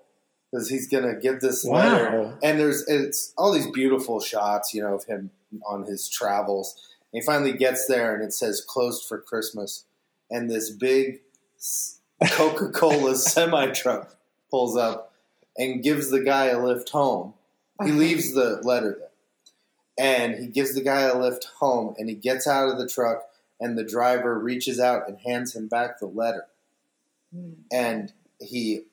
because 0.51 0.69
he's 0.69 0.87
gonna 0.87 1.15
give 1.15 1.39
this 1.41 1.65
letter. 1.65 2.21
Wow. 2.21 2.37
And 2.43 2.59
there's 2.59 2.87
it's 2.87 3.33
all 3.37 3.51
these 3.51 3.69
beautiful 3.71 4.19
shots, 4.19 4.73
you 4.73 4.81
know, 4.81 4.95
of 4.95 5.05
him 5.05 5.31
on 5.67 5.83
his 5.83 6.07
travels. 6.09 6.75
And 7.13 7.21
he 7.21 7.25
finally 7.25 7.53
gets 7.53 7.87
there, 7.87 8.13
and 8.13 8.23
it 8.23 8.33
says 8.33 8.61
"closed 8.61 9.07
for 9.07 9.19
Christmas," 9.19 9.85
and 10.29 10.49
this 10.49 10.69
big 10.69 11.21
Coca 12.31 12.69
Cola 12.69 13.15
semi 13.17 13.67
truck 13.71 14.15
pulls 14.49 14.75
up 14.77 15.13
and 15.57 15.83
gives 15.83 16.09
the 16.09 16.21
guy 16.21 16.45
a 16.47 16.63
lift 16.63 16.89
home. 16.89 17.33
He 17.83 17.91
leaves 18.03 18.33
the 18.33 18.59
letter 18.63 18.97
there, 18.99 19.09
and 19.97 20.35
he 20.39 20.47
gives 20.47 20.73
the 20.73 20.81
guy 20.81 21.01
a 21.01 21.17
lift 21.17 21.47
home, 21.59 21.95
and 21.97 22.09
he 22.09 22.15
gets 22.15 22.47
out 22.47 22.69
of 22.69 22.77
the 22.77 22.87
truck, 22.87 23.23
and 23.59 23.77
the 23.77 23.83
driver 23.83 24.37
reaches 24.39 24.79
out 24.79 25.07
and 25.07 25.19
hands 25.19 25.55
him 25.55 25.67
back 25.67 25.99
the 25.99 26.05
letter, 26.07 26.47
Hmm. 27.33 27.51
and 27.71 28.13
he 28.39 28.83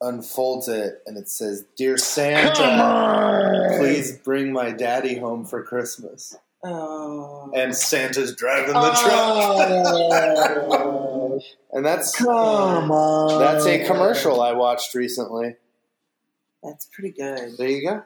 unfolds 0.00 0.68
it, 0.68 1.02
and 1.06 1.16
it 1.16 1.28
says, 1.28 1.64
"Dear 1.76 1.96
Santa." 1.96 3.76
Please 3.78 4.12
bring 4.18 4.52
my 4.52 4.70
daddy 4.70 5.18
home 5.18 5.44
for 5.44 5.62
Christmas. 5.62 6.36
Oh. 6.64 7.50
And 7.54 7.74
Santa's 7.76 8.34
driving 8.34 8.74
the 8.74 8.80
Oh. 8.92 8.94
truck. 11.30 11.42
and 11.72 11.84
that's 11.86 12.16
Come 12.16 12.90
on. 12.90 13.38
that's 13.38 13.66
a 13.66 13.84
commercial 13.86 14.40
I 14.40 14.52
watched 14.52 14.94
recently. 14.94 15.56
That's 16.62 16.86
pretty 16.86 17.10
good. 17.12 17.56
There 17.56 17.68
you 17.68 17.88
go. 17.88 18.02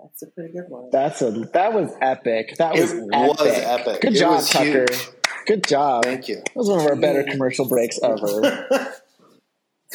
That's 0.00 0.22
a 0.22 0.26
pretty 0.26 0.52
good 0.52 0.68
one. 0.68 0.90
That's 0.90 1.22
a 1.22 1.30
that 1.30 1.72
was 1.72 1.90
epic. 2.02 2.56
That 2.58 2.74
was, 2.74 2.92
It 2.92 3.08
epic. 3.12 3.38
was 3.38 3.58
epic. 3.58 4.00
Good 4.02 4.14
It 4.16 4.18
job, 4.18 4.32
was 4.36 4.50
Tucker. 4.50 4.64
huge. 4.90 5.08
Good 5.46 5.64
job. 5.66 6.04
Thank 6.04 6.28
you. 6.28 6.36
That 6.36 6.56
was 6.56 6.68
one 6.68 6.80
of 6.80 6.86
our 6.86 6.96
better 6.96 7.22
commercial 7.30 7.66
breaks 7.68 7.98
ever. 8.02 8.68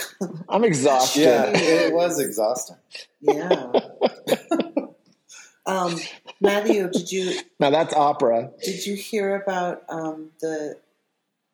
I'm 0.50 0.64
exhausted. 0.64 1.22
yeah, 1.22 1.52
it 1.56 1.94
was 1.94 2.20
exhausting. 2.20 2.78
Yeah. 3.22 3.72
um, 5.66 5.98
Matthew, 6.42 6.90
did 6.90 7.12
you 7.12 7.40
Now 7.60 7.70
that's 7.70 7.94
opera. 7.94 8.52
did 8.64 8.86
you 8.86 8.96
hear 8.96 9.36
about 9.36 9.84
um, 9.90 10.32
the 10.42 10.78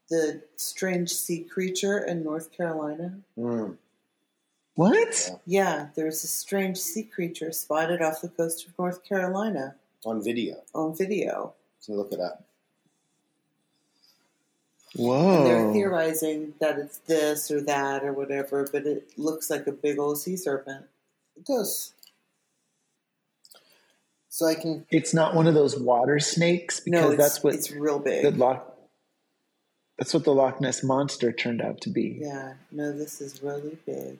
the 0.09 0.41
strange 0.55 1.09
sea 1.11 1.41
creature 1.43 1.97
in 1.97 2.23
North 2.23 2.51
Carolina? 2.51 3.17
Mm. 3.37 3.77
What? 4.75 5.31
Yeah, 5.45 5.87
there's 5.95 6.23
a 6.23 6.27
strange 6.27 6.77
sea 6.77 7.03
creature 7.03 7.51
spotted 7.51 8.01
off 8.01 8.21
the 8.21 8.27
coast 8.29 8.67
of 8.67 8.77
North 8.77 9.03
Carolina 9.03 9.75
On 10.05 10.21
video. 10.23 10.57
on 10.73 10.95
video. 10.95 11.53
So 11.79 11.93
look 11.93 12.11
it 12.11 12.19
up. 12.19 12.44
And 14.97 15.45
they're 15.45 15.73
theorizing 15.73 16.53
that 16.59 16.77
it's 16.79 16.99
this 16.99 17.51
or 17.51 17.61
that 17.61 18.03
or 18.03 18.13
whatever, 18.13 18.67
but 18.71 18.85
it 18.85 19.11
looks 19.17 19.49
like 19.49 19.67
a 19.67 19.71
big 19.71 19.99
old 19.99 20.19
sea 20.19 20.37
serpent. 20.37 20.85
It 21.35 21.45
does. 21.45 21.93
So 24.29 24.45
I 24.45 24.55
can 24.55 24.85
It's 24.89 25.13
not 25.13 25.33
one 25.33 25.47
of 25.47 25.53
those 25.53 25.79
water 25.79 26.19
snakes 26.19 26.79
because 26.81 27.11
No, 27.11 27.15
that's 27.15 27.43
what 27.43 27.53
it's 27.53 27.71
real 27.71 27.99
the 27.99 28.21
big. 28.23 28.37
Loch. 28.37 28.71
That's 29.97 30.13
what 30.13 30.25
the 30.25 30.33
Loch 30.33 30.59
Ness 30.59 30.83
monster 30.83 31.31
turned 31.31 31.61
out 31.61 31.79
to 31.81 31.89
be. 31.89 32.19
Yeah, 32.21 32.55
no, 32.71 32.91
this 32.91 33.21
is 33.21 33.41
really 33.41 33.77
big. 33.85 34.19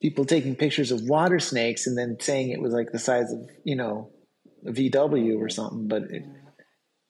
People 0.00 0.24
taking 0.24 0.54
pictures 0.54 0.92
of 0.92 1.02
water 1.08 1.40
snakes 1.40 1.86
and 1.86 1.98
then 1.98 2.18
saying 2.20 2.50
it 2.50 2.60
was 2.60 2.72
like 2.72 2.92
the 2.92 2.98
size 2.98 3.32
of 3.32 3.50
you 3.64 3.76
know 3.76 4.10
a 4.66 4.70
VW 4.70 5.40
or 5.40 5.48
something. 5.48 5.88
But 5.88 6.02
it, 6.04 6.24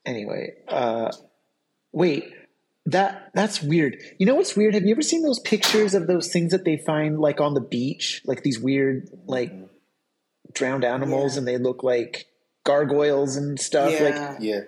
anyway, 0.06 0.52
uh, 0.68 1.10
wait, 1.92 2.24
that 2.86 3.30
that's 3.34 3.62
weird. 3.62 3.96
You 4.18 4.26
know 4.26 4.34
what's 4.34 4.56
weird? 4.56 4.74
Have 4.74 4.84
you 4.84 4.92
ever 4.92 5.02
seen 5.02 5.22
those 5.22 5.38
pictures 5.40 5.94
of 5.94 6.06
those 6.06 6.32
things 6.32 6.52
that 6.52 6.64
they 6.64 6.76
find 6.78 7.18
like 7.18 7.40
on 7.40 7.54
the 7.54 7.60
beach, 7.60 8.22
like 8.24 8.42
these 8.42 8.58
weird 8.58 9.08
like 9.26 9.52
drowned 10.52 10.84
animals, 10.84 11.34
Yeah. 11.34 11.38
and 11.38 11.48
they 11.48 11.58
look 11.58 11.82
like 11.82 12.26
gargoyles 12.64 13.36
and 13.36 13.58
stuff? 13.60 13.92
Like, 13.92 14.14
Yeah. 14.14 14.36
yeah. 14.40 14.60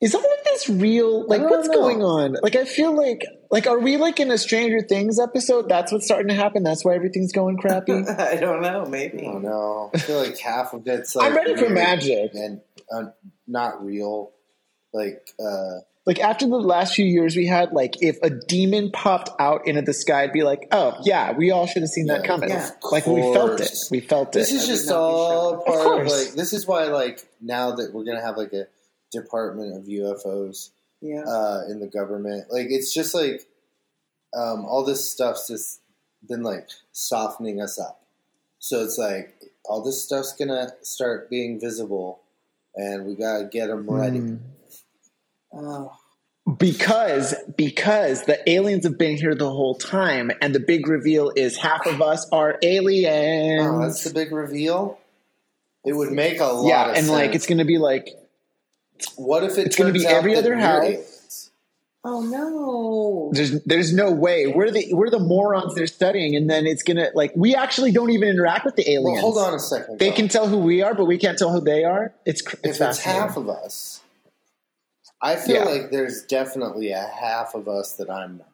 is 0.00 0.14
all 0.14 0.20
of 0.20 0.44
this 0.44 0.68
real? 0.68 1.26
Like, 1.26 1.42
what's 1.42 1.68
know. 1.68 1.74
going 1.74 2.02
on? 2.02 2.36
Like, 2.42 2.54
I 2.56 2.64
feel 2.64 2.92
like 2.94 3.22
like 3.50 3.66
are 3.66 3.78
we 3.78 3.96
like 3.96 4.20
in 4.20 4.30
a 4.30 4.38
Stranger 4.38 4.80
Things 4.80 5.18
episode? 5.18 5.68
That's 5.68 5.90
what's 5.92 6.04
starting 6.04 6.28
to 6.28 6.34
happen. 6.34 6.62
That's 6.62 6.84
why 6.84 6.94
everything's 6.94 7.32
going 7.32 7.56
crappy. 7.58 7.92
I 8.18 8.36
don't 8.36 8.60
know, 8.62 8.84
maybe. 8.86 9.20
I 9.26 9.32
don't 9.32 9.42
know. 9.42 9.90
I 9.94 9.98
feel 9.98 10.18
like 10.18 10.38
half 10.38 10.72
of 10.74 10.86
it's 10.86 11.14
like 11.16 11.30
I'm 11.30 11.36
ready 11.36 11.56
for 11.56 11.68
magic. 11.70 12.30
and 12.34 12.60
uh, 12.94 13.04
not 13.46 13.84
real. 13.84 14.32
Like 14.92 15.30
uh, 15.44 15.80
like 16.06 16.20
after 16.20 16.46
the 16.46 16.56
last 16.56 16.94
few 16.94 17.04
years 17.04 17.34
we 17.36 17.46
had, 17.46 17.72
like 17.72 18.00
if 18.02 18.16
a 18.22 18.30
demon 18.30 18.90
popped 18.92 19.30
out 19.40 19.66
into 19.66 19.82
the 19.82 19.92
sky, 19.92 20.22
I'd 20.22 20.32
be 20.32 20.42
like, 20.42 20.68
oh 20.72 20.96
yeah, 21.02 21.32
we 21.32 21.50
all 21.50 21.66
should 21.66 21.82
have 21.82 21.90
seen 21.90 22.06
that 22.06 22.24
coming. 22.24 22.48
yeah. 22.48 22.70
Like 22.90 23.06
we 23.06 23.20
felt 23.34 23.60
it. 23.60 23.76
We 23.90 24.00
felt 24.00 24.28
it. 24.36 24.38
This 24.40 24.52
is 24.52 24.64
I 24.64 24.66
just 24.66 24.90
all 24.90 25.62
part 25.64 26.00
Of 26.00 26.06
of, 26.06 26.12
like 26.12 26.32
this 26.34 26.52
is 26.52 26.66
why 26.66 26.84
like 26.84 27.20
now 27.40 27.72
that 27.72 27.92
we're 27.92 28.04
gonna 28.04 28.22
have 28.22 28.36
like 28.36 28.52
a 28.52 28.66
department 29.12 29.76
of 29.76 29.84
UFOs 29.84 30.70
Yeah. 31.00 31.22
uh, 31.26 31.62
in 31.68 31.80
the 31.80 31.88
government, 31.88 32.46
like 32.50 32.66
it's 32.70 32.94
just 32.94 33.14
like 33.14 33.42
um, 34.34 34.64
all 34.64 34.84
this 34.84 35.10
stuff's 35.10 35.48
just 35.48 35.80
been 36.28 36.42
like 36.42 36.68
softening 36.92 37.60
us 37.60 37.78
up. 37.78 38.02
So 38.58 38.82
it's 38.82 38.98
like 38.98 39.34
all 39.64 39.82
this 39.82 40.02
stuff's 40.02 40.32
gonna 40.34 40.70
start 40.82 41.28
being 41.28 41.60
visible, 41.60 42.20
and 42.76 43.06
we 43.06 43.14
gotta 43.14 43.44
get 43.44 43.68
them 43.68 43.88
ready. 43.88 44.18
Mm. 44.20 44.38
oh. 45.52 45.92
because 46.58 47.34
because 47.56 48.22
the 48.24 48.38
aliens 48.48 48.84
have 48.84 48.98
been 48.98 49.16
here 49.16 49.34
the 49.34 49.50
whole 49.50 49.74
time 49.74 50.30
and 50.40 50.54
the 50.54 50.60
big 50.60 50.86
reveal 50.86 51.32
is 51.34 51.56
half 51.56 51.86
of 51.86 52.00
us 52.02 52.28
are 52.30 52.58
aliens 52.62 53.66
Oh, 53.66 53.80
that's 53.80 54.04
the 54.04 54.12
big 54.14 54.32
reveal. 54.32 54.98
It 55.84 55.92
would 55.94 56.12
make 56.12 56.40
a 56.40 56.44
lot. 56.46 56.66
yeah 56.68 56.90
of 56.90 56.96
and 56.96 57.08
like 57.08 57.34
it's 57.34 57.46
gonna 57.46 57.64
be 57.64 57.78
like 57.78 58.10
what 59.16 59.44
if 59.44 59.58
it 59.58 59.66
it's 59.66 59.76
gonna 59.76 59.92
be 59.92 60.06
out 60.06 60.14
every 60.14 60.36
other 60.36 60.50
we're 60.54 60.60
house. 60.60 61.15
Aliens? 62.06 62.34
Oh 62.34 63.30
no. 63.30 63.30
there's 63.32 63.62
there's 63.64 63.92
no 63.92 64.10
way 64.12 64.46
we're 64.46 64.70
the 64.70 64.88
we're 64.92 65.10
the 65.10 65.18
morons 65.18 65.74
they're 65.74 65.86
studying 65.86 66.36
and 66.36 66.48
then 66.48 66.66
it's 66.66 66.82
gonna 66.82 67.08
like 67.14 67.32
we 67.36 67.54
actually 67.54 67.92
don't 67.92 68.10
even 68.10 68.28
interact 68.28 68.64
with 68.64 68.76
the 68.76 68.84
Well, 68.86 69.02
aliens 69.08 69.20
hold 69.20 69.38
on 69.38 69.54
a 69.54 69.58
second. 69.58 69.98
they 69.98 70.10
can 70.10 70.28
tell 70.28 70.46
who 70.48 70.58
we 70.58 70.82
are 70.82 70.94
but 70.94 71.04
we 71.06 71.18
can't 71.18 71.38
tell 71.38 71.50
who 71.52 71.60
they 71.60 71.84
are 71.84 72.14
it's 72.24 72.42
cr- 72.42 72.56
it's 72.64 72.80
if 72.80 72.88
it's 72.88 72.98
half 73.00 73.36
of 73.36 73.48
us, 73.48 74.00
I 75.20 75.36
feel 75.36 75.56
Yeah. 75.56 75.64
like 75.64 75.90
there's 75.90 76.22
definitely 76.22 76.92
a 76.92 77.02
half 77.20 77.54
of 77.54 77.68
us 77.68 77.94
that 77.94 78.10
I'm 78.10 78.38
not. 78.38 78.46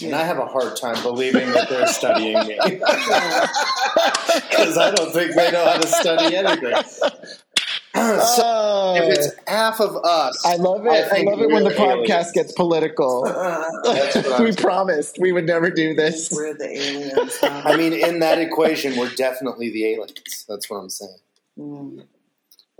And 0.00 0.14
I 0.14 0.22
have 0.22 0.38
a 0.38 0.46
hard 0.46 0.76
time 0.76 1.02
believing 1.02 1.50
that 1.50 1.68
they're 1.68 1.88
studying 1.88 2.38
me. 2.46 2.56
Because 4.48 4.78
I 4.78 4.92
don't 4.94 5.12
think 5.12 5.34
they 5.34 5.50
know 5.50 5.64
how 5.64 5.78
to 5.78 5.88
study 5.88 6.36
anything. 6.36 6.74
so 7.94 8.47
if 9.04 9.18
it's 9.18 9.28
half 9.46 9.80
of 9.80 9.96
us, 10.04 10.44
I 10.44 10.56
love 10.56 10.86
it. 10.86 10.90
I 11.12 11.20
I, 11.20 11.22
love 11.22 11.40
it 11.40 11.48
when 11.50 11.64
the 11.64 11.70
we're 11.70 11.76
podcast 12.04 12.32
gets 12.32 12.52
political. 12.52 13.24
That's 13.84 14.38
we 14.40 14.52
promised 14.52 15.18
we 15.20 15.32
would 15.32 15.46
never 15.46 15.70
do 15.70 15.94
this. 15.94 16.30
We're 16.32 16.54
the 16.54 16.68
aliens. 16.70 17.36
huh? 17.40 17.62
I 17.64 17.76
mean, 17.76 17.92
in 17.92 18.20
that 18.20 18.38
equation, 18.38 18.96
we're 18.98 19.10
definitely 19.14 19.70
the 19.70 19.86
aliens. 19.92 20.44
That's 20.48 20.68
what 20.70 20.76
I'm 20.78 20.88
saying. 20.90 21.16
Mm. 21.58 22.04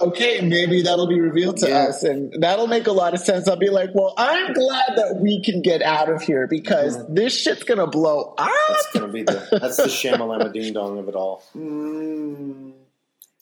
Okay, 0.00 0.40
maybe 0.42 0.82
that'll 0.82 1.08
be 1.08 1.18
revealed 1.18 1.56
to 1.56 1.68
Yeah. 1.68 1.86
us, 1.88 2.04
and 2.04 2.32
that'll 2.40 2.68
make 2.68 2.86
a 2.86 2.92
lot 2.92 3.14
of 3.14 3.20
sense. 3.20 3.48
I'll 3.48 3.56
be 3.56 3.68
like, 3.68 3.90
well, 3.94 4.14
I'm 4.16 4.52
glad 4.52 4.92
that 4.94 5.16
we 5.20 5.42
can 5.42 5.60
get 5.60 5.82
out 5.82 6.08
of 6.08 6.22
here 6.22 6.46
because 6.46 7.04
this 7.08 7.36
shit's 7.36 7.64
gonna 7.64 7.88
blow 7.88 8.34
up. 8.38 8.48
That's 8.68 8.92
gonna 8.92 9.08
be 9.08 9.24
the 9.24 9.58
that's 9.60 9.76
the 9.76 9.84
shamalama 9.88 10.52
ding 10.52 10.72
dong 10.72 10.98
of 11.00 11.08
it 11.08 11.16
all. 11.16 11.42
Mm. 11.56 12.74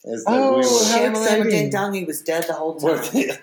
Is 0.09 0.23
that 0.25 0.31
Oh, 0.33 0.51
we 0.51 0.57
were- 0.57 0.61
how 0.63 0.67
Shamalama 0.67 1.09
exciting. 1.11 1.49
Ding 1.49 1.69
Dong, 1.69 1.93
he 1.93 2.03
was 2.03 2.21
dead 2.21 2.45
the 2.47 2.53
whole 2.53 2.77
We're 2.79 2.97
time. 3.01 3.11
the, 3.13 3.39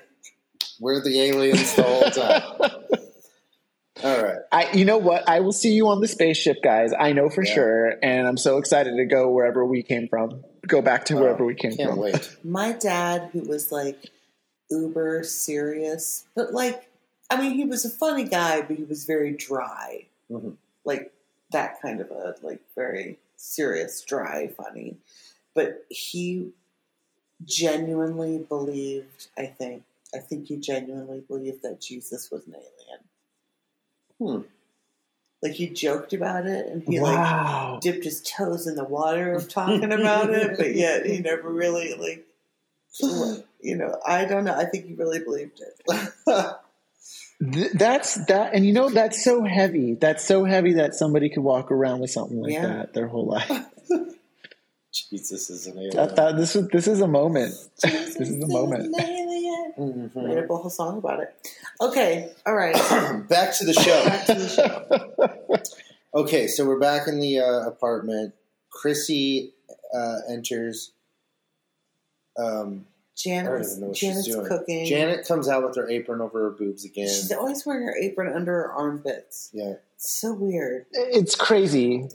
we're 0.81 1.03
the 1.03 1.21
aliens 1.21 1.75
the 1.75 1.83
whole 1.83 2.11
time. 2.11 2.81
All 4.03 4.23
right. 4.23 4.39
I, 4.51 4.71
you 4.73 4.85
know 4.85 4.99
what? 4.99 5.29
I 5.29 5.41
will 5.41 5.53
see 5.53 5.73
you 5.73 5.89
on 5.89 6.01
the 6.01 6.09
spaceship, 6.09 6.63
guys. 6.63 6.93
I 6.99 7.13
know 7.13 7.31
for 7.31 7.45
Yeah. 7.45 7.55
sure, 7.55 7.95
and 8.03 8.27
I'm 8.27 8.37
so 8.37 8.59
excited 8.59 8.97
to 8.97 9.05
go 9.05 9.31
wherever 9.31 9.65
we 9.65 9.83
came 9.83 10.09
from. 10.09 10.43
Go 10.67 10.83
back 10.83 11.05
to 11.07 11.17
wherever 11.17 11.45
we 11.45 11.55
came 11.55 11.73
Oh, 11.75 11.77
Can't 11.77 11.91
from. 11.91 11.99
wait. 12.01 12.37
My 12.45 12.73
dad, 12.73 13.31
who 13.33 13.41
was 13.43 13.71
like 13.71 14.11
uber 14.71 15.23
serious, 15.23 16.25
but 16.35 16.53
like, 16.53 16.89
I 17.31 17.41
mean, 17.41 17.53
he 17.55 17.65
was 17.65 17.85
a 17.85 17.91
funny 17.91 18.25
guy, 18.25 18.63
but 18.63 18.77
he 18.77 18.85
was 18.85 19.05
very 19.05 19.33
dry. 19.33 20.07
Mhm. 20.31 20.57
Like 20.85 21.13
that 21.53 21.81
kind 21.81 22.01
of 22.01 22.11
a, 22.11 22.35
like, 22.43 22.61
very 22.75 23.19
serious, 23.37 24.01
dry, 24.03 24.49
funny. 24.49 24.97
But 25.55 25.85
he 25.89 26.51
genuinely 27.45 28.39
believed, 28.39 29.29
I 29.39 29.47
think, 29.47 29.85
I 30.15 30.19
think 30.19 30.47
he 30.47 30.57
genuinely 30.57 31.21
believed 31.21 31.63
that 31.63 31.81
Jesus 31.81 32.31
was 32.31 32.47
an 32.47 32.55
alien. 32.55 34.43
Hmm. 34.43 34.49
Like 35.43 35.53
he 35.53 35.69
joked 35.69 36.13
about 36.15 36.47
it 36.47 36.67
and 36.69 36.83
he 36.85 37.01
like 37.01 37.81
dipped 37.81 38.05
his 38.05 38.23
toes 38.23 38.67
in 38.67 38.77
the 38.77 38.85
water 38.85 39.35
of 39.35 39.49
talking 39.49 39.93
about 39.93 40.31
it, 40.31 40.57
but 40.57 40.75
yet 40.75 41.05
he 41.05 41.19
never 41.19 41.51
really 41.51 41.95
like 41.95 42.25
you 43.61 43.77
know, 43.77 43.99
I 44.07 44.25
don't 44.25 44.45
know. 44.45 44.55
I 44.55 44.65
think 44.65 44.87
he 44.87 44.95
really 44.95 45.19
believed 45.19 45.61
it. 45.61 46.57
That's 47.75 48.15
that, 48.27 48.55
and 48.55 48.65
you 48.65 48.73
know 48.73 48.89
that's 48.89 49.23
so 49.23 49.45
heavy. 49.45 49.95
That's 49.95 50.25
so 50.25 50.45
heavy 50.45 50.75
that 50.75 50.95
somebody 50.95 51.29
could 51.29 51.43
walk 51.43 51.71
around 51.71 52.01
with 52.01 52.11
something 52.11 52.41
like 52.41 52.53
Yeah. 52.53 52.67
that 52.67 52.95
their 52.95 53.09
whole 53.09 53.27
life. 53.27 53.51
Jesus 55.11 55.51
is 55.51 55.67
an 55.67 55.79
alien. 55.79 55.97
That, 55.97 56.17
that, 56.17 56.37
this 56.37 56.57
is 56.57 56.69
this 56.69 56.87
is 56.89 57.01
a 57.01 57.07
moment. 57.09 57.55
this 57.83 58.17
is 58.17 58.43
a 58.43 58.47
moment. 58.49 58.91
Made 58.97 59.11
Mhm. 59.79 60.45
up 60.45 60.51
a 60.51 60.57
whole 60.57 60.71
song 60.71 60.99
about 60.99 61.21
it. 61.21 61.35
Okay, 61.81 62.31
all 62.47 62.55
right. 62.55 62.75
Back 63.29 63.57
to 63.59 63.65
the 63.65 63.73
show. 63.73 64.05
Back 64.05 64.27
to 64.27 64.35
the 64.35 64.49
show. 64.49 65.59
Okay, 66.15 66.47
so 66.47 66.65
we're 66.65 66.79
back 66.79 67.09
in 67.09 67.19
the 67.19 67.41
uh, 67.41 67.67
apartment. 67.67 68.35
Chrissy 68.71 69.53
uh, 69.93 70.19
enters. 70.31 70.93
Um, 72.39 72.87
I 72.87 72.95
Janet 73.17 73.51
don't 73.51 73.59
was, 73.59 73.71
even 73.73 73.81
know 73.81 73.87
what 73.89 73.97
Janet's 73.97 74.49
cooking. 74.49 74.87
Janet 74.87 75.27
comes 75.27 75.49
out 75.49 75.65
with 75.65 75.75
her 75.75 75.89
apron 75.91 76.21
over 76.21 76.39
her 76.45 76.51
boobs 76.51 76.85
again. 76.85 77.09
She's 77.09 77.33
always 77.33 77.67
wearing 77.67 77.87
her 77.89 77.97
apron 77.97 78.33
under 78.33 78.53
her 78.53 78.73
armpits. 78.73 79.51
Yeah, 79.53 79.75
It's 79.97 80.09
so 80.09 80.35
weird. 80.35 80.87
It's 80.93 81.35
crazy. 81.35 82.09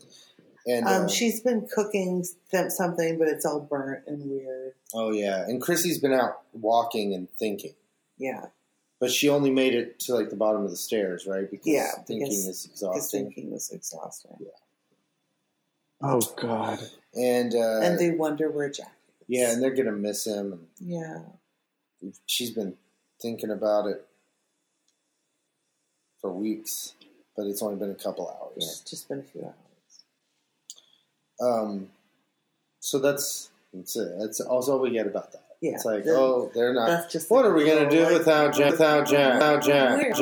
And 0.72 0.86
Um, 0.88 1.06
uh, 1.06 1.08
she's 1.08 1.42
been 1.42 1.68
cooking 1.68 2.26
th- 2.52 2.72
something, 2.72 3.18
but 3.18 3.28
it's 3.28 3.46
all 3.46 3.60
burnt 3.60 4.06
and 4.08 4.30
weird. 4.30 4.74
oh 4.94 5.12
yeah, 5.12 5.44
and 5.46 5.62
Chrissy's 5.62 5.98
been 6.00 6.14
out 6.14 6.42
walking 6.54 7.14
and 7.14 7.30
thinking, 7.38 7.74
Yeah, 8.18 8.48
but 9.00 9.12
she 9.12 9.30
only 9.30 9.50
made 9.52 9.74
it 9.76 10.00
to 10.02 10.14
like 10.16 10.30
the 10.30 10.36
bottom 10.36 10.64
of 10.64 10.70
the 10.72 10.78
stairs, 10.78 11.26
right? 11.26 11.50
Because 11.50 11.68
Yeah, 11.68 11.92
thinking 12.08 12.20
because- 12.30 12.48
is 12.48 12.66
exhausting. 12.66 13.26
thinking 13.26 13.52
was 13.52 13.72
exhausting. 13.72 14.38
Oh 16.02 16.22
God. 16.38 16.80
And 17.16 17.54
uh, 17.56 17.80
and 17.82 18.00
they 18.00 18.12
wonder 18.12 18.50
where 18.50 18.70
Jack 18.70 18.96
is. 19.22 19.26
yeah, 19.28 19.52
and 19.52 19.62
they're 19.62 19.74
gonna 19.76 19.92
miss 19.92 20.26
him. 20.26 20.54
And 20.54 20.68
yeah. 20.80 21.20
she's 22.26 22.52
been 22.52 22.78
thinking 23.22 23.50
about 23.50 23.88
it 23.88 24.06
for 26.22 26.32
weeks, 26.32 26.94
but 27.36 27.48
it's 27.48 27.62
only 27.62 27.76
been 27.78 27.92
a 27.92 27.96
couple 27.96 28.26
Yeah, 28.30 28.46
hours. 28.46 28.82
it's 28.82 28.90
just 28.90 29.08
been 29.10 29.20
a 29.20 29.24
few 29.24 29.44
hours. 29.44 29.56
Um, 31.42 31.90
so 32.80 33.00
that's 33.00 33.50
that's 33.74 33.96
it. 33.96 34.10
That's 34.20 34.40
also 34.42 34.74
all 34.74 34.80
we 34.80 34.92
get 34.92 35.08
about 35.08 35.32
that. 35.34 35.44
Yeah, 35.62 35.72
It's 35.74 35.86
like, 35.86 36.06
the- 36.06 36.16
oh, 36.16 36.50
they're 36.54 36.74
not. 36.74 36.88
That's 36.88 37.12
just 37.12 37.30
What 37.30 37.46
are 37.46 37.54
we 37.54 37.66
gonna 37.66 37.90
do 37.90 38.04
like, 38.04 38.14
without 38.14 38.54
Jack? 38.56 38.72
Without 38.72 39.08
Jack? 39.08 39.34
Without 39.34 39.64
Jack? 39.64 39.98
Where? 40.00 40.14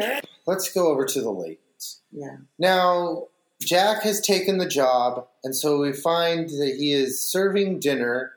Jack? 0.00 0.24
Let's 0.46 0.72
go 0.72 0.88
over 0.88 1.04
to 1.06 1.20
the 1.20 1.30
Laytons. 1.30 2.00
Yeah. 2.10 2.36
Now, 2.58 3.28
Jack 3.60 4.02
has 4.02 4.20
taken 4.20 4.58
the 4.58 4.68
job, 4.68 5.26
and 5.44 5.54
so 5.56 5.80
we 5.80 5.92
find 5.92 6.48
that 6.48 6.74
he 6.78 6.92
is 6.92 7.20
serving 7.20 7.78
dinner 7.80 8.32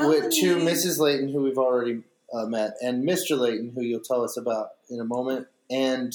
with, 0.00 0.32
to 0.34 0.56
Mrs. 0.58 0.98
Layton, 0.98 1.30
who 1.32 1.42
we've 1.42 1.58
already 1.58 2.02
uh, 2.32 2.46
met, 2.46 2.76
and 2.82 3.04
Mr. 3.08 3.38
Layton, 3.38 3.72
who 3.74 3.82
you'll 3.82 4.00
tell 4.00 4.22
us 4.22 4.36
about 4.36 4.70
in 4.90 5.00
a 5.00 5.04
moment. 5.04 5.48
And 5.70 6.14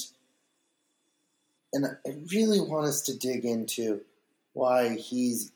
and 1.74 1.86
I 1.86 1.90
really 2.32 2.60
want 2.60 2.86
us 2.86 3.02
to 3.02 3.16
dig 3.18 3.44
into 3.44 4.00
why 4.54 4.94
he's 4.96 5.52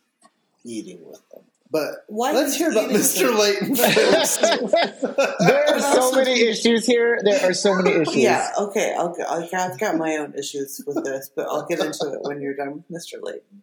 eating 0.65 1.07
with 1.09 1.23
them. 1.31 1.43
But 1.71 2.05
Why 2.07 2.33
let's 2.33 2.55
hear 2.55 2.71
about 2.71 2.89
Mr. 2.89 3.27
them. 3.27 3.39
Layton 3.39 3.77
first. 3.77 4.41
there 5.41 5.69
are 5.69 5.81
so 5.81 6.13
many 6.13 6.41
issues 6.49 6.87
here. 6.87 7.21
There 7.23 7.49
are 7.51 7.53
so 7.53 7.75
many 7.75 7.91
issues. 7.91 8.17
Yeah, 8.17 8.49
okay. 8.59 8.95
I'll, 8.97 9.15
I'll, 9.29 9.47
I've 9.53 9.79
got 9.79 9.97
my 9.97 10.17
own 10.17 10.33
issues 10.35 10.81
with 10.87 11.05
this, 11.05 11.31
but 11.37 11.47
I'll 11.47 11.67
get 11.67 11.81
into 11.81 12.11
it 12.11 12.23
when 12.23 12.41
you're 12.41 12.57
done 12.57 12.83
with 12.89 12.91
Mr. 12.91 13.23
Layton. 13.23 13.63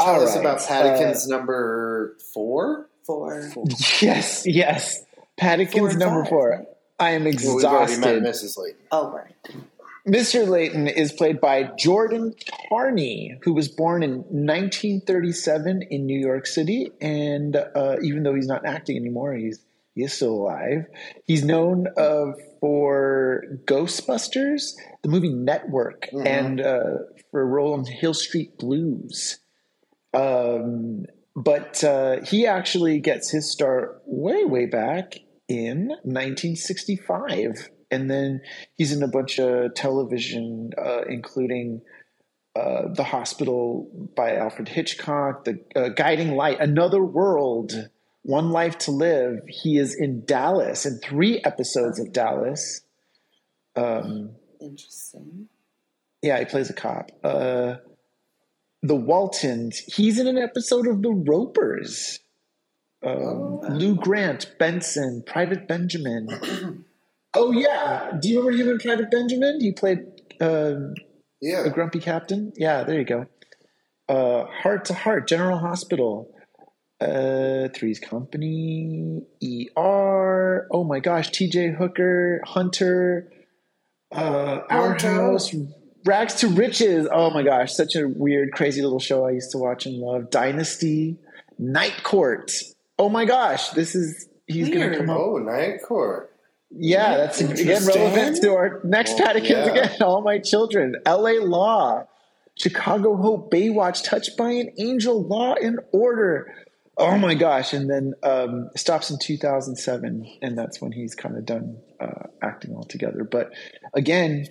All 0.00 0.14
Tell 0.14 0.24
us 0.24 0.34
right. 0.34 0.40
about 0.40 0.66
Paddington's 0.66 1.28
number 1.28 2.16
four. 2.34 2.88
For 3.06 3.40
Uh, 3.40 3.64
yes, 4.00 4.44
yes. 4.46 5.04
Four 5.14 5.26
Paddington's 5.36 5.96
number 5.96 6.22
five, 6.24 6.30
four. 6.30 6.66
I 6.98 7.10
am 7.10 7.24
Well, 7.24 7.32
we've 7.56 7.64
already 7.64 7.96
met 7.96 8.16
exhausted. 8.16 8.48
Mrs. 8.48 8.58
Layton. 8.58 8.80
oh 8.90 9.10
right, 9.12 9.34
Mr. 10.06 10.48
Layton 10.48 10.86
is 10.88 11.12
played 11.12 11.40
by 11.40 11.64
Jordan 11.78 12.34
Charney, 12.68 13.38
who 13.42 13.52
was 13.52 13.68
born 13.68 14.02
in 14.02 14.18
1937 14.20 15.82
in 15.90 16.06
New 16.06 16.18
York 16.18 16.46
City, 16.46 16.90
and 17.00 17.56
uh, 17.56 17.96
even 18.02 18.22
though 18.22 18.34
he's 18.34 18.46
not 18.46 18.64
acting 18.66 18.96
anymore, 18.96 19.34
he's 19.34 19.60
he 19.94 20.04
is 20.04 20.12
still 20.12 20.34
alive. 20.34 20.86
He's 21.26 21.44
known 21.44 21.88
uh, 21.96 22.26
for 22.60 23.42
Ghostbusters, 23.64 24.72
the 25.02 25.08
movie 25.08 25.30
Network, 25.34 26.08
Mhm. 26.12 26.26
and 26.26 26.60
uh, 26.60 26.94
for 27.30 27.40
a 27.42 27.44
role 27.44 27.74
in 27.74 27.84
Hill 27.84 28.14
Street 28.14 28.56
Blues. 28.56 29.38
Um, 30.14 31.06
but 31.36 31.82
uh, 31.84 32.20
he 32.22 32.46
actually 32.46 33.00
gets 33.00 33.30
his 33.30 33.50
start 33.50 34.00
way, 34.06 34.44
way 34.44 34.66
back 34.66 35.14
in 35.48 35.88
1965, 36.04 37.70
and 37.90 38.10
then 38.10 38.40
he's 38.76 38.92
in 38.92 39.02
a 39.02 39.08
bunch 39.08 39.38
of 39.38 39.74
television, 39.74 40.70
uh, 40.78 41.02
including 41.08 41.82
uh, 42.56 42.88
The 42.92 43.04
Hospital 43.04 43.88
by 44.16 44.36
Alfred 44.36 44.68
Hitchcock, 44.68 45.44
The 45.44 45.60
uh, 45.76 45.88
Guiding 45.90 46.36
Light, 46.36 46.60
Another 46.60 47.02
World, 47.02 47.88
One 48.22 48.50
Life 48.50 48.78
to 48.78 48.90
Live. 48.90 49.40
He 49.48 49.78
is 49.78 49.94
in 49.94 50.24
Dallas 50.24 50.84
in 50.86 50.98
three 50.98 51.40
episodes 51.44 51.98
of 52.00 52.12
Dallas. 52.12 52.82
Um, 53.76 54.30
Interesting. 54.60 55.48
yeah, 56.22 56.38
he 56.38 56.44
plays 56.44 56.70
a 56.70 56.74
cop. 56.74 57.10
Uh, 57.24 57.76
the 58.82 58.96
Waltons. 58.96 59.78
He's 59.78 60.18
in 60.18 60.26
an 60.26 60.38
episode 60.38 60.86
of 60.86 61.02
The 61.02 61.10
Ropers. 61.12 62.18
Um, 63.04 63.12
Oh. 63.12 63.60
Lou 63.70 63.94
Grant, 63.94 64.54
Benson, 64.58 65.22
Private 65.26 65.66
Benjamin. 65.68 66.28
oh 67.34 67.52
yeah, 67.52 68.12
do 68.20 68.28
you 68.28 68.40
remember 68.42 68.62
him 68.62 68.68
in 68.70 68.78
Private 68.78 69.10
Benjamin? 69.10 69.60
He 69.60 69.72
played 69.72 70.00
um, 70.40 70.94
Yeah. 71.40 71.64
a 71.64 71.70
grumpy 71.70 72.00
captain. 72.00 72.52
Yeah, 72.56 72.84
there 72.84 72.98
you 72.98 73.04
go. 73.04 73.26
Uh, 74.08 74.46
Heart 74.46 74.86
to 74.86 74.94
Heart, 74.94 75.28
General 75.28 75.58
Hospital, 75.58 76.34
uh, 77.00 77.68
Three's 77.74 78.00
Company, 78.00 79.22
ER. 79.76 80.66
Oh 80.70 80.84
my 80.84 80.98
gosh, 81.00 81.30
T.J. 81.30 81.72
Hooker, 81.72 82.40
Hunter, 82.44 83.30
uh, 84.12 84.60
Our. 84.68 84.98
House, 84.98 85.54
Rags 86.04 86.34
to 86.36 86.48
Riches. 86.48 87.06
Oh 87.12 87.30
my 87.30 87.42
gosh, 87.42 87.72
such 87.74 87.94
a 87.94 88.08
weird, 88.08 88.52
crazy 88.52 88.82
little 88.82 88.98
show 88.98 89.26
I 89.26 89.32
used 89.32 89.50
to 89.52 89.58
watch 89.58 89.86
and 89.86 89.96
love. 89.96 90.30
Dynasty, 90.30 91.18
Night 91.58 92.02
Court. 92.02 92.50
Oh 92.98 93.08
my 93.08 93.24
gosh, 93.26 93.70
this 93.70 93.94
is 93.94 94.28
he's 94.46 94.68
going 94.70 94.90
to 94.90 94.96
come 94.98 95.10
up. 95.10 95.18
Oh, 95.18 95.36
Night 95.38 95.82
Court. 95.86 96.29
Yeah, 96.70 97.16
that's 97.16 97.40
again 97.40 97.84
relevant 97.84 98.40
to 98.42 98.54
our 98.54 98.80
next 98.84 99.18
Well, 99.18 99.34
Patikins 99.34 99.48
yeah. 99.50 99.66
again. 99.66 99.96
All 100.02 100.22
my 100.22 100.38
children, 100.38 100.96
L.A. 101.04 101.40
Law, 101.40 102.06
Chicago 102.54 103.16
Hope, 103.16 103.50
Baywatch, 103.50 104.04
Touched 104.04 104.36
by 104.36 104.50
an 104.50 104.70
Angel, 104.78 105.20
Law 105.22 105.54
and 105.54 105.80
Order. 105.92 106.54
Oh 106.96 107.16
my 107.18 107.34
gosh! 107.34 107.72
And 107.72 107.88
then 107.90 108.14
um, 108.22 108.70
stops 108.76 109.10
in 109.10 109.18
2007, 109.18 110.26
and 110.42 110.56
that's 110.56 110.80
when 110.80 110.92
he's 110.92 111.14
kind 111.14 111.36
of 111.36 111.44
done 111.46 111.78
uh, 111.98 112.28
acting 112.42 112.76
altogether. 112.76 113.24
But 113.24 113.52
again, 113.94 114.46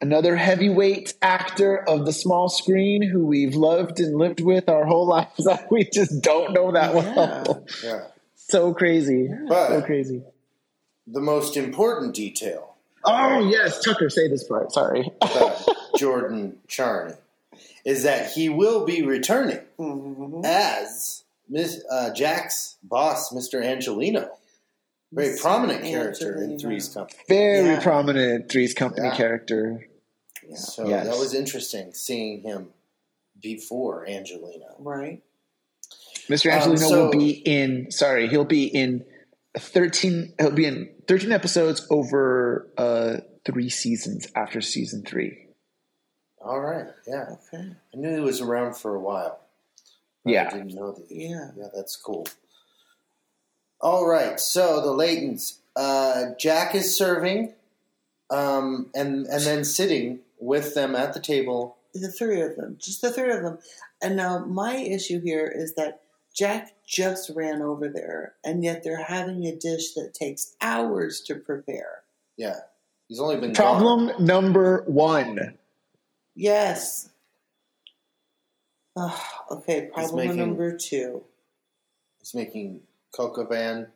another 0.00 0.36
heavyweight 0.36 1.14
actor 1.22 1.76
of 1.88 2.04
the 2.04 2.12
small 2.12 2.48
screen 2.48 3.02
who 3.02 3.24
we've 3.24 3.54
loved 3.54 4.00
and 4.00 4.18
lived 4.18 4.40
with 4.40 4.68
our 4.68 4.84
whole 4.84 5.06
lives 5.08 5.48
we 5.70 5.84
just 5.84 6.22
don't 6.22 6.52
know 6.52 6.72
that 6.72 6.92
well. 6.94 7.64
Yeah. 7.82 8.06
so 8.34 8.74
crazy, 8.74 9.28
But- 9.48 9.68
so 9.68 9.82
crazy. 9.82 10.22
The 11.06 11.20
most 11.20 11.56
important 11.56 12.14
detail 12.14 12.74
Oh 13.08 13.48
yes, 13.48 13.80
Tucker, 13.84 14.10
say 14.10 14.26
this 14.28 14.42
part. 14.44 14.72
Sorry. 14.72 15.08
about 15.22 15.62
Jordan 15.96 16.58
Charney 16.66 17.14
is 17.84 18.02
that 18.02 18.32
he 18.32 18.48
will 18.48 18.84
be 18.84 19.02
returning 19.02 19.60
Mhm. 19.78 20.44
as 20.44 21.22
Miss 21.48 21.84
uh, 21.88 22.10
Jack's 22.12 22.76
boss, 22.82 23.32
Mr. 23.32 23.62
Angelino. 23.64 24.30
Very 25.12 25.36
Mr. 25.36 25.40
prominent 25.40 25.84
character 25.84 26.42
in 26.42 26.58
Three's 26.58 26.88
Company. 26.88 27.20
Very 27.28 27.66
Yeah. 27.68 27.80
prominent 27.80 28.50
Three's 28.50 28.74
Company 28.74 29.06
Yeah. 29.06 29.16
character. 29.16 29.86
Yeah. 30.48 30.56
So 30.56 30.88
Yes. 30.88 31.06
that 31.06 31.16
was 31.16 31.32
interesting 31.32 31.92
seeing 31.94 32.40
him 32.42 32.70
before 33.40 34.04
Angelino. 34.08 34.74
Right. 34.80 35.22
Mr. 36.28 36.46
Um, 36.50 36.58
Angelino 36.58 36.88
so- 36.88 37.04
will 37.04 37.12
be 37.12 37.30
in. 37.30 37.92
Sorry, 37.92 38.26
he'll 38.28 38.44
be 38.44 38.64
in 38.66 39.04
thirteen. 39.58 40.32
it'll 40.38 40.52
be 40.52 40.66
in 40.66 40.90
thirteen 41.06 41.32
episodes 41.32 41.86
over 41.90 42.68
uh, 42.76 43.18
three 43.44 43.70
seasons 43.70 44.28
after 44.34 44.60
season 44.60 45.02
three. 45.02 45.46
All 46.40 46.60
right, 46.60 46.86
yeah. 47.06 47.26
Okay. 47.52 47.72
I 47.94 47.96
knew 47.96 48.14
he 48.14 48.20
was 48.20 48.40
around 48.40 48.76
for 48.76 48.94
a 48.94 49.00
while. 49.00 49.40
Yeah. 50.24 50.48
I 50.52 50.56
didn't 50.56 50.74
know 50.74 50.92
that. 50.92 51.06
Yeah. 51.08 51.50
Yeah, 51.56 51.68
that's 51.74 51.96
cool. 51.96 52.26
All 53.80 54.06
right, 54.06 54.40
so 54.40 54.80
the 54.80 54.90
Laytons. 54.90 55.58
Uh, 55.74 56.34
Jack 56.38 56.74
is 56.74 56.96
serving, 56.96 57.52
um, 58.30 58.90
and 58.94 59.26
and 59.26 59.42
then 59.42 59.64
sitting 59.64 60.20
with 60.38 60.74
them 60.74 60.94
at 60.94 61.12
the 61.12 61.20
table. 61.20 61.76
The 61.92 62.10
three 62.10 62.40
of 62.40 62.56
them, 62.56 62.76
just 62.80 63.02
the 63.02 63.12
three 63.12 63.32
of 63.32 63.42
them. 63.42 63.58
And 64.00 64.16
now 64.16 64.38
my 64.44 64.76
issue 64.76 65.20
here 65.20 65.46
is 65.46 65.74
that 65.74 66.00
Jack 66.36 66.74
just 66.86 67.30
ran 67.34 67.62
over 67.62 67.88
there, 67.88 68.34
and 68.44 68.62
yet 68.62 68.82
they're 68.84 69.04
having 69.04 69.44
a 69.46 69.56
dish 69.56 69.94
that 69.94 70.12
takes 70.12 70.54
hours 70.60 71.20
to 71.22 71.34
prepare. 71.34 72.02
Yeah, 72.36 72.56
he's 73.08 73.18
only 73.20 73.36
been 73.36 73.54
gone. 73.54 73.54
Problem 73.54 74.24
number 74.24 74.82
one. 74.86 75.56
Yes. 76.34 77.08
Ah, 78.98 79.44
okay, 79.50 79.86
problem 79.92 80.16
making- 80.28 80.36
number 80.36 80.76
two. 80.76 81.24
He's 82.18 82.34
making 82.34 82.82
coq 83.14 83.38
au 83.38 83.44
vin 83.46 83.86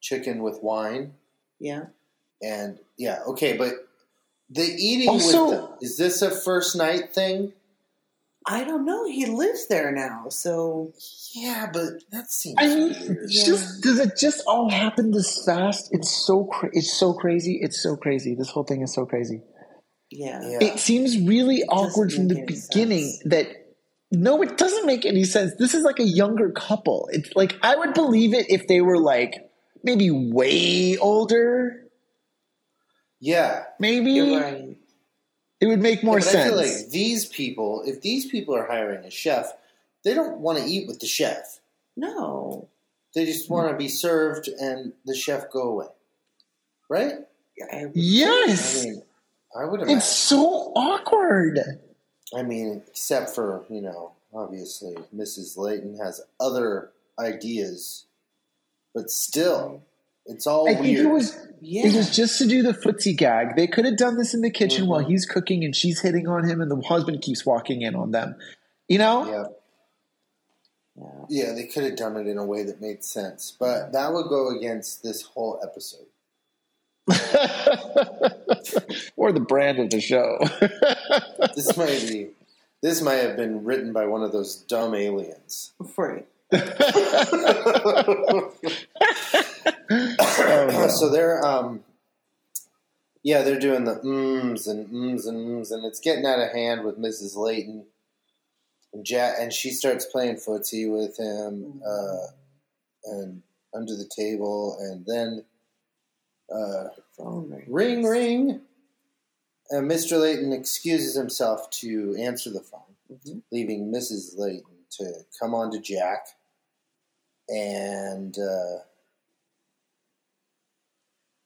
chicken 0.00 0.42
with 0.42 0.62
wine, 0.62 1.14
Yeah. 1.58 1.86
and 2.40 2.78
yeah, 2.96 3.22
okay, 3.26 3.56
but 3.56 3.74
the 4.50 4.62
eating 4.62 5.08
Also- 5.08 5.50
with 5.50 5.58
them 5.60 5.78
is 5.80 5.96
this 5.96 6.22
a 6.22 6.30
first 6.30 6.76
night 6.76 7.12
thing? 7.12 7.52
I 8.50 8.64
don't 8.64 8.84
know. 8.86 9.04
He 9.06 9.26
lives 9.26 9.66
there 9.68 9.92
now, 9.92 10.28
so 10.30 10.92
Yeah, 11.34 11.68
but 11.72 11.84
that 12.12 12.30
seems 12.30 12.56
I 12.58 12.66
mean, 12.68 12.88
weird. 12.92 13.18
it's 13.24 13.44
just 13.44 13.82
does 13.82 13.98
it 13.98 14.16
just 14.18 14.42
all 14.46 14.70
happen 14.70 15.10
this 15.10 15.44
fast? 15.44 15.90
It's 15.92 16.10
so 16.26 16.44
cra- 16.44 16.70
it's 16.72 16.92
so 16.98 17.12
crazy. 17.12 17.58
It's 17.60 17.82
so 17.82 17.96
crazy. 17.96 18.34
This 18.34 18.50
whole 18.50 18.64
thing 18.64 18.82
is 18.82 18.92
so 18.94 19.04
crazy. 19.06 19.42
yeah. 20.10 20.40
Yeah. 20.42 20.58
It 20.62 20.78
seems 20.78 21.18
really 21.20 21.58
doesn't 21.68 21.70
awkward 21.90 22.12
from 22.12 22.28
the 22.28 22.36
beginning 22.46 23.04
sense. 23.10 23.22
that 23.26 23.46
no, 24.10 24.40
it 24.42 24.56
doesn't 24.56 24.86
make 24.86 25.04
any 25.04 25.24
sense. 25.24 25.52
This 25.58 25.74
is 25.74 25.82
like 25.84 25.98
a 25.98 26.04
younger 26.08 26.50
couple. 26.50 27.10
It's 27.12 27.30
like 27.36 27.56
I 27.62 27.76
would 27.76 27.92
believe 27.92 28.32
it 28.32 28.46
if 28.48 28.66
they 28.66 28.80
were 28.80 28.98
like 28.98 29.34
maybe 29.84 30.10
way 30.10 30.96
older. 30.96 31.82
yeah, 33.20 33.64
Maybe 33.78 34.12
You're 34.12 34.40
right. 34.40 34.76
It 35.60 35.66
would 35.66 35.80
make 35.80 36.02
more 36.04 36.18
Yeah, 36.18 36.24
but 36.24 36.30
sense. 36.30 36.44
I 36.44 36.48
feel 36.48 36.56
like 36.56 36.90
these 36.90 37.26
people, 37.26 37.82
if 37.86 38.00
these 38.00 38.26
people 38.26 38.54
are 38.54 38.66
hiring 38.66 39.04
a 39.04 39.10
chef, 39.10 39.52
they 40.04 40.14
don't 40.14 40.38
want 40.38 40.58
to 40.58 40.64
eat 40.64 40.86
with 40.86 41.00
the 41.00 41.06
chef. 41.06 41.60
No. 41.96 42.68
They 43.14 43.24
just 43.24 43.50
want 43.50 43.70
to 43.70 43.76
be 43.76 43.88
served 43.88 44.48
and 44.48 44.92
the 45.04 45.14
chef 45.14 45.50
go 45.50 45.62
away. 45.62 45.86
Right? 46.88 47.14
I, 47.72 47.86
yes, 47.94 48.82
I 48.82 48.84
mean, 48.86 49.02
I 49.58 49.64
would 49.64 49.80
imagine. 49.80 49.98
it's 49.98 50.06
so 50.06 50.72
awkward. 50.76 51.58
I 52.36 52.42
mean, 52.42 52.82
except 52.86 53.34
for, 53.34 53.64
you 53.68 53.80
know, 53.80 54.12
obviously 54.32 54.94
Mrs. 55.14 55.56
Layton 55.56 55.98
has 55.98 56.20
other 56.38 56.90
ideas, 57.18 58.04
but 58.94 59.10
still, 59.10 59.82
it's 60.28 60.46
all 60.46 60.68
I 60.70 60.74
think 60.74 60.98
it 60.98 61.06
was 61.06 61.36
yeah. 61.60 61.86
It 61.88 61.96
was 61.96 62.14
just 62.14 62.38
to 62.38 62.46
do 62.46 62.62
the 62.62 62.70
footsie 62.72 63.16
gag. 63.16 63.56
They 63.56 63.66
could 63.66 63.84
have 63.84 63.96
done 63.96 64.16
this 64.16 64.32
in 64.32 64.42
the 64.42 64.50
kitchen 64.50 64.84
Mhm. 64.84 64.88
while 64.88 65.00
he's 65.04 65.26
cooking 65.26 65.64
and 65.64 65.74
she's 65.74 66.00
hitting 66.00 66.28
on 66.28 66.44
him, 66.48 66.60
and 66.60 66.70
the 66.70 66.80
husband 66.80 67.20
keeps 67.20 67.44
walking 67.44 67.82
in 67.82 67.96
on 67.96 68.12
them. 68.12 68.36
You 68.86 68.98
know? 68.98 69.26
yeah. 69.28 69.44
yeah. 70.96 71.24
Yeah, 71.28 71.52
they 71.54 71.64
could 71.66 71.82
have 71.84 71.96
done 71.96 72.16
it 72.16 72.26
in 72.28 72.38
a 72.38 72.44
way 72.44 72.62
that 72.64 72.80
made 72.80 73.02
sense, 73.04 73.56
but 73.58 73.90
that 73.92 74.12
would 74.12 74.28
go 74.28 74.56
against 74.56 75.02
this 75.02 75.22
whole 75.22 75.58
episode. 75.62 76.06
or 79.16 79.32
the 79.32 79.40
brand 79.40 79.78
of 79.80 79.90
the 79.90 80.00
show. 80.00 80.38
This 81.54 81.76
might 81.76 82.06
be, 82.08 82.28
this 82.82 83.00
might 83.02 83.16
have 83.16 83.36
been 83.36 83.64
written 83.64 83.92
by 83.92 84.06
one 84.06 84.22
of 84.22 84.30
those 84.32 84.56
dumb 84.56 84.94
aliens. 84.94 85.72
Right. 85.96 86.26
Oh, 89.90 90.88
so 90.98 91.08
they're, 91.10 91.44
um, 91.44 91.84
yeah, 93.22 93.42
they're 93.42 93.58
doing 93.58 93.84
the 93.84 94.00
ums 94.00 94.66
and 94.66 94.86
ums 94.92 95.26
and 95.26 95.36
ums, 95.54 95.70
and 95.70 95.84
it's 95.84 96.00
getting 96.00 96.26
out 96.26 96.40
of 96.40 96.52
hand 96.52 96.84
with 96.84 96.98
Mrs. 96.98 97.36
Layton. 97.36 97.86
And 98.92 99.04
Jack, 99.04 99.36
and 99.38 99.52
she 99.52 99.70
starts 99.70 100.06
playing 100.06 100.36
footsie 100.36 100.90
with 100.90 101.18
him, 101.18 101.82
uh, 101.86 102.26
and 103.04 103.42
under 103.74 103.94
the 103.94 104.08
table, 104.08 104.78
and 104.80 105.04
then 105.04 105.44
uh, 106.54 106.88
ring. 107.18 107.64
ring, 107.68 108.04
ring. 108.04 108.60
And 109.70 109.90
Mr. 109.90 110.18
Layton 110.18 110.52
excuses 110.54 111.14
himself 111.14 111.68
to 111.72 112.16
answer 112.18 112.48
the 112.50 112.60
phone, 112.62 112.96
Mhm. 113.12 113.42
leaving 113.52 113.92
Mrs. 113.92 114.38
Layton 114.38 114.86
to 114.92 115.26
come 115.38 115.54
on 115.54 115.70
to 115.72 115.78
Jack. 115.78 116.28
And 117.50 118.38
uh, 118.38 118.78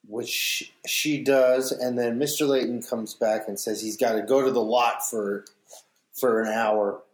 which 0.07 0.71
she 0.85 1.23
does, 1.23 1.71
and 1.71 1.97
then 1.97 2.19
Mr. 2.19 2.47
Layton 2.47 2.81
comes 2.83 3.13
back 3.13 3.47
and 3.47 3.59
says 3.59 3.81
he's 3.81 3.97
got 3.97 4.13
to 4.13 4.21
go 4.21 4.41
to 4.43 4.51
the 4.51 4.61
lot 4.63 5.07
for 5.07 5.45
for 6.13 6.41
an 6.41 6.47
hour. 6.51 7.01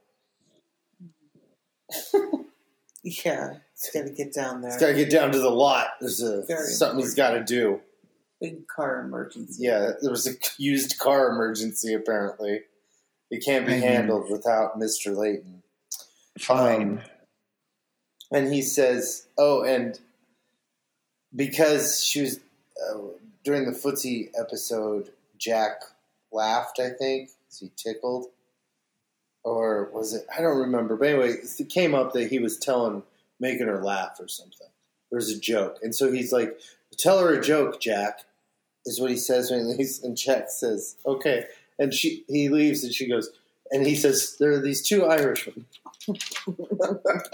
Yeah. 3.02 3.54
He's 3.76 3.90
got 3.94 4.04
to 4.08 4.14
get 4.14 4.34
down 4.34 4.62
there. 4.62 4.72
He's 4.72 4.80
got 4.80 4.88
to 4.88 4.94
get 4.94 5.10
down 5.10 5.32
to 5.32 5.40
the 5.40 5.50
lot. 5.50 5.88
There's 6.02 6.22
a, 6.22 6.44
Very 6.44 6.68
something 6.68 7.00
he's 7.00 7.16
got 7.16 7.32
to 7.32 7.44
do. 7.44 7.80
Big 8.42 8.68
car 8.68 9.00
emergency. 9.00 9.64
Yeah, 9.64 9.92
there 10.02 10.12
was 10.12 10.28
a 10.28 10.32
used 10.58 11.00
car 11.00 11.30
emergency. 11.30 11.94
Apparently, 11.94 12.62
it 13.32 13.44
can't 13.44 13.66
be 13.66 13.74
Mhm. 13.74 13.82
handled 13.82 14.30
without 14.30 14.78
Mister 14.78 15.12
Layton. 15.12 15.64
Fine. 16.38 17.02
And 18.32 18.54
he 18.54 18.62
says, 18.62 19.28
"Oh, 19.38 19.64
and 19.64 19.98
because 21.36 22.04
she 22.04 22.22
was 22.22 22.40
uh, 22.88 22.98
during 23.44 23.66
the 23.66 23.78
footsie 23.78 24.30
episode, 24.40 25.12
Jack 25.38 25.82
laughed. 26.32 26.80
I 26.80 26.90
think 26.90 27.30
he 27.60 27.72
tickled, 27.76 28.28
or 29.44 29.90
was 29.94 30.14
it? 30.14 30.26
I 30.36 30.42
don't 30.42 30.60
remember. 30.60 30.96
But 30.96 31.10
anyway, 31.10 31.36
it 31.60 31.70
came 31.70 31.96
up 31.96 32.14
that 32.14 32.30
he 32.30 32.40
was 32.40 32.58
telling, 32.58 33.04
making 33.40 33.68
her 33.68 33.84
laugh 33.84 34.18
or 34.20 34.28
something. 34.28 34.68
There 35.10 35.18
was 35.18 35.32
a 35.32 35.40
joke, 35.40 35.78
and 35.82 35.96
so 35.96 36.12
he's 36.12 36.32
like, 36.32 36.60
"Tell 36.98 37.20
her 37.20 37.34
a 37.34 37.42
joke, 37.42 37.80
Jack." 37.80 38.22
Is 38.86 39.00
what 39.00 39.12
he 39.12 39.18
says 39.18 39.52
when 39.52 39.60
he 39.60 39.66
leaves, 39.66 40.02
and 40.04 40.16
Jack 40.16 40.50
says, 40.50 40.96
"Okay." 41.06 41.46
And 41.78 41.94
she 41.94 42.24
he 42.28 42.50
leaves, 42.50 42.84
and 42.84 42.94
she 42.94 43.08
goes, 43.08 43.30
and 43.72 43.86
he 43.86 43.96
says, 43.96 44.36
"There 44.40 44.52
are 44.52 44.60
these 44.62 44.82
two 44.88 45.06
Irishmen," 45.06 45.66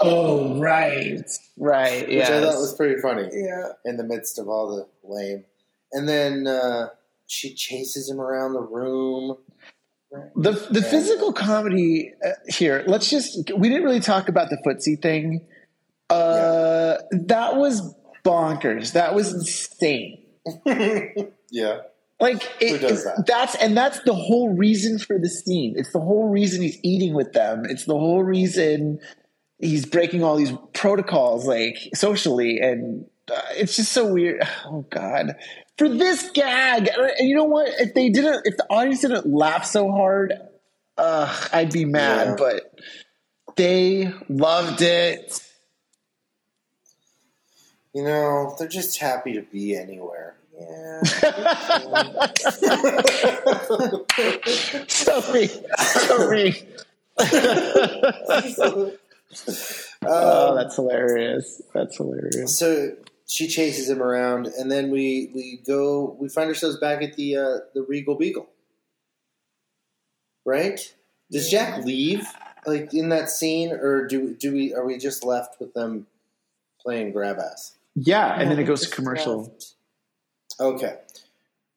Oh, 0.00 0.58
right. 0.60 1.24
Right. 1.56 2.06
which 2.08 2.16
Yeah. 2.16 2.38
I 2.38 2.40
thought 2.40 2.58
was 2.60 2.74
pretty 2.76 3.00
funny. 3.00 3.28
Yeah. 3.32 3.72
in 3.84 3.96
the 3.96 4.04
midst 4.04 4.38
of 4.38 4.48
all 4.48 4.76
the 4.76 4.86
lame. 5.04 5.44
And 5.92 6.08
then 6.08 6.46
uh, 6.46 6.88
she 7.26 7.54
chases 7.54 8.10
him 8.10 8.20
around 8.20 8.52
the 8.54 8.60
room. 8.60 9.38
The 10.36 10.52
the 10.70 10.82
physical 10.82 11.32
comedy 11.32 12.12
uh, 12.24 12.30
here. 12.48 12.84
Let's 12.86 13.10
just. 13.10 13.50
We 13.56 13.68
didn't 13.68 13.84
really 13.84 14.00
talk 14.00 14.28
about 14.28 14.50
the 14.50 14.56
footsie 14.66 15.00
thing. 15.00 15.46
Uh, 16.10 16.98
That 17.10 17.56
was 17.56 17.94
bonkers. 18.24 18.92
That 18.92 19.14
was 19.14 19.32
insane. 19.32 20.22
Yeah. 21.50 21.78
Like 22.18 22.50
it, 22.60 22.80
that? 22.80 23.24
that's 23.26 23.54
and 23.56 23.76
that's 23.76 24.00
the 24.00 24.14
whole 24.14 24.54
reason 24.56 24.98
for 24.98 25.18
the 25.18 25.28
scene. 25.28 25.74
It's 25.76 25.92
the 25.92 26.00
whole 26.00 26.28
reason 26.28 26.62
he's 26.62 26.78
eating 26.82 27.14
with 27.14 27.32
them. 27.32 27.64
It's 27.68 27.84
the 27.84 27.98
whole 27.98 28.22
reason 28.22 29.00
he's 29.58 29.84
breaking 29.84 30.24
all 30.24 30.36
these 30.36 30.52
protocols, 30.72 31.46
like 31.46 31.76
socially, 31.94 32.58
and 32.58 33.04
uh, 33.30 33.40
it's 33.56 33.76
just 33.76 33.92
so 33.92 34.12
weird. 34.12 34.42
Oh 34.64 34.86
God, 34.88 35.36
for 35.76 35.88
this 35.88 36.30
gag, 36.30 36.88
and 36.88 37.28
you 37.28 37.36
know 37.36 37.44
what? 37.44 37.68
If 37.78 37.92
they 37.92 38.08
didn't, 38.08 38.42
if 38.46 38.56
the 38.56 38.66
audience 38.70 39.02
didn't 39.02 39.26
laugh 39.26 39.66
so 39.66 39.90
hard, 39.90 40.32
uh, 40.96 41.48
I'd 41.52 41.70
be 41.70 41.84
mad. 41.84 42.28
Yeah. 42.28 42.36
But 42.38 42.80
they 43.56 44.12
loved 44.28 44.80
it. 44.80 45.42
You 47.94 48.04
know, 48.04 48.54
they're 48.58 48.68
just 48.68 48.98
happy 48.98 49.34
to 49.34 49.42
be 49.42 49.76
anywhere. 49.76 50.36
Yeah. 50.58 51.02
Sorry, 54.88 55.48
sorry. 58.54 58.92
Oh, 60.04 60.50
Um, 60.50 60.56
that's 60.56 60.76
hilarious. 60.76 61.62
That's 61.74 61.96
hilarious. 61.96 62.58
so 62.58 62.90
she 63.26 63.48
chases 63.48 63.90
him 63.90 64.02
around, 64.02 64.46
and 64.46 64.70
then 64.70 64.90
we, 64.90 65.30
we 65.34 65.60
go. 65.66 66.16
We 66.20 66.28
find 66.28 66.48
ourselves 66.48 66.78
back 66.78 67.02
at 67.02 67.14
the 67.14 67.36
uh, 67.36 67.56
the 67.74 67.82
Regal 67.82 68.14
Beagle. 68.14 68.48
Right? 70.44 70.94
Does 71.30 71.50
Jack 71.50 71.84
leave 71.84 72.24
like 72.66 72.94
in 72.94 73.08
that 73.08 73.30
scene, 73.30 73.72
or 73.72 74.06
do 74.06 74.34
do 74.34 74.52
we 74.52 74.74
are 74.74 74.86
we 74.86 74.98
just 74.98 75.24
left 75.24 75.58
with 75.60 75.74
them 75.74 76.06
playing 76.80 77.12
grab 77.12 77.38
ass? 77.38 77.76
Yeah, 77.96 78.38
and 78.38 78.50
then 78.50 78.58
it 78.58 78.64
goes 78.64 78.82
to 78.88 78.94
commercial. 78.94 79.44
left. 79.44 79.72
Okay. 80.58 80.98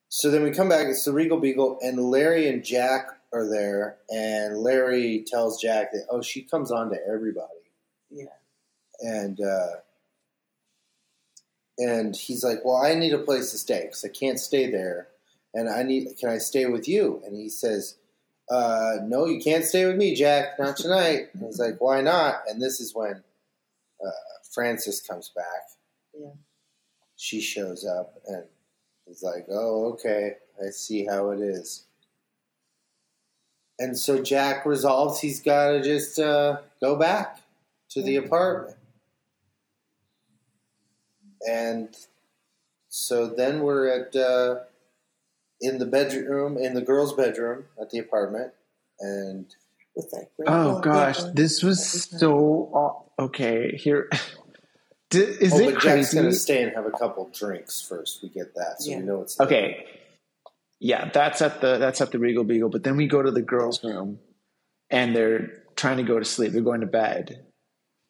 So 0.09 0.31
then 0.31 0.43
we 0.43 0.51
come 0.51 0.69
back. 0.69 0.87
It's 0.87 1.05
the 1.05 1.13
Regal 1.13 1.39
Beagle, 1.39 1.77
and 1.81 1.99
Larry 1.99 2.47
and 2.47 2.63
Jack 2.63 3.09
are 3.31 3.47
there. 3.47 3.97
And 4.09 4.57
Larry 4.57 5.23
tells 5.27 5.61
Jack 5.61 5.91
that, 5.91 6.05
oh, 6.09 6.21
she 6.21 6.41
comes 6.41 6.71
on 6.71 6.89
to 6.89 6.97
everybody. 7.07 7.47
Yeah. 8.09 8.25
And 9.01 9.39
uh, 9.39 9.81
and 11.77 12.15
he's 12.15 12.43
like, 12.43 12.65
well, 12.65 12.77
I 12.77 12.95
need 12.95 13.13
a 13.13 13.19
place 13.19 13.51
to 13.51 13.57
stay 13.57 13.83
because 13.83 14.03
I 14.03 14.09
can't 14.09 14.39
stay 14.39 14.69
there. 14.69 15.09
And 15.53 15.69
I 15.69 15.83
need, 15.83 16.07
can 16.19 16.29
I 16.29 16.37
stay 16.37 16.65
with 16.65 16.87
you? 16.87 17.21
And 17.25 17.35
he 17.35 17.49
says, 17.49 17.95
uh, 18.51 18.97
no, 19.03 19.25
you 19.25 19.39
can't 19.41 19.63
stay 19.63 19.85
with 19.85 19.95
me, 19.95 20.15
Jack. 20.15 20.59
Not 20.59 20.75
tonight. 20.75 21.29
And 21.33 21.43
he's 21.43 21.59
like, 21.59 21.79
why 21.79 22.01
not? 22.01 22.41
And 22.47 22.61
this 22.61 22.79
is 22.79 22.93
when 22.93 23.23
uh, 24.05 24.11
Francis 24.51 25.01
comes 25.01 25.31
back. 25.35 25.45
Yeah. 26.19 26.31
She 27.15 27.41
shows 27.41 27.85
up 27.85 28.19
and 28.27 28.43
He's 29.09 29.23
like, 29.23 29.47
oh, 29.51 29.93
okay, 29.93 30.35
I 30.65 30.69
see 30.69 31.05
how 31.05 31.31
it 31.31 31.39
is. 31.41 31.85
And 33.79 33.97
so 33.97 34.21
Jack 34.21 34.65
resolves 34.65 35.19
he's 35.19 35.41
got 35.41 35.71
to 35.71 35.81
just 35.81 36.19
uh, 36.19 36.57
go 36.79 36.95
back 36.95 37.39
to 37.89 38.01
the 38.03 38.17
apartment. 38.17 38.77
And 41.49 41.95
so 42.89 43.27
then 43.27 43.61
we're 43.61 43.87
at 43.87 44.15
uh, 44.15 44.59
in 45.61 45.79
the 45.79 45.85
bedroom, 45.85 46.57
in 46.57 46.73
the 46.75 46.81
girls' 46.81 47.13
bedroom 47.13 47.65
at 47.81 47.89
the 47.89 47.99
apartment, 47.99 48.53
and 48.99 49.45
With 49.95 50.11
that 50.11 50.27
Oh 50.45 50.79
gosh, 50.81 51.17
paper. 51.17 51.31
this 51.33 51.63
was 51.63 51.89
so 51.89 53.05
okay. 53.17 53.75
Here, 53.77 54.09
D- 55.09 55.19
is 55.19 55.53
oh, 55.53 55.59
it 55.59 55.73
but 55.73 55.81
Jack's 55.83 56.13
going 56.13 56.25
to 56.27 56.33
stay 56.33 56.61
and 56.63 56.73
have 56.75 56.85
a 56.85 56.91
couple 56.91 57.29
drinks 57.33 57.81
first. 57.81 58.21
We 58.21 58.29
get 58.29 58.53
that, 58.55 58.75
so 58.81 58.91
Yeah. 58.91 58.99
we 58.99 59.05
know 59.05 59.21
it's 59.21 59.39
Okay, 59.39 59.85
yeah, 60.79 61.09
that's 61.11 61.41
at 61.41 61.61
the 61.61 61.77
that's 61.77 61.99
at 62.01 62.11
the 62.11 62.19
Regal 62.19 62.43
Beagle. 62.43 62.69
But 62.69 62.83
then 62.83 62.95
we 62.97 63.07
go 63.07 63.21
to 63.21 63.31
the 63.31 63.41
girls' 63.41 63.83
room, 63.83 64.19
and 64.89 65.15
they're 65.15 65.63
trying 65.75 65.97
to 65.97 66.03
go 66.03 66.19
to 66.19 66.25
sleep. 66.25 66.51
They're 66.53 66.61
going 66.61 66.81
to 66.81 66.87
bed, 66.87 67.43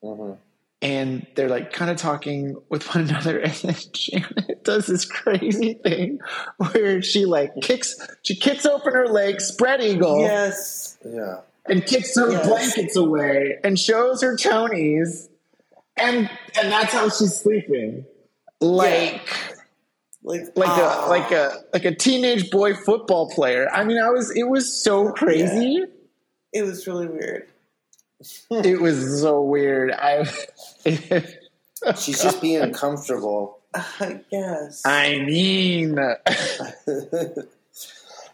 hmm 0.04 0.34
and 0.82 1.28
they're 1.36 1.50
like 1.50 1.74
kind 1.74 1.92
of 1.92 1.98
talking 1.98 2.56
with 2.70 2.88
one 2.96 3.08
another. 3.10 3.40
And 3.44 3.54
then 3.54 3.76
Janet 3.94 4.64
does 4.64 4.86
this 4.88 5.04
crazy 5.06 5.74
thing 5.74 6.20
where 6.58 7.02
she 7.02 7.26
like 7.26 7.52
kicks 7.62 7.96
she 8.24 8.36
kicks 8.36 8.66
open 8.66 8.94
her 8.94 9.08
leg, 9.08 9.40
spread 9.42 9.82
eagle, 9.82 10.20
Yes. 10.22 10.98
Yeah, 11.06 11.42
and 11.66 11.86
kicks 11.86 12.16
her 12.18 12.32
Yes. 12.32 12.48
blankets 12.48 12.96
away 12.96 13.58
and 13.64 13.78
shows 13.80 14.22
her 14.22 14.36
tonies 14.38 15.29
and 16.02 16.30
and 16.62 16.72
that's 16.72 16.94
how 16.94 17.10
she's 17.10 17.36
sleeping 17.36 18.06
like 18.62 19.28
Like 20.24 20.42
like 20.56 20.70
ah. 20.70 21.06
a 21.06 21.10
like 21.10 21.32
a 21.32 21.64
like 21.74 21.86
a 21.86 21.96
teenage 21.96 22.50
boy 22.52 22.74
football 22.74 23.30
player 23.30 23.70
i 23.72 23.84
mean 23.84 23.98
i 23.98 24.10
was 24.10 24.32
it 24.36 24.48
was 24.50 24.72
so 24.72 25.12
crazy 25.12 25.86
It 26.54 26.64
was 26.64 26.86
really 26.88 27.08
weird. 27.08 27.48
it 28.52 28.82
was 28.82 29.22
so 29.22 29.42
weird 29.42 29.92
i 29.94 30.26
she's 31.96 32.22
just 32.22 32.42
being 32.42 32.74
comfortable. 32.74 33.60
I 33.74 34.20
guess. 34.30 34.86
i 34.86 35.20
mean 35.20 35.96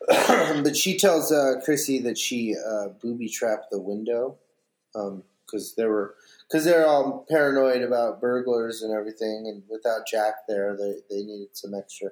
but 0.07 0.75
she 0.75 0.97
tells 0.97 1.31
uh, 1.31 1.59
Chrissy 1.63 1.99
that 1.99 2.17
she 2.17 2.55
uh, 2.55 2.89
booby 3.01 3.29
trapped 3.29 3.71
the 3.71 3.79
window 3.79 4.37
because 4.93 5.73
there 5.75 5.89
were 5.89 6.15
because 6.47 6.65
they're 6.65 6.85
all 6.87 7.25
paranoid 7.29 7.81
about 7.81 8.21
burglars 8.21 8.81
and 8.81 8.93
everything, 8.93 9.47
and 9.47 9.63
without 9.69 10.07
Jack 10.07 10.47
there, 10.47 10.75
they 10.77 10.95
they 11.09 11.23
needed 11.23 11.49
some 11.53 11.73
extra 11.73 12.09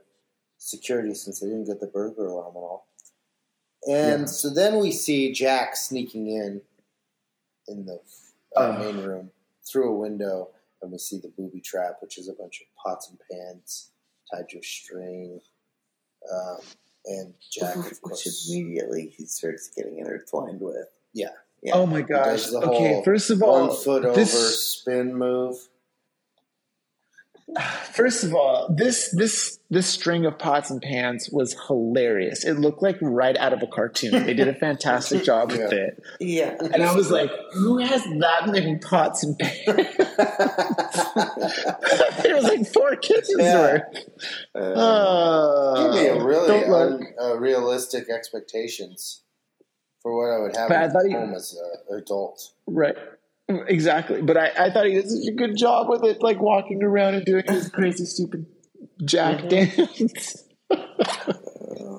security 0.58 1.14
since 1.14 1.40
they 1.40 1.48
didn't 1.48 1.66
get 1.66 1.80
the 1.80 1.88
burglar 1.88 2.28
alarm 2.28 2.56
at 2.56 2.60
all. 2.60 2.88
And 3.88 4.22
Yeah. 4.22 4.26
so 4.26 4.50
then 4.50 4.80
we 4.80 4.92
see 4.92 5.32
Jack 5.34 5.76
sneaking 5.76 6.28
in 6.28 6.62
in 7.68 7.86
the 7.86 8.00
uh, 8.56 8.60
Ugh. 8.60 8.80
main 8.80 8.98
room 9.06 9.32
through 9.66 9.90
a 9.94 9.98
window, 9.98 10.50
and 10.82 10.92
we 10.92 10.98
see 10.98 11.18
the 11.18 11.30
booby 11.30 11.62
trap, 11.62 11.98
which 12.02 12.18
is 12.18 12.28
a 12.28 12.34
bunch 12.34 12.62
of 12.62 12.68
pots 12.76 13.10
and 13.10 13.20
pans 13.32 13.92
tied 14.32 14.50
to 14.50 14.60
a 14.60 14.64
string. 14.64 15.40
Um, 16.32 16.58
and 17.06 17.34
Jack, 17.52 17.76
of 17.76 17.86
Which 17.86 18.02
course, 18.02 18.50
immediately 18.50 19.14
he 19.18 19.26
starts 19.26 19.70
getting 19.76 20.00
intertwined 20.00 20.62
with. 20.62 20.88
Yeah. 21.14 21.32
Yeah. 21.64 21.76
oh 21.76 21.86
my 21.86 22.02
gosh 22.02 22.52
okay 22.52 23.02
first 23.06 23.30
of 23.30 23.42
all 23.42 23.68
one 23.70 23.78
foot 23.78 24.04
over 24.06 24.16
this 24.16 24.62
spin 24.64 25.16
move. 25.16 25.56
First 27.94 28.24
of 28.24 28.34
all, 28.34 28.74
this 28.76 29.12
this 29.12 29.60
this 29.70 29.86
string 29.86 30.26
of 30.26 30.40
pots 30.40 30.72
and 30.72 30.82
pans 30.82 31.30
was 31.32 31.56
hilarious. 31.68 32.44
It 32.44 32.54
looked 32.56 32.82
like 32.82 32.98
right 33.02 33.38
out 33.38 33.54
of 33.54 33.62
a 33.62 33.68
cartoon. 33.68 34.26
They 34.26 34.34
did 34.34 34.48
a 34.48 34.56
fantastic 34.56 35.24
job 35.30 35.52
with 35.52 35.72
it. 35.72 36.02
Yeah. 36.20 36.56
And 36.60 36.82
I 36.82 36.96
was 36.96 37.12
like, 37.12 37.30
who 37.54 37.78
has 37.80 38.04
that 38.04 38.48
many 38.48 38.78
pots 38.80 39.24
and 39.24 39.38
pans? 39.38 39.60
there 42.24 42.36
was 42.36 42.46
like 42.46 42.66
four 42.74 42.96
kitchens 42.96 43.36
Yeah. 43.38 43.62
worth. 43.62 43.84
Uh, 44.56 44.60
Uh, 44.60 45.84
give 45.84 45.94
me 46.02 46.08
a 46.08 46.24
really 46.24 46.48
don't 46.48 46.74
un, 46.74 47.08
uh, 47.22 47.38
realistic 47.38 48.10
expectations 48.10 49.22
for 50.04 50.16
what 50.16 50.30
I 50.32 50.40
would 50.42 50.56
have 50.56 50.70
But 50.70 50.78
I 50.78 50.84
at 50.84 50.92
thought 50.92 51.10
you- 51.10 51.18
home 51.18 51.34
as 51.34 51.58
an 51.90 51.98
adult. 51.98 52.52
Right. 52.68 52.96
exactly. 53.50 54.22
But 54.22 54.38
I, 54.38 54.52
I 54.58 54.70
thought 54.70 54.86
he 54.86 54.94
did 54.94 55.10
such 55.10 55.28
a 55.28 55.32
good 55.36 55.58
job 55.58 55.90
with 55.90 56.04
it, 56.04 56.22
like 56.22 56.40
walking 56.42 56.84
around 56.84 57.16
and 57.16 57.26
doing 57.26 57.44
his 57.48 57.70
crazy, 57.70 58.06
stupid 58.06 58.46
jack 59.04 59.40
Mhm. 59.40 59.50
dance. 59.50 60.44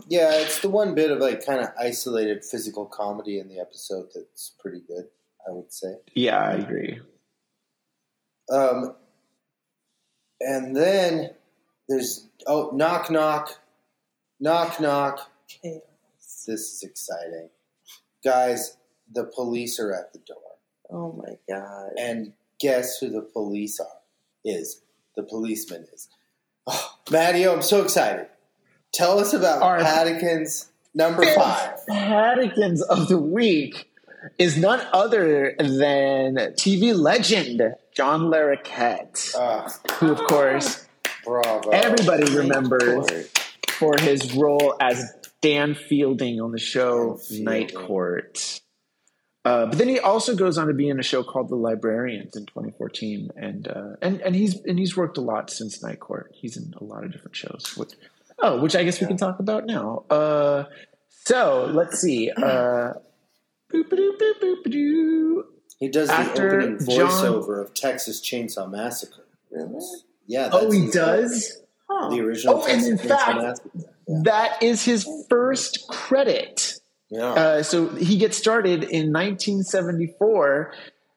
Yeah, 0.08 0.32
it's 0.34 0.60
the 0.60 0.68
one 0.68 0.94
bit 0.94 1.10
of 1.10 1.18
like 1.18 1.44
kind 1.46 1.60
of 1.60 1.68
isolated 1.78 2.44
physical 2.44 2.84
comedy 2.84 3.38
in 3.38 3.48
the 3.48 3.58
episode 3.58 4.08
that's 4.14 4.52
pretty 4.60 4.80
good. 4.86 5.06
I 5.48 5.50
would 5.52 5.72
say. 5.72 5.96
yeah, 6.14 6.38
I 6.40 6.52
agree. 6.54 7.00
Um, 8.50 8.94
and 10.40 10.76
then 10.76 11.30
there's 11.88 12.26
oh 12.46 12.70
knock 12.74 13.10
knock, 13.10 13.58
knock 14.40 14.78
knock. 14.80 15.30
Chaos. 15.48 15.80
This 16.46 16.60
is 16.74 16.82
exciting, 16.82 17.48
guys. 18.24 18.76
The 19.12 19.24
police 19.24 19.78
are 19.78 19.92
at 19.92 20.12
the 20.12 20.18
door, 20.20 20.36
Oh 20.90 21.12
my 21.12 21.34
god. 21.48 21.90
and 21.98 22.32
guess 22.58 22.98
who 22.98 23.10
the 23.10 23.20
police 23.20 23.78
are? 23.78 23.86
Is 24.44 24.80
the 25.14 25.22
policeman 25.22 25.86
is? 25.92 26.08
Oh, 26.66 26.94
Maddie, 27.10 27.46
I'm 27.46 27.62
so 27.62 27.82
excited. 27.82 28.26
Tell 28.92 29.18
us 29.18 29.34
about 29.34 29.60
Our- 29.62 29.78
Paddington's 29.80 30.70
number 30.94 31.24
five. 31.34 31.78
Paddingtons 31.88 32.80
of 32.82 33.08
the 33.08 33.18
week 33.18 33.90
is 34.38 34.56
none 34.56 34.80
other 34.92 35.54
than 35.58 36.36
TV 36.56 36.98
legend 36.98 37.74
John 37.94 38.22
Larroquette, 38.22 39.34
Ah, 39.38 39.68
who, 39.98 40.10
of 40.12 40.18
course, 40.24 40.86
bravo! 41.24 41.68
everybody 41.70 42.24
remembers 42.34 43.28
for 43.72 43.96
his 44.00 44.34
role 44.34 44.74
as 44.80 45.12
Dan 45.44 45.74
Fielding 45.74 46.40
on 46.40 46.52
the 46.52 46.58
show 46.58 47.20
Night 47.30 47.74
Court. 47.74 48.60
Uh, 49.44 49.66
but 49.66 49.76
then 49.76 49.88
he 49.88 49.98
also 50.00 50.34
goes 50.34 50.56
on 50.56 50.68
to 50.68 50.72
be 50.74 50.88
in 50.88 50.98
a 50.98 51.02
show 51.02 51.22
called 51.22 51.50
The 51.50 51.54
Librarians 51.56 52.34
in 52.34 52.46
2014, 52.46 53.28
and 53.36 53.68
uh, 53.68 53.96
and 54.00 54.22
and 54.22 54.34
he's 54.34 54.58
and 54.64 54.78
he's 54.78 54.96
worked 54.96 55.18
a 55.18 55.20
lot 55.20 55.50
since 55.50 55.82
Night 55.82 56.00
Court. 56.00 56.30
He's 56.34 56.56
in 56.56 56.72
a 56.80 56.84
lot 56.84 57.04
of 57.04 57.12
different 57.12 57.36
shows. 57.36 57.74
Which, 57.76 57.90
oh, 58.38 58.60
which 58.62 58.74
I 58.74 58.84
guess 58.84 59.00
we 59.02 59.06
can 59.06 59.18
talk 59.18 59.38
about 59.40 59.66
now. 59.66 60.04
Uh, 60.08 60.64
so 61.26 61.70
let's 61.74 62.00
see. 62.00 62.30
Uh. 62.30 62.94
He 65.80 65.88
does 65.88 66.08
the 66.08 66.20
opening 66.32 66.78
John- 66.78 67.08
voiceover 67.10 67.60
of 67.60 67.74
Texas 67.74 68.20
Chainsaw 68.20 68.70
Massacre. 68.70 69.26
Really? 69.50 69.84
Yeah, 70.26 70.48
Oh, 70.52 70.70
he 70.70 70.88
does. 70.90 71.58
Huh. 71.90 72.08
The 72.10 72.20
original 72.20 72.54
Oh, 72.54 72.66
and 72.66 72.80
Texas 72.80 72.88
in 72.88 72.98
Chainsaw 72.98 73.08
fact- 73.18 73.36
Massacre. 73.42 73.93
That 74.06 74.62
is 74.62 74.84
his 74.84 75.08
first 75.28 75.86
credit. 75.88 76.74
Yeah. 77.10 77.32
Uh, 77.32 77.62
so 77.62 77.88
he 77.88 78.16
gets 78.18 78.36
started 78.36 78.82
in 78.82 79.12
1974 79.12 80.72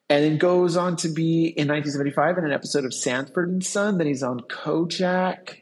and 0.10 0.24
then 0.24 0.38
goes 0.38 0.78
on 0.78 0.96
to 0.98 1.10
be 1.10 1.48
in 1.48 1.68
1975 1.68 2.38
in 2.38 2.46
an 2.46 2.54
episode 2.54 2.86
of 2.86 2.94
Sanford 2.94 3.50
and 3.50 3.64
Son. 3.64 3.98
Then 3.98 4.08
he's 4.08 4.24
on 4.24 4.42
Kojak. 4.42 5.58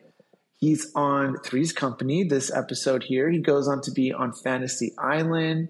He's 0.58 0.92
on 0.96 1.38
Three's 1.44 1.74
Company, 1.74 2.24
this 2.24 2.52
episode 2.52 3.04
here. 3.04 3.30
He 3.30 3.40
goes 3.40 3.68
on 3.68 3.82
to 3.82 3.92
be 3.92 4.14
on 4.14 4.34
Fantasy 4.34 4.94
Island, 4.98 5.70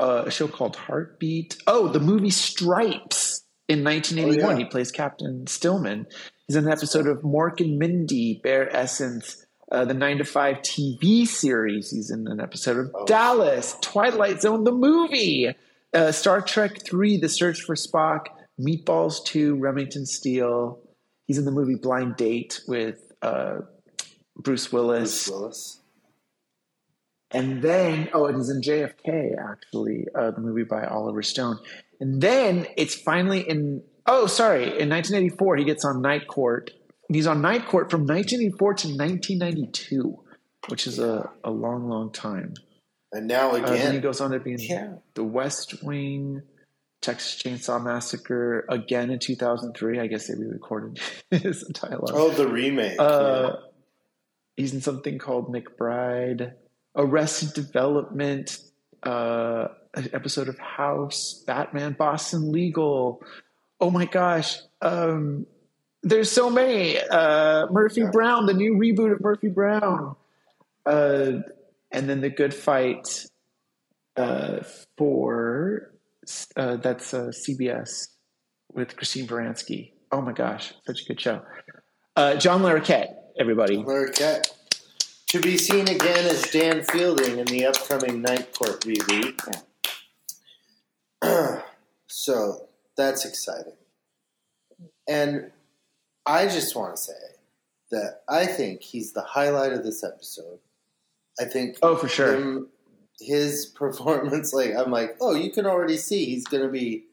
uh, 0.00 0.24
a 0.26 0.30
show 0.30 0.48
called 0.48 0.76
Heartbeat. 0.76 1.58
Oh, 1.66 1.88
the 1.88 2.00
movie 2.00 2.30
Stripes 2.30 3.44
in 3.68 3.84
1981. 3.84 4.44
Oh, 4.44 4.50
yeah. 4.50 4.64
He 4.64 4.70
plays 4.70 4.90
Captain 4.90 5.46
Stillman. 5.46 6.06
He's 6.46 6.56
in 6.56 6.64
an 6.64 6.72
episode 6.72 7.06
of 7.06 7.18
Mork 7.18 7.60
and 7.60 7.78
Mindy, 7.78 8.40
Bare 8.42 8.74
Essence, 8.74 9.45
uh, 9.70 9.84
the 9.84 9.94
9 9.94 10.18
to 10.18 10.24
5 10.24 10.56
TV 10.58 11.26
series. 11.26 11.90
He's 11.90 12.10
in 12.10 12.26
an 12.28 12.40
episode 12.40 12.78
of 12.78 12.90
Oh. 12.94 13.04
Dallas, 13.06 13.76
Twilight 13.80 14.40
Zone, 14.42 14.64
the 14.64 14.72
movie, 14.72 15.54
uh, 15.92 16.12
Star 16.12 16.40
Trek 16.40 16.82
3, 16.84 17.16
The 17.16 17.28
Search 17.28 17.62
for 17.62 17.74
Spock, 17.74 18.26
Meatballs 18.60 19.24
2, 19.24 19.56
Remington 19.56 20.06
Steele. 20.06 20.78
He's 21.26 21.38
in 21.38 21.44
the 21.44 21.50
movie 21.50 21.74
Blind 21.74 22.16
Date 22.16 22.60
with 22.68 23.12
uh, 23.22 23.58
Bruce 24.36 24.72
Willis. 24.72 25.26
Bruce 25.28 25.30
Willis. 25.30 25.80
And 27.32 27.60
then, 27.60 28.08
oh, 28.14 28.26
it 28.26 28.36
is 28.36 28.48
in 28.48 28.60
JFK, 28.62 29.34
actually, 29.36 30.06
uh, 30.14 30.30
the 30.30 30.40
movie 30.40 30.62
by 30.62 30.86
Oliver 30.86 31.22
Stone. 31.22 31.58
And 32.00 32.20
then 32.20 32.68
it's 32.76 32.94
finally 32.94 33.40
in, 33.40 33.82
oh, 34.06 34.28
sorry, 34.28 34.62
in 34.62 34.88
1984, 34.88 35.56
he 35.56 35.64
gets 35.64 35.84
on 35.84 36.00
Night 36.00 36.28
Court. 36.28 36.70
And 37.08 37.14
he's 37.16 37.26
on 37.26 37.40
Night 37.40 37.66
Court 37.66 37.90
from 37.90 38.00
1984 38.02 38.74
to 38.74 38.88
1992, 38.88 40.18
which 40.68 40.86
is 40.86 40.98
a, 40.98 41.30
a 41.44 41.50
long, 41.50 41.88
long 41.88 42.12
time. 42.12 42.54
And 43.12 43.26
now 43.28 43.50
Uh, 43.52 43.60
then 43.66 43.94
he 43.94 44.00
goes 44.00 44.20
on 44.20 44.32
to 44.32 44.40
be 44.40 44.52
in 44.52 44.58
Yeah. 44.60 44.94
The 45.14 45.22
West 45.24 45.82
Wing, 45.82 46.42
Texas 47.00 47.40
Chainsaw 47.40 47.82
Massacre, 47.82 48.66
again 48.68 49.10
in 49.10 49.18
2003. 49.20 50.00
I 50.00 50.06
guess 50.08 50.26
they 50.26 50.34
re 50.34 50.46
recorded 50.48 51.00
his 51.30 51.62
dialogue. 51.62 52.10
oh, 52.12 52.30
the 52.30 52.48
remake. 52.48 52.98
Uh, 52.98 53.52
he's 54.56 54.74
in 54.74 54.80
something 54.80 55.18
called 55.18 55.54
McBride, 55.54 56.52
Arrested 56.96 57.52
Development, 57.54 58.58
uh, 59.04 59.68
an 59.94 60.08
episode 60.12 60.48
of 60.48 60.58
House, 60.58 61.44
Batman, 61.46 61.92
Boston 61.92 62.50
Legal. 62.50 63.22
Oh 63.80 63.90
my 63.90 64.06
gosh. 64.06 64.58
Um, 64.82 65.46
there's 66.06 66.30
so 66.30 66.48
many. 66.48 66.98
Uh, 66.98 67.66
Murphy 67.70 68.02
Yeah. 68.02 68.10
Brown, 68.10 68.46
the 68.46 68.54
new 68.54 68.74
reboot 68.74 69.12
of 69.12 69.20
Murphy 69.20 69.48
Brown. 69.48 70.14
Uh, 70.84 71.42
and 71.90 72.08
then 72.08 72.20
The 72.20 72.30
Good 72.30 72.54
Fight 72.54 73.26
uh, 74.16 74.60
for 74.96 75.90
uh, 76.56 76.76
that's 76.76 77.12
uh, 77.12 77.26
CBS 77.32 78.08
with 78.72 78.96
Christine 78.96 79.26
Baranski. 79.26 79.92
Oh 80.12 80.20
my 80.20 80.32
gosh, 80.32 80.72
such 80.86 81.02
a 81.02 81.04
good 81.06 81.20
show. 81.20 81.42
Uh, 82.14 82.36
John 82.36 82.62
Larroquette, 82.62 83.14
everybody. 83.38 83.78
Larroquette. 83.78 84.52
To 85.28 85.40
be 85.40 85.56
seen 85.58 85.88
again 85.88 86.24
as 86.26 86.42
Dan 86.42 86.84
Fielding 86.84 87.38
in 87.40 87.46
the 87.46 87.66
upcoming 87.66 88.22
Night 88.22 88.54
Court 88.54 88.80
reboot. 88.82 89.62
so 92.06 92.68
that's 92.96 93.24
exciting. 93.24 93.72
And 95.08 95.50
I 96.26 96.46
just 96.46 96.74
want 96.74 96.96
to 96.96 97.02
say 97.02 97.12
that 97.90 98.22
I 98.28 98.46
think 98.46 98.82
he's 98.82 99.12
the 99.12 99.22
highlight 99.22 99.72
of 99.72 99.84
this 99.84 100.02
episode. 100.02 100.58
I 101.40 101.44
think 101.44 101.78
Oh, 101.82 101.96
for 101.96 102.08
sure. 102.08 102.34
him, 102.34 102.68
his 103.20 103.66
performance, 103.74 104.52
like 104.52 104.74
I'm 104.74 104.90
like, 104.90 105.16
oh, 105.20 105.34
you 105.34 105.50
can 105.50 105.66
already 105.66 105.96
see 105.96 106.24
he's 106.24 106.44
going 106.46 106.62
to 106.62 106.68
be 106.68 107.04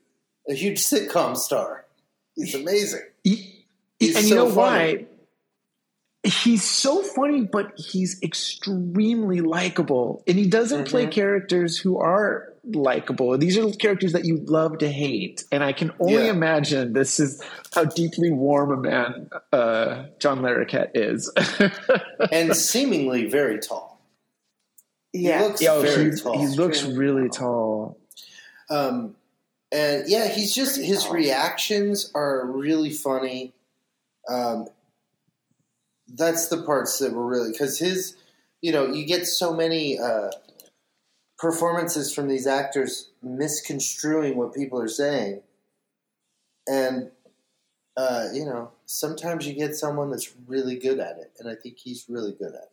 a 0.49 0.53
huge 0.53 0.79
sitcom 0.79 1.37
star. 1.37 1.85
He's 2.35 2.55
amazing. 2.55 3.01
He- 3.23 3.49
He's 3.99 4.15
and 4.17 4.25
you 4.25 4.29
so 4.31 4.35
know 4.35 4.51
funny. 4.51 5.05
why? 6.23 6.29
He's 6.29 6.63
so 6.63 7.01
funny, 7.03 7.41
but 7.41 7.71
he's 7.77 8.21
extremely 8.23 9.39
likable, 9.41 10.23
and 10.27 10.37
he 10.37 10.47
doesn't 10.47 10.87
play 10.87 11.05
Mhm. 11.07 11.11
characters 11.11 11.77
who 11.77 11.97
are 11.99 12.52
likable. 12.65 13.37
These 13.37 13.57
are 13.57 13.69
characters 13.71 14.13
that 14.13 14.25
you 14.25 14.37
love 14.37 14.77
to 14.79 14.89
hate, 14.89 15.43
and 15.51 15.63
I 15.63 15.73
can 15.73 15.91
only 15.99 16.25
Yeah. 16.25 16.31
imagine 16.31 16.93
this 16.93 17.19
is 17.19 17.41
how 17.73 17.85
deeply 17.85 18.31
warm 18.31 18.71
a 18.71 18.77
man 18.77 19.29
uh, 19.51 20.05
John 20.19 20.39
Larroquette 20.39 20.91
is. 20.95 21.31
and 22.31 22.55
seemingly 22.55 23.27
very 23.29 23.59
tall. 23.59 23.99
Yeah. 25.11 25.39
He 25.39 25.43
looks 25.47 25.61
Yo, 25.61 25.81
very 25.81 26.11
he, 26.11 26.17
tall. 26.17 26.39
he 26.39 26.47
looks 26.55 26.83
really 26.83 27.29
tall. 27.29 27.97
tall. 28.69 28.77
Um, 28.87 29.15
and 29.71 30.05
yeah, 30.07 30.27
he's 30.27 30.53
just 30.55 30.79
his 30.79 31.03
tall. 31.03 31.13
reactions 31.13 32.11
are 32.15 32.45
really 32.45 32.91
funny. 32.91 33.53
Um, 34.29 34.67
that's 36.07 36.47
the 36.47 36.61
parts 36.63 36.99
that 36.99 37.11
were 37.13 37.25
really 37.25 37.51
because 37.51 37.77
his, 37.79 38.15
you 38.61 38.71
know, 38.71 38.85
you 38.87 39.05
get 39.05 39.25
so 39.27 39.53
many 39.53 39.99
uh, 39.99 40.29
performances 41.43 42.15
from 42.15 42.29
these 42.29 42.47
actors 42.47 43.11
misconstruing 43.21 44.37
what 44.37 44.53
people 44.53 44.79
are 44.79 44.87
saying, 44.87 45.41
and 46.67 47.11
uh, 47.97 48.27
you 48.33 48.45
know, 48.45 48.71
sometimes 48.85 49.45
you 49.45 49.53
get 49.53 49.75
someone 49.75 50.09
that's 50.09 50.33
really 50.47 50.77
good 50.77 50.99
at 50.99 51.17
it, 51.17 51.33
and 51.37 51.49
I 51.49 51.55
think 51.55 51.77
he's 51.77 52.05
really 52.07 52.31
good 52.31 52.53
at 52.53 52.63
it. 52.63 52.69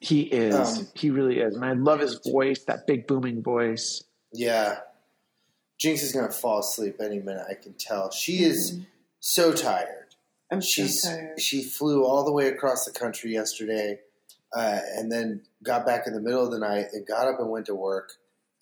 He 0.00 0.22
is. 0.22 0.54
Um, 0.54 0.88
he 0.94 1.10
really 1.10 1.38
is, 1.38 1.54
and 1.54 1.64
I 1.64 1.72
love 1.72 2.00
his 2.00 2.18
voice, 2.26 2.64
that 2.64 2.86
big 2.86 3.06
booming 3.06 3.42
voice. 3.42 4.02
Yeah. 4.32 4.80
Jinx 5.78 6.02
is 6.02 6.12
going 6.12 6.26
to 6.26 6.32
fall 6.32 6.58
asleep 6.58 6.96
any 7.00 7.20
minute, 7.20 7.46
I 7.48 7.54
can 7.54 7.74
tell. 7.74 8.10
She 8.10 8.42
is 8.42 8.80
so 9.20 9.52
tired. 9.52 10.14
I'm 10.50 10.60
so 10.60 10.86
tired. 10.86 11.40
she 11.40 11.62
flew 11.62 12.04
all 12.04 12.24
the 12.24 12.32
way 12.32 12.48
across 12.48 12.84
the 12.84 12.92
country 12.92 13.32
yesterday, 13.32 14.00
uh, 14.54 14.78
and 14.96 15.10
then 15.10 15.42
got 15.62 15.84
back 15.84 16.06
in 16.06 16.14
the 16.14 16.20
middle 16.20 16.44
of 16.44 16.50
the 16.50 16.58
night 16.58 16.86
and 16.92 17.06
got 17.06 17.26
up 17.26 17.40
and 17.40 17.50
went 17.50 17.66
to 17.66 17.74
work. 17.74 18.12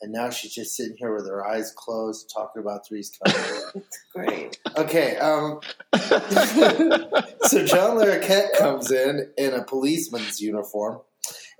And 0.00 0.12
now 0.12 0.30
she's 0.30 0.52
just 0.52 0.74
sitting 0.74 0.96
here 0.96 1.14
with 1.14 1.28
her 1.28 1.46
eyes 1.46 1.72
closed, 1.76 2.32
talking 2.34 2.60
about 2.60 2.86
Three's 2.86 3.10
Company. 3.24 3.84
Great. 4.12 4.58
okay, 4.76 5.16
um, 5.18 5.60
so 5.94 7.64
John 7.64 7.98
Larroquette 7.98 8.56
comes 8.58 8.90
in 8.90 9.30
in 9.38 9.54
a 9.54 9.62
policeman's 9.62 10.40
uniform, 10.40 11.00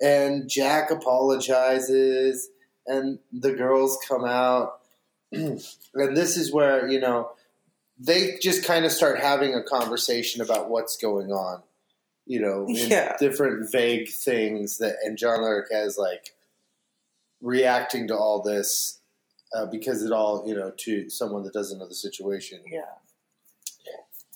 and 0.00 0.50
Jack 0.50 0.90
apologizes, 0.90 2.50
and 2.84 3.20
the 3.32 3.52
girls 3.52 3.96
come 4.08 4.24
out, 4.24 4.80
and 5.32 5.60
this 5.94 6.36
is 6.36 6.52
where 6.52 6.88
you 6.88 6.98
know 6.98 7.30
they 7.96 8.38
just 8.42 8.64
kind 8.64 8.84
of 8.84 8.90
start 8.90 9.20
having 9.20 9.54
a 9.54 9.62
conversation 9.62 10.42
about 10.42 10.68
what's 10.68 10.96
going 10.96 11.30
on. 11.30 11.62
You 12.26 12.40
know, 12.40 12.66
Yeah. 12.68 13.16
different 13.18 13.70
vague 13.72 14.08
things 14.10 14.78
that, 14.78 14.96
and 15.04 15.16
John 15.18 15.40
Larroquette 15.40 15.86
is 15.86 15.98
like 15.98 16.30
reacting 17.40 18.08
to 18.08 18.16
all 18.16 18.42
this 18.42 19.00
uh, 19.54 19.66
because 19.66 20.02
it 20.02 20.12
all, 20.12 20.44
you 20.46 20.54
know, 20.54 20.72
to 20.78 21.10
someone 21.10 21.42
that 21.44 21.52
doesn't 21.52 21.78
know 21.78 21.88
the 21.88 21.94
situation 21.94 22.60
Yeah. 22.66 22.80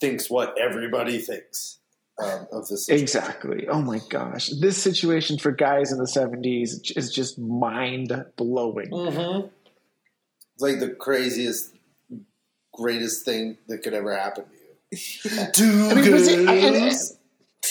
thinks 0.00 0.28
what 0.28 0.58
everybody 0.58 1.18
thinks 1.18 1.78
um, 2.22 2.46
of 2.52 2.66
the 2.68 2.76
situation. 2.76 3.02
Exactly. 3.02 3.68
Oh 3.68 3.80
my 3.80 4.00
gosh. 4.10 4.48
This 4.60 4.76
situation 4.82 5.38
for 5.38 5.52
guys 5.52 5.92
in 5.92 5.98
the 5.98 6.04
70s 6.04 6.96
is 6.96 7.12
just 7.12 7.38
mind 7.38 8.12
blowing. 8.36 8.90
Mm-hmm. 8.90 9.46
It's 10.54 10.62
like 10.62 10.80
the 10.80 10.90
craziest, 10.90 11.74
greatest 12.74 13.24
thing 13.24 13.58
that 13.68 13.78
could 13.82 13.94
ever 13.94 14.14
happen 14.16 14.44
to 14.44 14.50
you. 14.98 15.46
Two 15.52 15.88
I 15.90 15.94
mean, 15.94 16.12
was 16.12 16.28
it- 16.28 16.48
I- 16.48 16.54
and- 16.54 17.00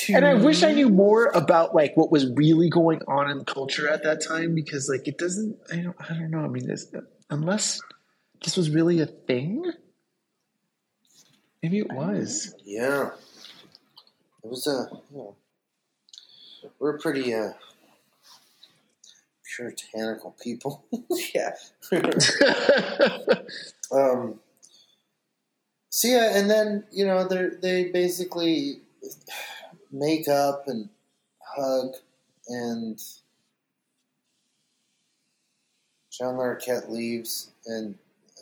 girls. 0.02 0.16
And 0.16 0.26
I 0.26 0.34
wish 0.34 0.64
I 0.64 0.72
knew 0.72 0.89
more 0.89 1.28
about 1.28 1.76
like 1.76 1.96
what 1.96 2.12
was 2.12 2.30
really 2.32 2.70
going 2.70 3.02
on 3.08 3.30
in 3.30 3.39
the 3.39 3.46
culture 3.46 3.88
at 3.89 4.04
that 4.04 4.22
time 4.26 4.56
because 4.56 4.89
like 4.89 5.08
it 5.08 5.18
doesn't 5.18 5.58
I 5.72 5.78
don't 5.78 5.96
I 6.00 6.14
don't 6.14 6.32
know. 6.32 6.39
I 6.39 6.48
mean 6.48 6.68
this 6.68 6.91
unless 7.30 7.82
this 8.43 8.58
was 8.58 8.70
really 8.70 9.02
a 9.02 9.06
thing. 9.06 9.72
Maybe 11.62 11.80
it 11.80 11.91
was. 11.91 12.54
Yeah. 12.64 13.10
It 14.43 14.50
was 14.50 14.68
a, 14.68 14.88
you 15.12 15.18
know, 15.18 15.36
we're 16.78 17.00
pretty 17.00 17.34
uh, 17.34 17.54
puritanical 19.56 20.36
people. 20.41 20.86
Yeah. 21.34 21.52
um, 23.91 24.39
so 25.89 26.08
yeah, 26.08 26.38
and 26.38 26.50
then 26.50 26.84
you 26.91 27.06
know 27.06 27.28
they 27.28 27.48
they 27.62 27.91
basically 27.91 28.82
make 29.96 30.28
up 30.28 30.68
and 30.68 30.89
hug, 31.41 31.93
and 32.48 33.00
John 36.12 36.36
Larroquette 36.36 36.89
leaves, 36.89 37.50
and 37.66 37.96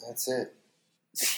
that's 0.08 0.28
it. 0.28 0.54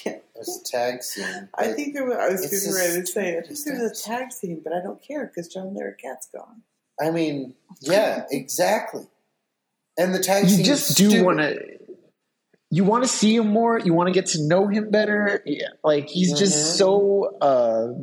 Yeah. 0.06 0.18
There's 0.36 0.62
a 0.62 0.64
tag 0.70 1.02
scene. 1.04 1.50
I 1.58 1.72
think 1.72 1.94
there 1.94 2.06
was, 2.06 2.18
I 2.18 2.28
was 2.30 2.42
It's 2.44 2.52
getting 2.52 2.68
just- 2.72 2.78
ready 2.78 3.02
to 3.02 3.08
say, 3.08 3.30
I 3.30 3.42
think 3.42 3.48
just 3.48 3.66
there's 3.66 4.00
a 4.00 4.04
tag 4.04 4.32
scene, 4.34 4.60
but 4.62 4.74
I 4.74 4.82
don't 4.82 5.02
care 5.02 5.26
because 5.28 5.48
John 5.48 5.74
Larroquette's 5.74 6.28
gone. 6.36 6.62
I 7.02 7.12
mean, 7.12 7.56
yeah, 7.80 8.26
exactly. 8.32 9.06
And 9.98 10.14
the 10.14 10.20
tag 10.20 10.44
you 10.44 10.50
scene 10.50 10.66
just 10.66 10.90
is 10.90 10.96
do 10.98 11.24
want 11.24 11.40
to 11.40 11.78
you 12.70 12.84
want 12.84 13.06
to 13.06 13.08
see 13.08 13.34
him 13.36 13.48
more 13.48 13.80
you 13.80 13.94
want 13.94 14.08
to 14.08 14.14
get 14.14 14.26
to 14.32 14.46
know 14.46 14.68
him 14.68 14.90
better 14.92 15.42
yeah, 15.46 15.68
like 15.86 16.10
he's 16.10 16.34
Mhm. 16.34 16.38
just 16.40 16.78
so 16.78 17.38
uh 17.40 17.94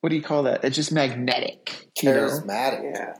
what 0.00 0.10
do 0.10 0.16
you 0.16 0.22
call 0.22 0.44
that 0.44 0.64
it's 0.64 0.76
just 0.76 0.92
magnetic 0.92 1.88
you 2.02 2.10
know? 2.10 2.26
charismatic. 2.28 2.94
Yeah. 2.94 3.14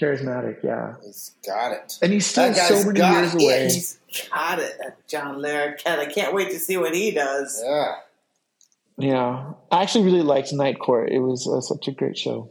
charismatic 0.00 0.62
yeah 0.62 0.94
He's 1.04 1.32
got 1.46 1.72
it. 1.72 1.98
and 2.02 2.12
he's 2.12 2.26
still 2.26 2.52
That 2.52 2.68
so 2.68 2.84
many 2.86 2.98
got 2.98 3.12
years 3.14 3.34
it. 3.34 3.42
away 3.42 3.64
He's 3.64 3.98
got 4.32 4.58
it, 4.58 4.72
John 5.08 5.36
Larroquette. 5.40 5.98
I 5.98 6.06
can't 6.06 6.34
wait 6.34 6.50
to 6.50 6.58
see 6.58 6.76
what 6.76 6.94
he 6.94 7.10
does. 7.10 7.60
Yeah. 7.64 7.94
yeah 8.98 9.52
i 9.70 9.82
actually 9.82 10.04
really 10.04 10.22
liked 10.22 10.52
night 10.52 10.78
court 10.78 11.10
it 11.10 11.18
was 11.20 11.48
uh, 11.48 11.60
such 11.60 11.88
a 11.88 11.92
great 11.92 12.16
show 12.18 12.48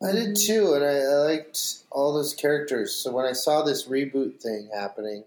I 0.00 0.12
did 0.12 0.36
too, 0.36 0.74
and 0.74 0.84
I, 0.84 0.98
I 0.98 1.14
liked 1.34 1.58
all 1.90 2.14
those 2.14 2.32
characters. 2.32 2.94
So 2.94 3.10
when 3.10 3.26
I 3.26 3.32
saw 3.32 3.62
this 3.62 3.88
reboot 3.88 4.40
thing 4.40 4.70
happening, 4.72 5.24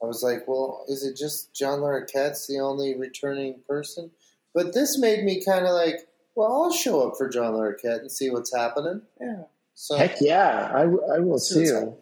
I 0.00 0.06
was 0.06 0.22
like, 0.22 0.46
"Well, 0.46 0.84
is 0.86 1.04
it 1.04 1.16
just 1.16 1.52
John 1.52 1.80
Larroquette's 1.80 2.46
the 2.46 2.60
only 2.60 2.94
returning 2.96 3.56
person?" 3.68 4.12
But 4.54 4.72
this 4.72 4.98
made 5.00 5.24
me 5.24 5.42
kind 5.44 5.66
of 5.66 5.72
like, 5.72 6.06
"Well, 6.34 6.52
I'll 6.52 6.72
show 6.72 7.06
up 7.08 7.16
for 7.16 7.28
John 7.28 7.54
Larroquette 7.54 8.00
and 8.00 8.10
see 8.12 8.30
what's 8.30 8.54
happening." 8.54 9.02
Yeah. 9.20 9.42
So, 9.76 9.96
heck 9.96 10.20
yeah 10.20 10.70
i, 10.72 10.82
I 10.82 11.18
will 11.18 11.38
See 11.38 11.64
you. 11.64 11.96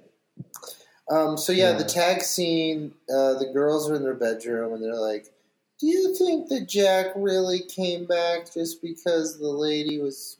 um, 1.11 1.39
so 1.39 1.53
yeah, 1.53 1.71
Yeah. 1.73 1.79
the 1.79 1.85
tag 1.85 2.23
scene. 2.23 2.95
Uh, 3.13 3.35
the 3.39 3.51
girls 3.53 3.91
are 3.91 3.95
in 3.95 4.03
their 4.03 4.15
bedroom, 4.15 4.75
and 4.75 4.83
they're 4.85 4.95
like, 4.95 5.33
"Do 5.81 5.87
you 5.87 6.15
think 6.15 6.49
that 6.49 6.69
Jack 6.69 7.13
really 7.17 7.61
came 7.61 8.05
back 8.07 8.53
just 8.53 8.83
because 8.83 9.39
the 9.39 9.49
lady 9.49 9.99
was 9.99 10.37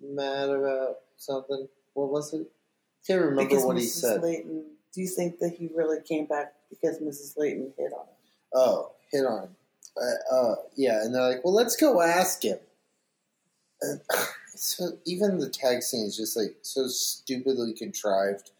mad 0.00 0.48
about 0.48 0.98
something? 1.16 1.68
What 1.94 2.10
was 2.10 2.32
it? 2.32 2.46
Can't 3.06 3.20
remember 3.20 3.44
Because 3.48 3.64
what 3.64 3.76
he 3.76 3.82
Mrs. 3.84 4.00
said." 4.00 4.22
Layton, 4.22 4.64
do 4.94 5.00
you 5.00 5.08
think 5.08 5.38
that 5.40 5.50
he 5.58 5.68
really 5.74 5.98
came 6.02 6.26
back 6.26 6.54
because 6.70 6.98
Mrs. 6.98 7.36
Layton 7.36 7.72
hit 7.76 7.92
on 7.92 8.00
him? 8.06 8.14
Oh, 8.54 8.92
hit 9.10 9.24
on 9.26 9.42
him. 9.44 9.56
Uh, 9.96 10.34
uh, 10.34 10.54
yeah, 10.76 11.02
and 11.02 11.12
they're 11.14 11.28
like, 11.34 11.44
well, 11.44 11.52
let's 11.54 11.74
go 11.76 12.00
ask 12.00 12.44
him. 12.44 12.58
So 14.56 14.98
even 15.06 15.38
the 15.38 15.48
tag 15.48 15.82
scene 15.82 16.04
is 16.04 16.16
just 16.18 16.36
like 16.36 16.56
so 16.60 16.86
stupidly 16.86 17.72
contrived. 17.72 18.50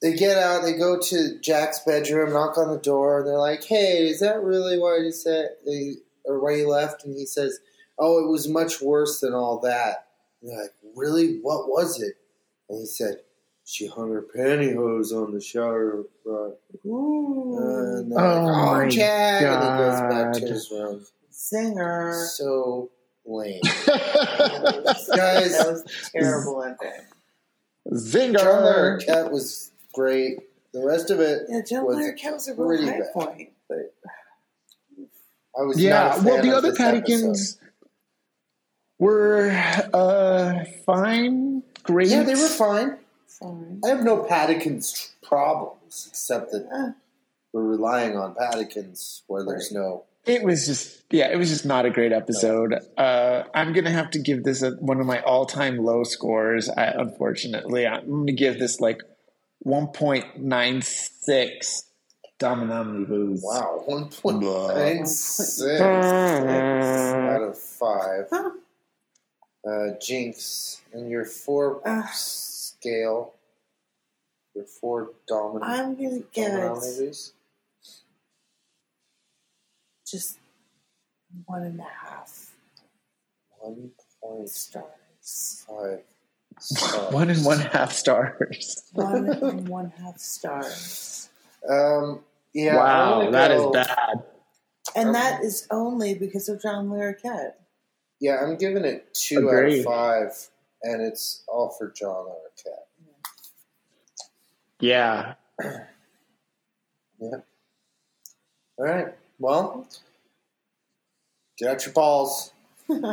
They 0.00 0.14
get 0.14 0.38
out, 0.38 0.62
they 0.62 0.72
go 0.78 0.98
to 0.98 1.38
Jack's 1.40 1.80
bedroom, 1.80 2.32
knock 2.32 2.56
on 2.56 2.70
the 2.70 2.78
door, 2.78 3.18
and 3.18 3.28
they're 3.28 3.36
like, 3.38 3.64
"Hey, 3.64 4.08
is 4.08 4.20
that 4.20 4.42
really 4.42 4.78
why 4.78 4.98
you 4.98 5.12
said, 5.12 5.56
they, 5.66 5.96
or 6.24 6.40
why 6.40 6.54
you 6.54 6.68
left?" 6.68 7.04
And 7.04 7.14
he 7.14 7.26
says, 7.26 7.58
"Oh, 7.98 8.24
it 8.24 8.30
was 8.30 8.48
much 8.48 8.80
worse 8.80 9.20
than 9.20 9.34
all 9.34 9.58
that." 9.60 10.06
And 10.40 10.50
they're 10.50 10.62
like, 10.62 10.74
"Really? 10.94 11.38
What 11.42 11.68
was 11.68 12.00
it?" 12.00 12.14
And 12.70 12.78
he 12.80 12.86
said, 12.86 13.20
"She 13.64 13.86
hung 13.86 14.10
her 14.10 14.22
pantyhose 14.22 15.12
on 15.12 15.34
the 15.34 15.40
shower 15.40 16.04
rod." 16.24 16.54
And 16.82 18.10
they're 18.10 18.18
Oh 18.18 18.44
like, 18.44 18.56
oh, 18.56 18.74
my 18.84 18.88
Jack! 18.88 19.42
And 19.42 19.62
he 19.64 19.68
goes 19.84 20.00
back 20.00 20.32
to 20.34 20.46
his 20.46 20.70
room. 20.70 21.04
Singer. 21.30 22.26
So 22.36 22.90
lame. 23.26 23.60
Guys. 23.62 23.86
Guys. 25.16 25.58
That 25.58 25.66
was 25.70 25.84
a 26.14 26.18
terrible 26.18 26.62
ending. 26.62 27.04
zinger 27.92 28.38
John 28.38 28.62
Larroquette 28.62 29.30
was 29.30 29.70
great. 29.92 30.38
The 30.72 30.84
rest 30.84 31.10
of 31.10 31.20
it, 31.20 31.42
Yeah, 31.48 31.60
John 31.68 31.84
Was 31.86 31.96
Larroquette 31.98 32.32
was 32.32 32.48
a 32.48 32.54
real 32.54 32.66
pretty 32.66 32.86
high 32.86 32.98
bad. 33.00 33.12
point, 33.12 33.50
but 33.68 33.94
I 35.56 35.62
was 35.62 35.80
yeah 35.80 35.90
not 36.08 36.10
a 36.10 36.14
fan 36.16 36.24
well 36.24 36.42
the 36.42 36.50
of 36.50 36.54
other 36.56 36.70
this 36.72 36.78
paddykins 36.80 37.58
were 38.98 39.50
uh 39.92 40.64
fine 40.84 41.62
great 41.84 42.08
Yeah, 42.08 42.22
they 42.24 42.34
were 42.34 42.48
fine. 42.48 42.98
fine. 43.28 43.80
I 43.84 43.88
have 43.88 44.02
no 44.04 44.24
Paddykins 44.24 45.12
problems, 45.22 46.06
except 46.08 46.50
that 46.52 46.66
Uh, 46.72 46.92
we're 47.52 47.62
relying 47.62 48.16
on 48.16 48.34
Paddykins 48.34 49.22
where 49.28 49.44
there's 49.44 49.70
no. 49.70 50.04
It 50.26 50.42
was 50.42 50.66
just, 50.66 51.02
yeah, 51.10 51.30
it 51.30 51.36
was 51.36 51.50
just 51.50 51.66
not 51.66 51.84
a 51.84 51.90
great 51.90 52.10
episode. 52.12 52.74
Uh, 52.96 53.42
I'm 53.54 53.72
gonna 53.74 53.90
have 53.90 54.10
to 54.12 54.18
give 54.18 54.42
this 54.44 54.62
a, 54.62 54.70
one 54.72 54.98
of 55.00 55.06
my 55.06 55.20
all-time 55.20 55.76
low 55.78 56.02
scores. 56.04 56.70
I, 56.70 56.84
unfortunately, 56.86 57.86
I'm 57.86 58.08
gonna 58.08 58.32
give 58.32 58.58
this 58.58 58.80
like 58.80 59.02
1.96 59.66 61.82
Dominami 62.40 63.06
booze. 63.06 63.42
Wow, 63.44 63.82
one 63.86 64.08
point 64.08 64.40
nine 64.42 65.06
six 65.06 65.60
Mm. 65.80 67.34
out 67.34 67.42
of 67.42 67.58
five. 67.58 68.26
Uh, 69.66 69.90
Jinx, 70.00 70.82
and 70.92 71.08
your 71.10 71.24
four 71.24 71.80
Ah. 71.86 72.10
scale, 72.12 73.32
your 74.54 74.64
four 74.64 75.10
dominant. 75.28 75.70
I'm 75.70 75.94
gonna 75.94 76.18
give 76.32 76.50
dominant 76.52 76.84
it 76.84 77.00
movies. 77.00 77.32
Just 80.06 80.38
one 81.46 81.62
and 81.62 81.80
a 81.80 81.82
half 81.84 82.52
One 83.60 83.90
point 84.22 84.48
stars. 84.48 85.64
five. 85.68 86.00
stars. 86.60 87.12
One 87.12 87.30
and 87.30 87.44
one 87.44 87.58
half 87.60 87.92
stars. 87.92 88.82
One 88.92 89.28
and 89.42 89.68
one 89.68 89.92
half 89.98 90.18
stars. 90.18 91.28
Um. 91.68 92.20
Yeah. 92.52 92.76
Wow, 92.76 93.18
gonna 93.20 93.30
that 93.32 93.50
is 93.50 93.66
bad. 93.72 94.22
And 94.94 95.08
Um, 95.08 95.12
that 95.14 95.42
is 95.42 95.66
only 95.72 96.14
because 96.14 96.48
of 96.48 96.62
John 96.62 96.88
Larroquette. 96.88 97.54
Yeah, 98.20 98.36
I'm 98.40 98.56
giving 98.56 98.84
it 98.84 99.12
two 99.12 99.50
out 99.50 99.64
of 99.64 99.82
five, 99.84 100.48
and 100.84 101.02
it's 101.02 101.42
all 101.48 101.70
for 101.76 101.90
John 101.90 102.26
Larroquette. 102.26 102.86
Yeah. 104.80 105.34
Yeah. 107.20 107.36
All 108.78 108.84
right. 108.84 109.14
Well, 109.44 109.86
get 111.58 111.68
out 111.68 111.84
your 111.84 111.92
balls. 111.92 112.50
Let's 112.88 113.06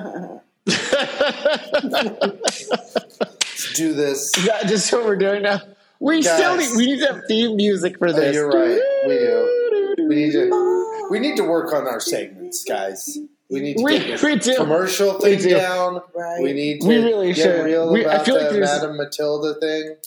do 3.75 3.91
this. 3.93 4.37
Is 4.37 4.45
that 4.45 4.65
just 4.67 4.93
what 4.93 5.03
we're 5.03 5.17
doing 5.17 5.41
now? 5.41 5.59
We 5.99 6.23
Guys. 6.23 6.37
still 6.37 6.55
need, 6.55 6.69
we 6.77 6.85
need 6.85 6.99
to 7.01 7.07
have 7.07 7.23
theme 7.27 7.57
music 7.57 7.97
for 7.97 8.07
oh, 8.07 8.13
this. 8.13 8.33
you're 8.33 8.47
right. 8.47 8.79
We 9.05 9.17
do. 9.17 10.07
We 10.07 10.15
need 10.15 10.31
to. 10.31 11.07
We 11.11 11.19
need 11.19 11.35
to 11.35 11.43
work 11.43 11.73
on 11.73 11.85
our 11.85 11.99
segments, 11.99 12.63
guys. 12.63 13.17
We 13.49 13.59
need 13.59 13.75
to 13.75 13.83
We- 13.83 13.99
get 13.99 14.07
this 14.07 14.23
we 14.23 14.37
do. 14.37 14.55
commercial 14.55 15.19
We 15.21 15.35
do. 15.35 15.49
down. 15.49 15.99
Right. 16.15 16.41
We 16.41 16.53
need 16.53 16.79
to 16.79 16.87
We 16.87 16.95
really 16.95 17.33
get 17.33 17.43
should. 17.43 17.65
real 17.65 17.91
We- 17.91 18.05
I 18.05 18.13
about 18.13 18.25
feel 18.25 18.35
like 18.37 18.47
the 18.47 18.53
there's- 18.53 18.81
Madame 18.81 18.95
Matilda 18.95 19.59
thing. 19.59 19.97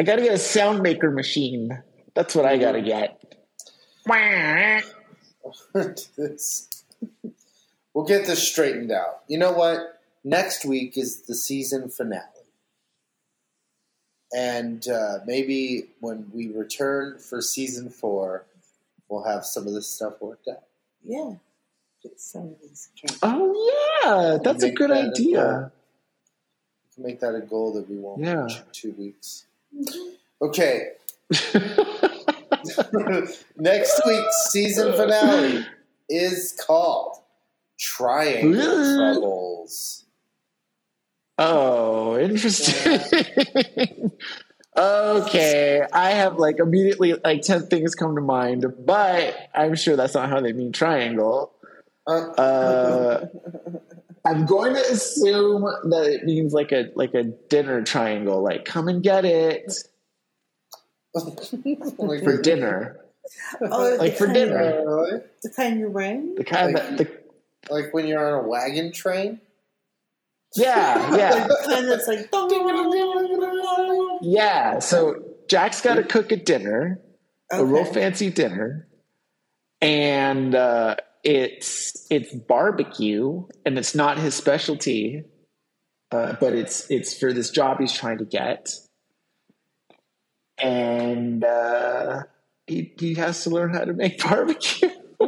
I 0.00 0.04
gotta 0.04 0.22
get 0.22 0.32
a 0.32 0.38
sound 0.38 0.82
maker 0.82 1.10
machine. 1.10 1.82
That's 2.14 2.34
what 2.34 2.46
I 2.46 2.54
mm-hmm. 2.54 2.62
gotta 2.62 2.80
get. 2.80 3.22
This- 6.16 6.68
we'll 7.94 8.04
get 8.06 8.26
this 8.26 8.46
straightened 8.46 8.92
out. 8.92 9.22
You 9.28 9.38
know 9.38 9.52
what? 9.52 10.00
Next 10.24 10.64
week 10.64 10.96
is 10.98 11.22
the 11.22 11.34
season 11.34 11.88
finale. 11.88 12.22
And 14.34 14.86
uh, 14.88 15.18
maybe 15.26 15.86
when 16.00 16.30
we 16.34 16.48
return 16.48 17.18
for 17.18 17.40
season 17.40 17.90
four, 17.90 18.44
we'll 19.08 19.22
have 19.24 19.44
some 19.46 19.66
of 19.66 19.72
this 19.72 19.86
stuff 19.88 20.20
worked 20.20 20.48
out. 20.48 20.62
Yeah. 21.04 21.34
Get 22.02 22.20
some 22.20 22.42
of 22.48 22.56
these 22.60 22.88
candy. 23.00 23.18
Oh 23.22 24.00
yeah, 24.04 24.38
that's 24.42 24.64
a 24.64 24.70
good 24.70 24.90
that 24.90 25.10
idea. 25.12 25.42
goal. 25.42 25.72
We 26.90 26.94
can 26.94 27.04
make 27.04 27.20
that 27.20 27.34
a 27.34 27.40
goal 27.40 27.72
that 27.74 27.88
we 27.88 27.96
won't 27.96 28.22
Yeah. 28.22 28.44
in 28.46 28.62
two 28.72 28.92
weeks. 28.92 29.44
Okay. 30.42 30.90
Next 33.56 34.00
week's 34.06 34.50
season 34.50 34.92
finale 34.92 35.66
is 36.08 36.58
called 36.66 37.18
Triangle 37.78 38.96
Troubles. 38.96 40.04
Oh, 41.38 42.18
interesting. 42.18 44.10
okay, 44.76 45.82
I 45.92 46.10
have 46.10 46.36
like 46.38 46.58
immediately 46.58 47.14
like 47.14 47.42
ten 47.42 47.66
things 47.66 47.94
come 47.94 48.14
to 48.14 48.22
mind, 48.22 48.64
but 48.86 49.36
I'm 49.54 49.74
sure 49.74 49.96
that's 49.96 50.14
not 50.14 50.28
how 50.30 50.40
they 50.40 50.52
mean 50.52 50.72
triangle. 50.72 51.52
Uh, 52.06 52.30
Uh, 52.38 53.26
I'm 54.24 54.46
going 54.46 54.74
to 54.74 54.80
assume 54.80 55.62
that 55.90 56.06
it 56.06 56.24
means 56.24 56.52
like 56.52 56.72
a 56.72 56.90
like 56.94 57.14
a 57.14 57.24
dinner 57.24 57.82
triangle, 57.82 58.42
like 58.42 58.64
come 58.64 58.88
and 58.88 59.02
get 59.02 59.24
it 59.24 59.72
like, 61.98 62.22
for 62.24 62.40
dinner, 62.42 63.00
Oh, 63.60 63.96
like 63.98 64.16
for 64.16 64.26
dinner. 64.32 64.58
of- 64.58 64.86
Really? 64.86 65.20
The 65.42 65.50
kind 65.50 65.80
you 65.80 65.88
ring? 65.88 66.34
The 66.36 66.44
kind 66.44 66.74
Like- 66.74 66.90
of 66.90 66.98
the 66.98 67.08
Like 67.70 67.92
when 67.94 68.06
you're 68.06 68.24
on 68.38 68.44
a 68.44 68.48
wagon 68.48 68.92
train? 68.92 69.40
yeah 70.54 71.16
yeah 71.16 71.46
The 71.46 71.56
kind 71.66 71.88
that's 71.88 72.06
like. 72.06 72.28
yeah. 74.22 74.78
So 74.78 75.22
Jack's 75.48 75.80
got 75.82 75.94
to 75.94 76.02
cook 76.04 76.32
a 76.32 76.36
dinner. 76.36 77.00
a 77.52 77.64
real 77.64 77.84
fancy 77.84 78.30
dinner, 78.30 78.88
and 79.80 80.54
uh, 80.54 80.96
it's 81.22 82.06
it's 82.10 82.34
barbecue, 82.34 83.44
and 83.64 83.78
it's 83.78 83.94
not 83.94 84.18
his 84.18 84.34
specialty, 84.34 85.24
uh, 86.10 86.34
but 86.40 86.54
it's 86.54 86.90
it's 86.90 87.16
for 87.18 87.32
this 87.32 87.50
job 87.50 87.78
he's 87.80 87.92
trying 87.92 88.18
to 88.18 88.24
get, 88.24 88.72
and 90.58 91.44
uh, 91.44 92.22
he 92.66 92.92
he 92.98 93.14
has 93.14 93.42
to 93.44 93.50
learn 93.50 93.72
how 93.74 93.84
to 93.84 93.92
make 93.92 94.22
barbecue. 94.22 94.88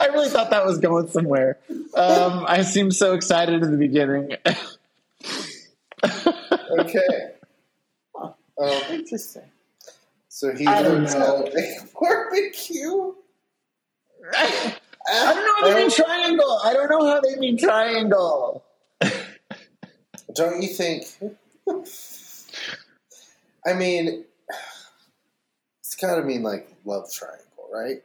I 0.00 0.06
really 0.12 0.28
thought 0.28 0.50
that 0.50 0.64
was 0.64 0.78
going 0.78 1.08
somewhere. 1.08 1.58
Um, 1.94 2.44
I 2.46 2.62
seemed 2.62 2.94
so 2.94 3.14
excited 3.14 3.62
in 3.62 3.70
the 3.72 3.76
beginning. 3.78 4.36
Okay. 6.80 7.30
Um, 8.60 8.72
Interesting. 8.90 9.44
so 10.28 10.52
he 10.52 10.66
I 10.66 10.82
don't 10.82 11.04
how 11.08 11.18
know. 11.20 11.44
to 11.44 11.54
make 11.54 11.92
barbecue. 11.94 13.12
Right. 14.20 14.74
I 15.08 15.32
don't 15.32 15.44
know 15.44 15.54
how 15.68 15.74
they 15.74 15.80
mean 15.82 15.90
triangle. 15.92 16.60
I 16.64 16.72
don't 16.72 16.90
know 16.90 17.06
how 17.06 17.20
they 17.20 17.36
mean 17.36 17.56
triangle. 17.56 18.64
Don't 20.34 20.60
you 20.60 20.70
think? 20.70 21.04
I 23.66 23.74
mean, 23.74 24.24
it's 25.80 25.94
kind 25.94 26.18
of 26.18 26.24
mean 26.26 26.42
like 26.42 26.68
love 26.84 27.12
triangle, 27.12 27.68
right? 27.72 28.02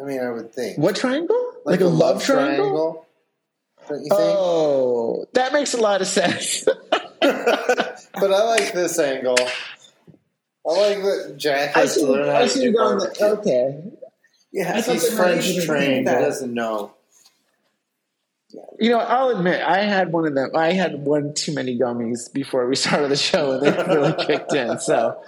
I 0.00 0.04
mean, 0.04 0.20
I 0.20 0.30
would 0.30 0.52
think. 0.52 0.78
What 0.78 0.96
triangle? 0.96 1.52
Like, 1.64 1.80
a, 1.80 1.86
love, 1.86 2.24
triangle? 2.24 3.06
Don't 3.88 3.98
you 3.98 4.08
think? 4.08 4.12
Oh, 4.12 5.26
that 5.34 5.52
makes 5.52 5.74
a 5.74 5.78
lot 5.78 6.00
of 6.00 6.06
sense. 6.06 6.64
but 7.20 8.32
I 8.32 8.44
like 8.44 8.72
this 8.72 8.98
angle. 8.98 9.36
I 10.66 10.70
like 10.70 11.02
that 11.02 11.34
Jack 11.36 11.76
I 11.76 11.80
has 11.80 11.94
to 11.94 12.00
see. 12.00 12.06
learn 12.06 12.26
how 12.28 12.42
I 12.42 12.48
to 12.48 12.58
do 12.58 12.72
barbecue. 12.72 13.26
Okay. 13.26 13.82
Yeah. 14.52 14.74
I 14.76 14.80
He's 14.80 15.12
French 15.14 15.64
trained. 15.66 15.98
He 15.98 16.04
that. 16.04 16.20
doesn't 16.20 16.52
know. 16.54 16.94
You 18.78 18.90
know, 18.90 18.98
I'll 18.98 19.30
admit, 19.30 19.62
I 19.62 19.82
had 19.82 20.12
one 20.12 20.26
of 20.26 20.34
them. 20.34 20.50
I 20.54 20.72
had 20.72 21.04
one 21.04 21.34
too 21.34 21.54
many 21.54 21.78
gummies 21.78 22.32
before 22.32 22.66
we 22.66 22.76
started 22.84 23.10
the 23.10 23.16
show, 23.16 23.52
and 23.52 23.62
they 23.62 23.94
really 23.94 24.12
kicked 24.24 24.52
in. 24.54 24.78
So, 24.78 25.20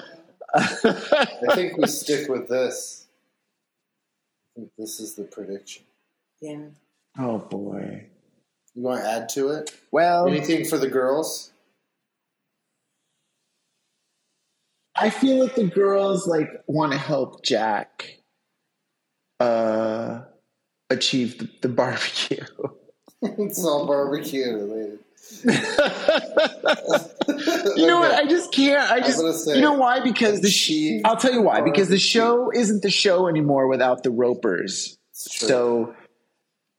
I 0.54 1.54
think 1.54 1.76
we 1.76 1.86
stick 1.86 2.28
with 2.28 2.48
this. 2.48 3.06
I 4.56 4.60
think 4.60 4.70
this 4.78 5.00
is 5.00 5.14
the 5.14 5.24
prediction. 5.24 5.84
Yeah. 6.40 6.66
oh 7.18 7.38
boy. 7.38 8.06
You 8.74 8.82
want 8.82 9.02
to 9.02 9.08
add 9.08 9.28
to 9.30 9.48
it? 9.50 9.74
Well, 9.92 10.26
Anything 10.26 10.64
for 10.64 10.78
the 10.78 10.88
girls? 10.88 11.52
I 14.96 15.10
feel 15.10 15.42
like 15.42 15.54
the 15.54 15.64
girls 15.64 16.26
like 16.26 16.50
want 16.66 16.92
to 16.92 16.98
help 16.98 17.42
Jack 17.44 18.18
uh 19.40 20.22
achieve 20.90 21.38
the, 21.38 21.48
the 21.62 21.68
barbecue. 21.68 22.44
it's 23.38 23.64
all 23.64 23.86
barbecue 23.86 24.54
related. 24.54 24.98
you 27.76 27.86
know 27.86 28.00
what? 28.00 28.12
I 28.12 28.26
just 28.28 28.52
can't. 28.52 28.90
I 28.90 29.00
just 29.00 29.44
say 29.44 29.56
you 29.56 29.62
know 29.62 29.72
why? 29.72 30.00
Because 30.00 30.42
the 30.42 30.50
sh- 30.50 30.70
achieve 30.70 31.00
I'll 31.04 31.16
tell 31.16 31.32
you 31.32 31.40
why. 31.40 31.62
Because 31.62 31.88
the 31.88 31.98
show 31.98 32.50
isn't 32.52 32.82
the 32.82 32.90
show 32.90 33.26
anymore 33.26 33.66
without 33.68 34.02
the 34.02 34.10
ropers. 34.10 34.98
So 35.12 35.94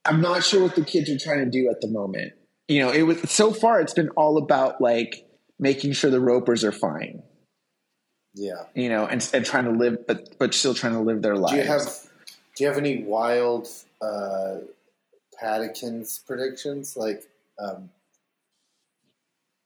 I'm 0.06 0.22
not 0.22 0.44
sure 0.44 0.62
what 0.62 0.76
the 0.76 0.86
kids 0.86 1.10
are 1.10 1.18
trying 1.18 1.40
to 1.40 1.50
do 1.50 1.70
at 1.70 1.82
the 1.82 1.88
moment. 1.88 2.34
You 2.68 2.80
know, 2.80 2.92
it 2.92 3.02
was 3.04 3.30
so 3.32 3.52
far 3.52 3.82
it's 3.82 3.94
been 3.94 4.10
all 4.10 4.38
about 4.38 4.80
like 4.80 5.28
making 5.60 5.94
sure 5.94 6.12
the 6.12 6.20
ropers 6.22 6.64
are 6.64 6.72
fine. 6.72 7.24
yeah. 8.36 8.66
You 8.76 8.90
know, 8.90 9.06
and, 9.08 9.28
and 9.34 9.44
trying 9.46 9.66
to 9.66 9.72
live, 9.72 10.06
but 10.08 10.38
but 10.38 10.54
still 10.54 10.76
trying 10.76 10.94
to 10.94 11.00
live 11.00 11.24
their 11.24 11.36
lives. 11.36 11.54
Do 11.54 11.58
you 11.58 11.66
have 11.66 11.82
Do 12.56 12.64
you 12.64 12.68
have 12.68 12.78
any 12.78 13.04
wild 13.04 13.68
uh, 14.02 14.58
Paddykins 15.42 16.26
predictions? 16.26 16.96
Like, 16.98 17.24
um, 17.60 17.90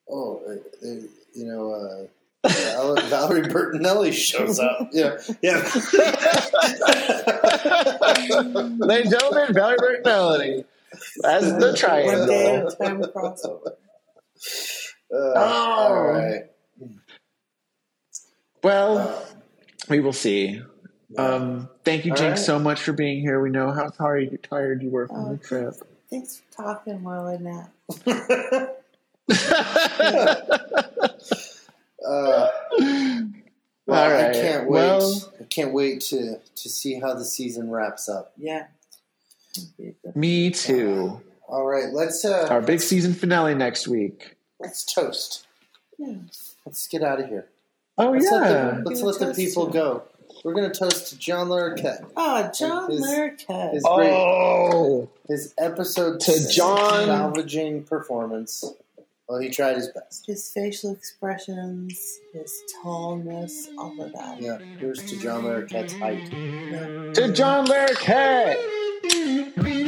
oh, 0.09 0.41
uh, 0.49 0.55
you 1.33 1.45
know, 1.45 1.71
uh, 1.73 2.07
Val- 2.49 2.95
Valerie 3.09 3.41
Bertinelli 3.43 4.13
shows 4.13 4.59
up. 4.59 4.89
Yeah, 4.93 5.17
yeah. 5.41 5.57
Ladies 8.79 9.11
and 9.11 9.19
gentlemen, 9.19 9.53
Valerie 9.53 10.01
Bertinelli 10.03 10.65
as 11.25 11.45
the 11.45 11.51
One 11.53 11.73
day 11.73 11.75
triangle. 11.75 12.67
at 12.67 12.73
a 12.73 12.75
time 12.77 13.01
crossover. 13.03 13.67
Uh, 13.67 13.71
Oh. 15.11 15.33
All 15.35 16.03
right. 16.03 16.43
Well, 18.63 18.97
Uh, 18.99 19.25
we 19.89 19.99
will 20.01 20.13
see. 20.13 20.61
Um, 21.17 21.69
thank 21.83 22.05
you, 22.05 22.11
All 22.11 22.17
Jinx, 22.17 22.39
right. 22.41 22.45
so 22.45 22.59
much 22.59 22.81
for 22.81 22.93
being 22.93 23.19
here. 23.21 23.41
We 23.41 23.49
know 23.49 23.71
how 23.71 23.87
tired 23.89 24.37
tired 24.49 24.83
you 24.83 24.89
were 24.89 25.07
from 25.07 25.25
Oh. 25.25 25.31
the 25.31 25.37
trip. 25.37 25.73
Thanks 26.09 26.37
for 26.51 26.63
talking 26.63 27.03
while 27.03 27.25
I 27.27 27.37
nap. 27.37 27.71
uh, 32.05 32.47
well, 32.77 33.27
All 33.87 34.29
I 34.29 34.33
can't 34.33 34.69
wait. 34.69 34.87
Well- 34.87 35.33
I 35.39 35.43
can't 35.45 35.73
wait 35.73 36.01
to 36.01 36.39
to 36.55 36.69
see 36.69 36.99
how 36.99 37.13
the 37.15 37.25
season 37.25 37.71
wraps 37.71 38.07
up. 38.07 38.33
Yeah. 38.37 38.67
Me 40.15 40.51
too. 40.51 41.19
All 41.47 41.65
right, 41.65 41.91
let's 41.91 42.23
uh, 42.23 42.47
Our 42.51 42.61
big 42.61 42.79
season 42.81 43.13
finale 43.15 43.55
next 43.55 43.87
week. 43.87 44.35
let's 44.59 44.85
toast. 44.85 45.47
Yeah. 45.97 46.13
Let's 46.65 46.87
get 46.87 47.01
out 47.01 47.19
of 47.19 47.27
here. 47.29 47.47
Oh 47.97 48.11
Let's 48.11 48.25
yeah. 48.31 48.37
let 48.39 48.83
the, 48.83 48.89
let's 48.89 48.99
Give 49.01 49.07
let 49.27 49.35
the 49.35 49.45
people 49.45 49.65
to- 49.67 49.73
go. 49.73 50.03
We're 50.43 50.53
gonna 50.53 50.73
toast 50.73 51.07
to 51.09 51.17
John 51.17 51.49
Larroquette. 51.49 52.09
Oh, 52.15 52.49
John 52.57 52.89
His- 52.91 53.01
Larroquette. 53.05 53.73
his- 53.73 53.83
Oh, 53.85 55.09
His 55.27 55.53
episode 55.57 56.19
To 56.21 56.31
six 56.31 56.55
John- 56.55 57.05
salvaging 57.05 57.83
performance. 57.83 58.63
Well, 59.27 59.39
he 59.39 59.49
tried 59.49 59.75
his 59.75 59.89
best. 59.89 60.25
His 60.25 60.49
facial 60.51 60.91
expressions, 60.91 62.19
his 62.33 62.51
tallness, 62.81 63.67
all 63.77 63.93
of 64.01 64.11
that. 64.13 64.41
Yeah, 64.41 64.57
here's 64.79 65.03
to 65.05 65.17
John 65.19 65.43
Larroquette's 65.43 65.93
height. 65.93 66.23
Yeah. 66.31 67.13
to 67.13 67.31
John 67.31 67.67
Larroquette. 67.67 68.57